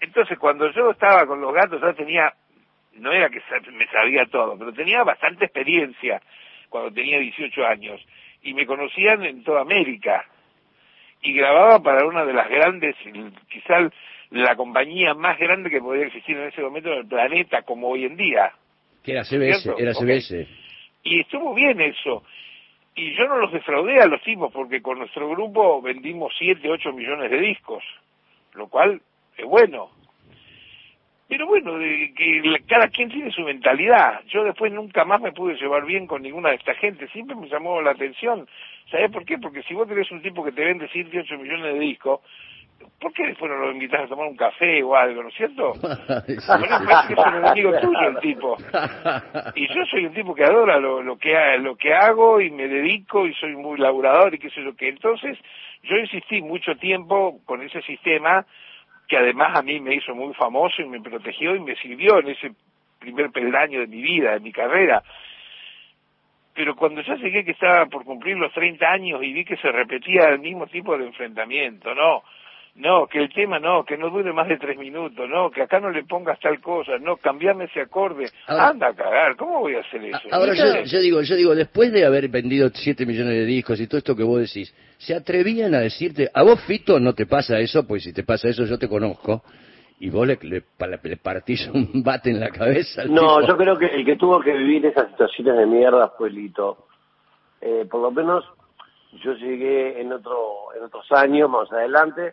Entonces, 0.00 0.38
cuando 0.38 0.70
yo 0.72 0.90
estaba 0.90 1.26
con 1.26 1.40
los 1.40 1.52
gatos, 1.52 1.80
ya 1.82 1.92
tenía, 1.92 2.32
no 2.94 3.12
era 3.12 3.28
que 3.28 3.40
me 3.72 3.86
sabía 3.88 4.24
todo, 4.26 4.56
pero 4.58 4.72
tenía 4.72 5.04
bastante 5.04 5.44
experiencia 5.44 6.20
cuando 6.70 6.92
tenía 6.92 7.18
18 7.18 7.66
años, 7.66 8.00
y 8.42 8.54
me 8.54 8.64
conocían 8.64 9.22
en 9.24 9.44
toda 9.44 9.60
América, 9.60 10.24
y 11.22 11.34
grababa 11.34 11.82
para 11.82 12.06
una 12.06 12.24
de 12.24 12.32
las 12.32 12.48
grandes, 12.48 12.96
quizás 13.50 13.92
la 14.30 14.56
compañía 14.56 15.12
más 15.12 15.38
grande 15.38 15.68
que 15.68 15.80
podía 15.80 16.06
existir 16.06 16.36
en 16.36 16.48
ese 16.48 16.62
momento 16.62 16.90
en 16.92 16.98
el 17.00 17.06
planeta, 17.06 17.62
como 17.62 17.88
hoy 17.88 18.04
en 18.04 18.16
día. 18.16 18.52
Que 19.02 19.12
era 19.12 19.24
CBS, 19.24 19.62
¿Cierto? 19.62 19.78
era. 19.78 19.92
CBS. 19.92 20.46
Y 21.02 21.20
estuvo 21.20 21.54
bien 21.54 21.80
eso. 21.80 22.22
Y 22.94 23.16
yo 23.16 23.26
no 23.26 23.38
los 23.38 23.52
defraudé 23.52 24.00
a 24.00 24.06
los 24.06 24.22
tipos 24.22 24.52
porque 24.52 24.82
con 24.82 24.98
nuestro 24.98 25.28
grupo 25.30 25.80
vendimos 25.82 26.32
7, 26.38 26.68
8 26.68 26.92
millones 26.92 27.30
de 27.30 27.40
discos, 27.40 27.82
lo 28.54 28.68
cual 28.68 29.00
es 29.36 29.46
bueno. 29.46 29.90
Pero 31.30 31.46
bueno, 31.46 31.78
de 31.78 32.12
que 32.14 32.42
la- 32.44 32.58
cada 32.68 32.88
quien 32.88 33.08
tiene 33.08 33.30
su 33.30 33.42
mentalidad. 33.42 34.20
Yo 34.26 34.42
después 34.44 34.72
nunca 34.72 35.04
más 35.04 35.20
me 35.20 35.32
pude 35.32 35.54
llevar 35.54 35.86
bien 35.86 36.06
con 36.06 36.20
ninguna 36.22 36.50
de 36.50 36.56
esta 36.56 36.74
gente. 36.74 37.06
Siempre 37.08 37.36
me 37.36 37.48
llamó 37.48 37.80
la 37.80 37.92
atención. 37.92 38.46
¿Sabes 38.90 39.10
por 39.12 39.24
qué? 39.24 39.38
Porque 39.38 39.62
si 39.62 39.72
vos 39.74 39.86
tenés 39.88 40.10
un 40.10 40.20
tipo 40.22 40.44
que 40.44 40.50
te 40.52 40.64
vende 40.64 40.88
7, 40.92 41.20
8 41.20 41.38
millones 41.38 41.72
de 41.72 41.78
discos, 41.78 42.20
¿por 43.00 43.12
qué 43.12 43.28
después 43.28 43.48
no 43.50 43.58
lo 43.58 43.70
invitas 43.70 44.00
a 44.02 44.08
tomar 44.08 44.26
un 44.26 44.36
café 44.36 44.82
o 44.82 44.96
algo, 44.96 45.22
no 45.22 45.28
es 45.28 45.34
cierto? 45.36 45.74
Sí, 46.26 46.34
Bueno, 46.48 46.78
parece 46.84 47.14
que 47.14 47.20
es 47.20 47.26
un 47.26 47.34
enemigo 47.36 47.72
tuyo 47.80 48.08
el 48.08 48.18
tipo. 48.18 48.56
Y 49.54 49.68
yo 49.68 49.84
soy 49.86 50.06
un 50.06 50.14
tipo 50.14 50.34
que 50.34 50.44
adora 50.44 50.78
lo, 50.80 51.00
lo 51.02 51.16
que 51.16 51.32
lo 51.58 51.76
que 51.76 51.94
hago 51.94 52.40
y 52.40 52.50
me 52.50 52.66
dedico 52.66 53.26
y 53.26 53.34
soy 53.34 53.54
muy 53.54 53.78
laburador 53.78 54.34
y 54.34 54.38
qué 54.38 54.50
sé 54.50 54.62
yo 54.64 54.74
qué. 54.74 54.88
Entonces, 54.88 55.38
yo 55.84 55.96
insistí 55.96 56.42
mucho 56.42 56.74
tiempo 56.76 57.38
con 57.46 57.62
ese 57.62 57.80
sistema 57.82 58.44
que 59.10 59.16
además 59.16 59.58
a 59.58 59.62
mí 59.62 59.80
me 59.80 59.96
hizo 59.96 60.14
muy 60.14 60.32
famoso 60.34 60.80
y 60.80 60.88
me 60.88 61.00
protegió 61.00 61.56
y 61.56 61.60
me 61.60 61.74
sirvió 61.74 62.20
en 62.20 62.28
ese 62.28 62.52
primer 63.00 63.32
peldaño 63.32 63.80
de 63.80 63.88
mi 63.88 64.00
vida, 64.00 64.34
de 64.34 64.40
mi 64.40 64.52
carrera. 64.52 65.02
Pero 66.54 66.76
cuando 66.76 67.00
ya 67.00 67.16
llegué 67.16 67.44
que 67.44 67.50
estaba 67.50 67.86
por 67.86 68.04
cumplir 68.04 68.36
los 68.36 68.52
30 68.52 68.88
años 68.88 69.20
y 69.24 69.32
vi 69.32 69.44
que 69.44 69.56
se 69.56 69.72
repetía 69.72 70.28
el 70.28 70.38
mismo 70.38 70.68
tipo 70.68 70.96
de 70.96 71.06
enfrentamiento, 71.06 71.92
no, 71.92 72.22
no, 72.76 73.06
que 73.06 73.18
el 73.18 73.32
tema 73.32 73.58
no, 73.58 73.84
que 73.84 73.96
no 73.98 74.10
dure 74.10 74.32
más 74.32 74.48
de 74.48 74.56
tres 74.56 74.78
minutos, 74.78 75.28
no, 75.28 75.50
que 75.50 75.62
acá 75.62 75.80
no 75.80 75.90
le 75.90 76.04
pongas 76.04 76.38
tal 76.40 76.60
cosa, 76.60 76.92
no, 76.98 77.16
cambiame 77.16 77.64
ese 77.64 77.80
acorde, 77.82 78.26
Ahora- 78.46 78.68
anda 78.68 78.88
a 78.88 78.94
cagar, 78.94 79.36
¿cómo 79.36 79.60
voy 79.60 79.74
a 79.74 79.80
hacer 79.80 80.04
eso? 80.04 80.18
Ahora 80.30 80.54
yo, 80.54 80.82
yo 80.84 81.00
digo, 81.00 81.22
yo 81.22 81.34
digo, 81.36 81.54
después 81.54 81.92
de 81.92 82.06
haber 82.06 82.28
vendido 82.28 82.68
7 82.72 83.04
millones 83.04 83.34
de 83.34 83.44
discos 83.44 83.80
y 83.80 83.86
todo 83.86 83.98
esto 83.98 84.14
que 84.16 84.22
vos 84.22 84.40
decís, 84.40 84.74
¿se 84.98 85.14
atrevían 85.14 85.74
a 85.74 85.80
decirte, 85.80 86.30
a 86.32 86.42
vos 86.42 86.60
Fito 86.64 86.98
no 87.00 87.12
te 87.14 87.26
pasa 87.26 87.58
eso, 87.58 87.86
pues 87.86 88.04
si 88.04 88.12
te 88.12 88.22
pasa 88.22 88.48
eso 88.48 88.64
yo 88.64 88.78
te 88.78 88.88
conozco, 88.88 89.42
y 89.98 90.08
vos 90.08 90.26
le, 90.26 90.38
le, 90.42 90.62
le 91.02 91.16
partís 91.18 91.68
un 91.74 91.90
bate 92.04 92.30
en 92.30 92.40
la 92.40 92.48
cabeza 92.48 93.02
al 93.02 93.12
No, 93.12 93.40
tipo? 93.40 93.48
yo 93.48 93.56
creo 93.58 93.76
que 93.78 93.86
el 93.86 94.04
que 94.04 94.16
tuvo 94.16 94.40
que 94.40 94.52
vivir 94.52 94.86
esas 94.86 95.08
situaciones 95.10 95.56
de 95.58 95.66
mierda 95.66 96.08
fue 96.16 96.30
Lito. 96.30 96.86
Eh, 97.60 97.84
por 97.90 98.00
lo 98.00 98.10
menos 98.10 98.42
yo 99.22 99.34
llegué 99.34 100.00
en 100.00 100.10
otro 100.12 100.72
en 100.74 100.84
otros 100.84 101.04
años 101.12 101.50
más 101.50 101.70
adelante 101.72 102.32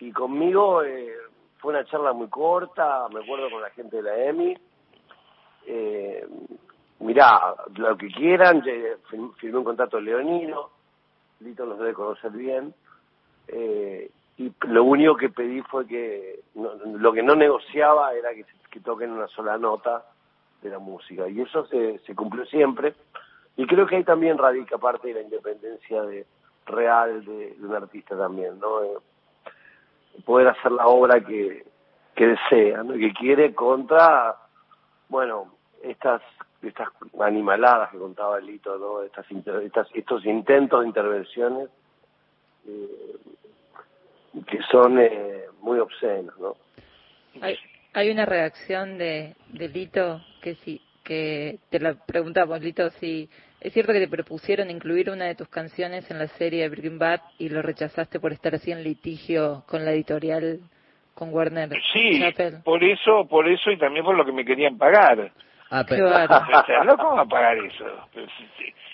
y 0.00 0.12
conmigo 0.12 0.82
eh, 0.82 1.12
fue 1.58 1.72
una 1.72 1.84
charla 1.84 2.12
muy 2.12 2.28
corta, 2.28 3.08
me 3.12 3.20
acuerdo 3.20 3.50
con 3.50 3.60
la 3.62 3.70
gente 3.70 3.96
de 3.96 4.02
la 4.02 4.16
EMI. 4.24 4.56
Eh, 5.66 6.26
mirá, 7.00 7.54
lo 7.76 7.96
que 7.96 8.08
quieran, 8.08 8.62
firmé 9.38 9.58
un 9.58 9.64
contrato 9.64 10.00
leonino, 10.00 10.70
Lito 11.40 11.64
los 11.66 11.78
debe 11.78 11.94
conocer 11.94 12.30
bien. 12.32 12.74
Eh, 13.48 14.10
y 14.38 14.52
lo 14.66 14.84
único 14.84 15.16
que 15.16 15.28
pedí 15.30 15.62
fue 15.62 15.86
que 15.86 16.40
no- 16.54 16.74
lo 16.98 17.12
que 17.12 17.22
no 17.22 17.34
negociaba 17.34 18.12
era 18.14 18.30
que, 18.34 18.44
que 18.70 18.80
toquen 18.80 19.10
una 19.12 19.26
sola 19.28 19.56
nota 19.58 20.04
de 20.62 20.70
la 20.70 20.78
música. 20.78 21.28
Y 21.28 21.40
eso 21.40 21.64
se, 21.66 21.98
se 22.00 22.14
cumplió 22.14 22.44
siempre. 22.46 22.94
Y 23.56 23.66
creo 23.66 23.86
que 23.86 23.96
ahí 23.96 24.04
también 24.04 24.38
radica 24.38 24.78
parte 24.78 25.08
de 25.08 25.14
la 25.14 25.22
independencia 25.22 26.02
de, 26.02 26.26
real 26.66 27.24
de, 27.24 27.54
de 27.54 27.66
un 27.66 27.74
artista 27.74 28.16
también, 28.16 28.58
¿no? 28.60 28.82
Eh, 28.84 28.96
poder 30.24 30.48
hacer 30.48 30.72
la 30.72 30.86
obra 30.86 31.20
que, 31.20 31.64
que 32.14 32.26
desea, 32.26 32.82
¿no? 32.82 32.94
Que 32.94 33.12
quiere 33.12 33.54
contra, 33.54 34.36
bueno, 35.08 35.52
estas 35.82 36.22
estas 36.62 36.88
animaladas 37.20 37.90
que 37.90 37.98
contaba 37.98 38.40
Lito, 38.40 38.78
¿no? 38.78 39.02
Estas, 39.02 39.26
estas 39.30 39.88
estos 39.94 40.26
intentos 40.26 40.80
de 40.80 40.88
intervenciones 40.88 41.68
eh, 42.66 43.16
que 44.46 44.58
son 44.70 44.98
eh, 44.98 45.44
muy 45.60 45.78
obscenos, 45.78 46.36
¿no? 46.38 46.56
Hay, 47.40 47.56
hay 47.92 48.10
una 48.10 48.26
reacción 48.26 48.98
de, 48.98 49.36
de 49.48 49.68
Lito 49.68 50.20
que 50.42 50.56
sí, 50.56 50.80
que 51.08 51.56
te 51.70 51.80
la 51.80 51.94
preguntamos, 51.94 52.60
Lito, 52.60 52.90
si 53.00 53.28
es 53.60 53.72
cierto 53.72 53.92
que 53.94 53.98
te 54.00 54.08
propusieron 54.08 54.70
incluir 54.70 55.08
una 55.10 55.24
de 55.24 55.34
tus 55.34 55.48
canciones 55.48 56.08
en 56.10 56.18
la 56.18 56.28
serie 56.28 56.62
de 56.62 56.68
Breaking 56.68 56.98
Bad 56.98 57.20
y 57.38 57.48
lo 57.48 57.62
rechazaste 57.62 58.20
por 58.20 58.32
estar 58.32 58.54
así 58.54 58.70
en 58.70 58.84
litigio 58.84 59.64
con 59.66 59.84
la 59.86 59.92
editorial, 59.92 60.60
con 61.14 61.32
Warner 61.32 61.70
Sí, 61.94 62.20
Chappell. 62.20 62.62
por 62.62 62.84
eso, 62.84 63.26
por 63.26 63.48
eso 63.48 63.70
y 63.70 63.78
también 63.78 64.04
por 64.04 64.14
lo 64.16 64.24
que 64.26 64.32
me 64.32 64.44
querían 64.44 64.76
pagar. 64.76 65.32
Ah, 65.70 65.84
pero, 65.88 66.10
bárbaro. 66.10 66.46
O 66.62 66.66
sea, 66.66 66.84
no, 66.84 66.96
¿cómo 66.96 67.16
va 67.16 67.22
a 67.22 67.26
pagar 67.26 67.58
eso? 67.58 67.84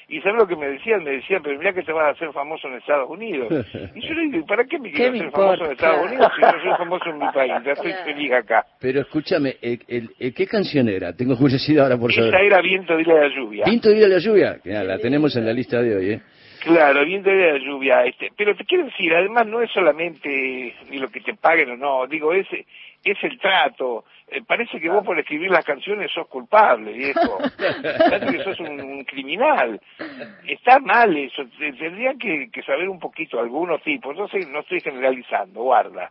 Y 0.09 0.21
sabes 0.21 0.39
lo 0.39 0.47
que 0.47 0.55
me 0.57 0.67
decían, 0.69 1.03
me 1.03 1.13
decían, 1.13 1.41
pero 1.43 1.59
mira 1.59 1.73
que 1.73 1.83
te 1.83 1.91
vas 1.93 2.07
a 2.07 2.11
hacer 2.11 2.31
famoso 2.33 2.69
en 2.69 2.75
Estados 2.75 3.09
Unidos. 3.09 3.49
Y 3.95 4.01
yo 4.07 4.15
le 4.15 4.23
digo, 4.25 4.39
¿y 4.39 4.43
para 4.43 4.65
qué 4.65 4.79
me 4.79 4.91
¿Qué 4.91 4.97
quiero 4.97 5.15
hacer 5.17 5.31
famoso 5.31 5.65
en? 5.65 5.73
Estados 5.73 6.07
Unidos 6.11 6.33
si 6.37 6.43
yo 6.43 6.51
soy 6.63 6.77
famoso 6.79 7.05
en 7.11 7.19
mi 7.19 7.27
país? 7.33 7.53
Ya 7.65 7.73
estoy 7.73 7.93
feliz 8.05 8.33
acá. 8.33 8.67
pero 8.81 9.01
escúchame, 9.01 9.57
el- 9.63 9.81
el- 9.89 10.11
el- 10.19 10.35
¿qué 10.35 10.47
canción 10.47 10.89
era? 10.89 11.15
Tengo 11.17 11.37
curiosidad 11.39 11.85
ahora 11.85 11.97
por 11.99 12.11
Esa 12.11 12.21
saber. 12.31 12.45
era 12.45 12.61
Viento 12.61 12.97
de 12.97 13.05
la 13.05 13.29
lluvia. 13.29 13.65
Pinto 13.65 13.89
de 13.89 14.09
la 14.09 14.19
lluvia, 14.19 14.59
que, 14.63 14.71
la 14.71 14.99
tenemos 14.99 15.35
en 15.37 15.47
la 15.47 15.53
lista 15.53 15.81
de 15.81 15.97
hoy, 15.97 16.11
¿eh? 16.13 16.21
Claro, 16.63 17.05
Viento 17.05 17.31
de 17.31 17.53
la 17.53 17.59
lluvia. 17.59 18.05
Este, 18.05 18.31
pero 18.37 18.55
te 18.57 18.65
quiero 18.65 18.85
decir, 18.85 19.13
además 19.15 19.47
no 19.47 19.63
es 19.63 19.71
solamente 19.71 20.75
ni 20.91 20.99
lo 20.99 21.09
que 21.09 21.21
te 21.21 21.35
paguen 21.35 21.71
o 21.71 21.77
no, 21.77 22.07
digo, 22.07 22.33
es, 22.35 22.47
es 22.53 23.19
el 23.23 23.39
trato. 23.39 24.05
Eh, 24.35 24.43
parece 24.47 24.81
que 24.81 24.89
vos 24.89 25.05
por 25.05 25.19
escribir 25.19 25.51
las 25.51 25.65
canciones 25.65 26.11
sos 26.13 26.27
culpable, 26.29 26.93
viejo. 26.93 27.39
Parece 27.59 28.37
que 28.37 28.43
sos 28.45 28.59
un, 28.61 28.81
un 28.81 29.05
criminal. 29.05 29.81
Está 30.47 30.81
mal 30.81 31.17
eso. 31.17 31.45
Te- 31.57 31.73
Tendrían 31.75 32.19
que, 32.19 32.51
que 32.51 32.63
saber 32.63 32.89
un 32.89 32.99
poquito 32.99 33.39
algunos 33.39 33.81
tipos. 33.83 34.17
No 34.17 34.27
sé, 34.29 34.41
no 34.47 34.61
estoy 34.61 34.81
generalizando, 34.81 35.63
guarda. 35.63 36.11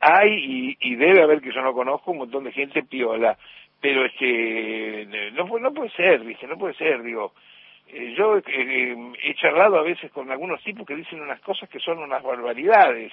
Hay 0.00 0.30
y, 0.30 0.76
y 0.80 0.94
debe 0.96 1.22
haber 1.22 1.40
que 1.40 1.52
yo 1.52 1.62
no 1.62 1.72
conozco 1.72 2.10
un 2.10 2.18
montón 2.18 2.44
de 2.44 2.52
gente 2.52 2.82
piola, 2.82 3.36
pero 3.80 4.04
este 4.04 5.06
no, 5.32 5.58
no 5.58 5.72
puede 5.72 5.90
ser, 5.90 6.20
viste, 6.20 6.46
no 6.46 6.58
puede 6.58 6.74
ser, 6.74 7.02
digo. 7.02 7.32
Eh, 7.88 8.14
yo 8.16 8.36
eh, 8.38 8.96
he 9.22 9.34
charlado 9.36 9.78
a 9.78 9.82
veces 9.82 10.10
con 10.12 10.30
algunos 10.30 10.62
tipos 10.62 10.86
que 10.86 10.96
dicen 10.96 11.20
unas 11.22 11.40
cosas 11.40 11.68
que 11.70 11.78
son 11.80 11.98
unas 11.98 12.22
barbaridades. 12.22 13.10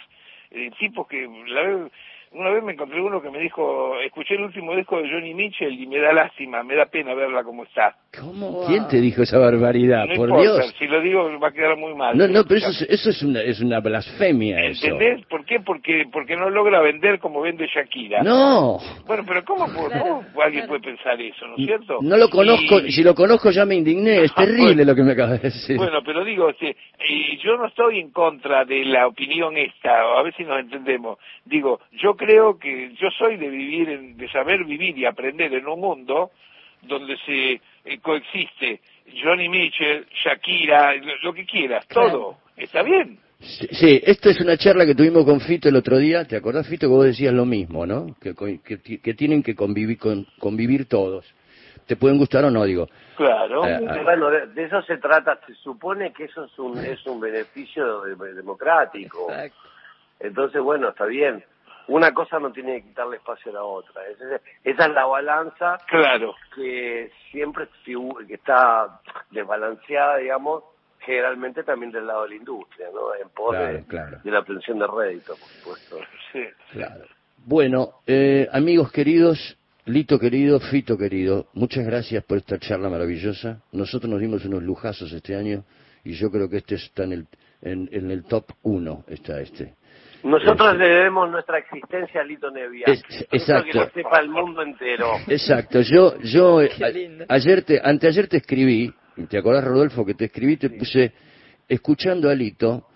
Eh, 0.52 0.70
tipos 0.78 1.08
que 1.08 1.26
la 1.48 1.90
una 2.34 2.50
vez 2.52 2.64
me 2.64 2.74
encontré 2.74 3.00
uno 3.02 3.22
que 3.22 3.30
me 3.30 3.40
dijo, 3.40 4.00
escuché 4.02 4.36
el 4.36 4.42
último 4.44 4.76
disco 4.76 4.98
de 5.02 5.10
Johnny 5.10 5.34
Mitchell 5.34 5.74
y 5.80 5.88
me 5.88 6.00
da 6.00 6.14
lástima, 6.14 6.64
me 6.64 6.76
da 6.76 6.86
pena 6.88 7.14
verla 7.14 7.44
como 7.44 7.64
está. 7.64 7.96
¿Cómo? 8.20 8.66
¿Quién 8.68 8.88
te 8.88 8.98
dijo 9.02 9.24
esa 9.24 9.38
barbaridad? 9.40 10.06
no 10.08 10.16
Por 10.16 10.30
importa, 10.30 10.42
Dios. 10.62 10.76
si 10.78 10.88
lo 10.88 11.02
digo 11.02 11.40
va 11.40 11.48
a 11.48 11.52
quedar 11.52 11.78
muy 11.78 11.94
mal. 11.96 12.18
No, 12.18 12.28
no, 12.28 12.44
pero 12.46 12.60
eso 12.60 12.70
es, 12.70 12.82
eso 12.90 13.10
es 13.10 13.24
una, 13.24 13.42
es 13.42 13.60
una 13.62 13.80
blasfemia, 13.80 14.64
eso. 14.66 14.86
¿Entendés? 14.88 15.26
¿Por 15.28 15.46
qué? 15.46 15.60
Porque, 15.60 16.06
porque 16.12 16.36
no 16.36 16.50
logra 16.50 16.80
vender 16.82 17.20
como 17.20 17.42
vende 17.42 17.68
Shakira. 17.68 18.22
No, 18.24 18.78
Bueno, 19.08 19.24
pero 19.28 19.44
¿cómo, 19.46 19.66
cómo 19.74 20.26
alguien 20.44 20.68
puede 20.68 20.82
pensar 20.82 21.20
eso, 21.22 21.48
no 21.48 21.56
es 21.58 21.66
cierto? 21.66 22.00
no 22.02 22.18
lo 22.18 22.30
conozco, 22.30 22.80
Y- 22.82 22.92
si 22.92 23.04
lo 23.04 23.16
conozco 23.16 23.52
ya 23.52 23.66
me 23.66 23.76
indigné, 23.76 24.24
es 24.24 24.34
terrible 24.36 24.86
lo 24.86 24.96
que 24.96 25.04
me 25.04 25.14
acabas 25.14 25.42
de 25.42 25.50
decir. 25.50 25.78
Bueno, 25.78 26.00
pero 26.06 26.24
digo, 26.24 26.50
este, 26.50 26.76
y 27.10 27.38
yo 27.40 27.58
no 27.58 27.68
estoy 27.68 28.00
en 28.00 28.12
contra 28.12 28.64
de 28.66 28.86
la 28.86 29.08
opinión 29.08 29.58
esta, 29.58 29.92
a 30.20 30.22
ver 30.24 30.34
si 30.36 30.44
nos 30.44 30.60
entendemos. 30.60 31.18
Digo, 31.46 31.80
yo 31.92 32.16
creo 32.26 32.58
que 32.58 32.94
yo 32.96 33.10
soy 33.18 33.38
de 33.38 33.50
vivir, 33.50 33.90
en- 33.90 34.18
de 34.18 34.30
saber 34.30 34.64
vivir 34.66 34.98
y 34.98 35.06
aprender 35.06 35.54
en 35.54 35.68
un 35.68 35.80
mundo 35.80 36.32
donde 36.82 37.18
se 37.26 37.62
eh, 37.86 38.00
coexiste 38.02 38.80
Johnny 39.22 39.50
Mitchell, 39.50 40.06
Shakira, 40.24 40.96
lo, 40.96 41.18
lo 41.24 41.34
que 41.34 41.46
quieras, 41.46 41.88
todo. 41.88 42.38
¿Está 42.56 42.84
bien? 42.84 43.20
Sí, 43.40 43.68
sí, 43.72 44.02
esta 44.06 44.30
es 44.30 44.40
una 44.40 44.56
charla 44.58 44.86
que 44.86 44.96
tuvimos 44.96 45.26
con 45.26 45.42
Fito 45.42 45.68
el 45.68 45.76
otro 45.76 45.98
día. 45.98 46.26
¿Te 46.26 46.38
acordás, 46.38 46.68
Fito, 46.68 46.88
que 46.88 46.94
vos 46.94 47.06
decías 47.06 47.34
lo 47.34 47.46
mismo, 47.46 47.86
no? 47.86 48.16
Que, 48.22 48.34
que, 48.64 49.00
que 49.02 49.14
tienen 49.16 49.44
que 49.44 49.54
convivir, 49.56 49.98
con, 49.98 50.26
convivir 50.40 50.88
todos. 50.88 51.26
¿Te 51.86 51.98
pueden 51.98 52.18
gustar 52.18 52.46
o 52.46 52.50
no? 52.52 52.64
Digo. 52.64 52.88
Claro. 53.18 53.68
Eh, 53.68 53.80
ah. 53.86 54.00
Bueno, 54.04 54.30
de, 54.30 54.48
de 54.48 54.64
eso 54.64 54.82
se 54.84 54.98
trata. 54.98 55.38
Se 55.46 55.54
supone 55.56 56.14
que 56.14 56.24
eso 56.26 56.46
es 56.46 56.58
un, 56.58 56.78
es 56.80 57.06
un 57.06 57.20
beneficio 57.20 58.04
de- 58.04 58.34
democrático. 58.34 59.28
Exacto. 59.30 59.58
Entonces, 60.22 60.62
bueno, 60.62 60.90
está 60.90 61.06
bien. 61.06 61.44
Una 61.88 62.14
cosa 62.14 62.40
no 62.40 62.52
tiene 62.52 62.82
que 62.82 62.88
quitarle 62.90 63.18
espacio 63.18 63.52
a 63.52 63.56
la 63.56 63.64
otra. 63.64 64.06
Esa 64.08 64.36
es, 64.36 64.42
esa 64.64 64.86
es 64.86 64.94
la 64.94 65.06
balanza 65.06 65.78
Claro. 65.88 66.34
que 66.56 67.12
siempre 67.32 67.68
que 68.28 68.34
está 68.36 69.02
desbalanceada, 69.32 70.18
digamos, 70.18 70.64
generalmente 71.00 71.64
también 71.64 71.92
del 71.92 72.08
lado 72.08 72.24
de 72.24 72.30
la 72.30 72.36
industria, 72.36 72.88
¿no? 72.94 73.14
En 73.22 73.30
pos 73.30 73.52
Claro, 73.56 73.74
de, 73.74 73.84
claro. 73.86 74.20
de 74.24 74.32
la 74.32 74.40
obtención 74.40 74.80
de 74.80 74.88
rédito, 74.88 75.36
por 75.36 75.50
supuesto. 75.50 75.98
Sí. 76.32 76.44
Claro. 76.72 77.06
Bueno, 77.46 77.96
eh, 78.08 78.48
amigos 78.54 78.92
queridos, 78.92 79.58
Lito 79.86 80.18
querido, 80.18 80.62
Fito 80.62 80.98
querido, 80.98 81.48
muchas 81.54 81.86
gracias 81.86 82.24
por 82.24 82.38
esta 82.38 82.58
charla 82.58 82.90
maravillosa. 82.90 83.62
Nosotros 83.74 84.10
nos 84.10 84.22
dimos 84.22 84.46
unos 84.46 84.64
lujazos 84.64 85.12
este 85.12 85.36
año 85.36 85.66
y 86.06 86.14
yo 86.14 86.32
creo 86.32 86.50
que 86.50 86.58
este 86.58 86.76
está 86.76 87.04
en 87.04 87.12
el, 87.12 87.28
en, 87.62 87.90
en 87.92 88.10
el 88.10 88.24
top 88.24 88.46
uno, 88.62 89.04
está 89.08 89.42
este. 89.42 89.74
Nosotros 90.24 90.78
le 90.78 90.88
debemos 90.88 91.30
nuestra 91.30 91.58
existencia 91.60 92.22
a 92.22 92.24
Lito 92.24 92.50
Nevia. 92.50 92.86
Es- 92.88 93.04
exacto. 93.32 93.66
Que 93.72 93.78
lo 93.78 93.90
sepa 93.90 94.20
el 94.20 94.30
mundo 94.30 94.62
entero. 94.62 95.12
Exacto, 95.28 95.82
yo, 95.82 96.18
yo 96.22 96.62
eh, 96.62 96.70
a- 97.28 97.34
ayer 97.36 97.64
te, 97.64 97.82
anteayer 97.84 98.28
te 98.28 98.38
escribí, 98.38 98.94
¿te 99.30 99.38
acordás 99.38 99.64
Rodolfo 99.64 100.06
que 100.06 100.14
te 100.14 100.26
escribí? 100.26 100.58
Te 100.58 100.70
puse, 100.70 101.12
escuchando 101.68 102.30
a 102.30 102.36
Lito, 102.36 102.88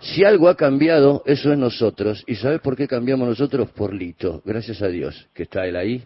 si 0.00 0.24
algo 0.24 0.48
ha 0.48 0.56
cambiado, 0.56 1.22
eso 1.24 1.50
es 1.52 1.58
nosotros. 1.58 2.22
¿Y 2.26 2.34
sabes 2.34 2.60
por 2.60 2.76
qué 2.76 2.86
cambiamos 2.86 3.26
nosotros? 3.28 3.70
Por 3.70 3.94
Lito, 3.94 4.42
gracias 4.44 4.82
a 4.82 4.88
Dios, 4.88 5.28
que 5.34 5.44
está 5.44 5.66
él 5.66 5.76
ahí. 5.76 6.04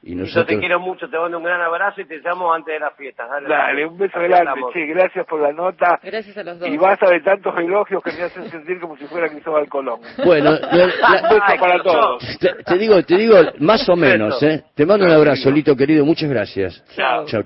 Y 0.00 0.10
Lito, 0.10 0.20
nosotros... 0.22 0.46
te 0.46 0.58
quiero 0.60 0.78
mucho, 0.78 1.08
te 1.10 1.18
mando 1.18 1.38
un 1.38 1.44
gran 1.44 1.60
abrazo 1.60 2.00
y 2.00 2.04
te 2.06 2.18
llamo 2.18 2.52
antes 2.54 2.72
de 2.72 2.78
las 2.80 2.94
fiestas. 2.94 3.28
Dale, 3.28 3.48
Dale, 3.48 3.86
un 3.86 3.98
beso 3.98 4.18
grande, 4.20 4.60
che, 4.72 4.86
gracias 4.86 5.26
por 5.26 5.40
la 5.40 5.52
nota. 5.52 5.98
Gracias 6.02 6.36
a 6.38 6.44
los 6.44 6.58
dos. 6.60 6.68
Y 6.68 6.76
basta 6.76 7.10
de 7.10 7.20
tantos 7.20 7.52
elogios 7.58 8.00
que 8.02 8.12
me 8.12 8.22
hacen 8.22 8.48
sentir 8.48 8.78
como 8.80 8.96
si 8.96 9.06
fuera 9.06 9.28
Cristóbal 9.28 9.68
Colón. 9.68 10.00
Bueno, 10.24 10.52
la- 10.72 10.84
Un 10.84 10.90
la- 11.00 11.28
beso 11.28 11.60
para 11.60 11.82
todos. 11.82 12.38
te, 12.38 12.48
te 12.64 12.78
digo, 12.78 13.02
te 13.02 13.16
digo 13.16 13.36
más 13.58 13.88
o 13.88 13.96
menos, 13.96 14.40
¿eh? 14.42 14.62
Te 14.74 14.86
mando 14.86 15.04
un 15.04 15.12
abrazo, 15.12 15.50
Lito 15.50 15.74
querido, 15.76 16.04
muchas 16.04 16.30
gracias. 16.30 16.84
Chao. 16.94 17.26
Chao. 17.26 17.36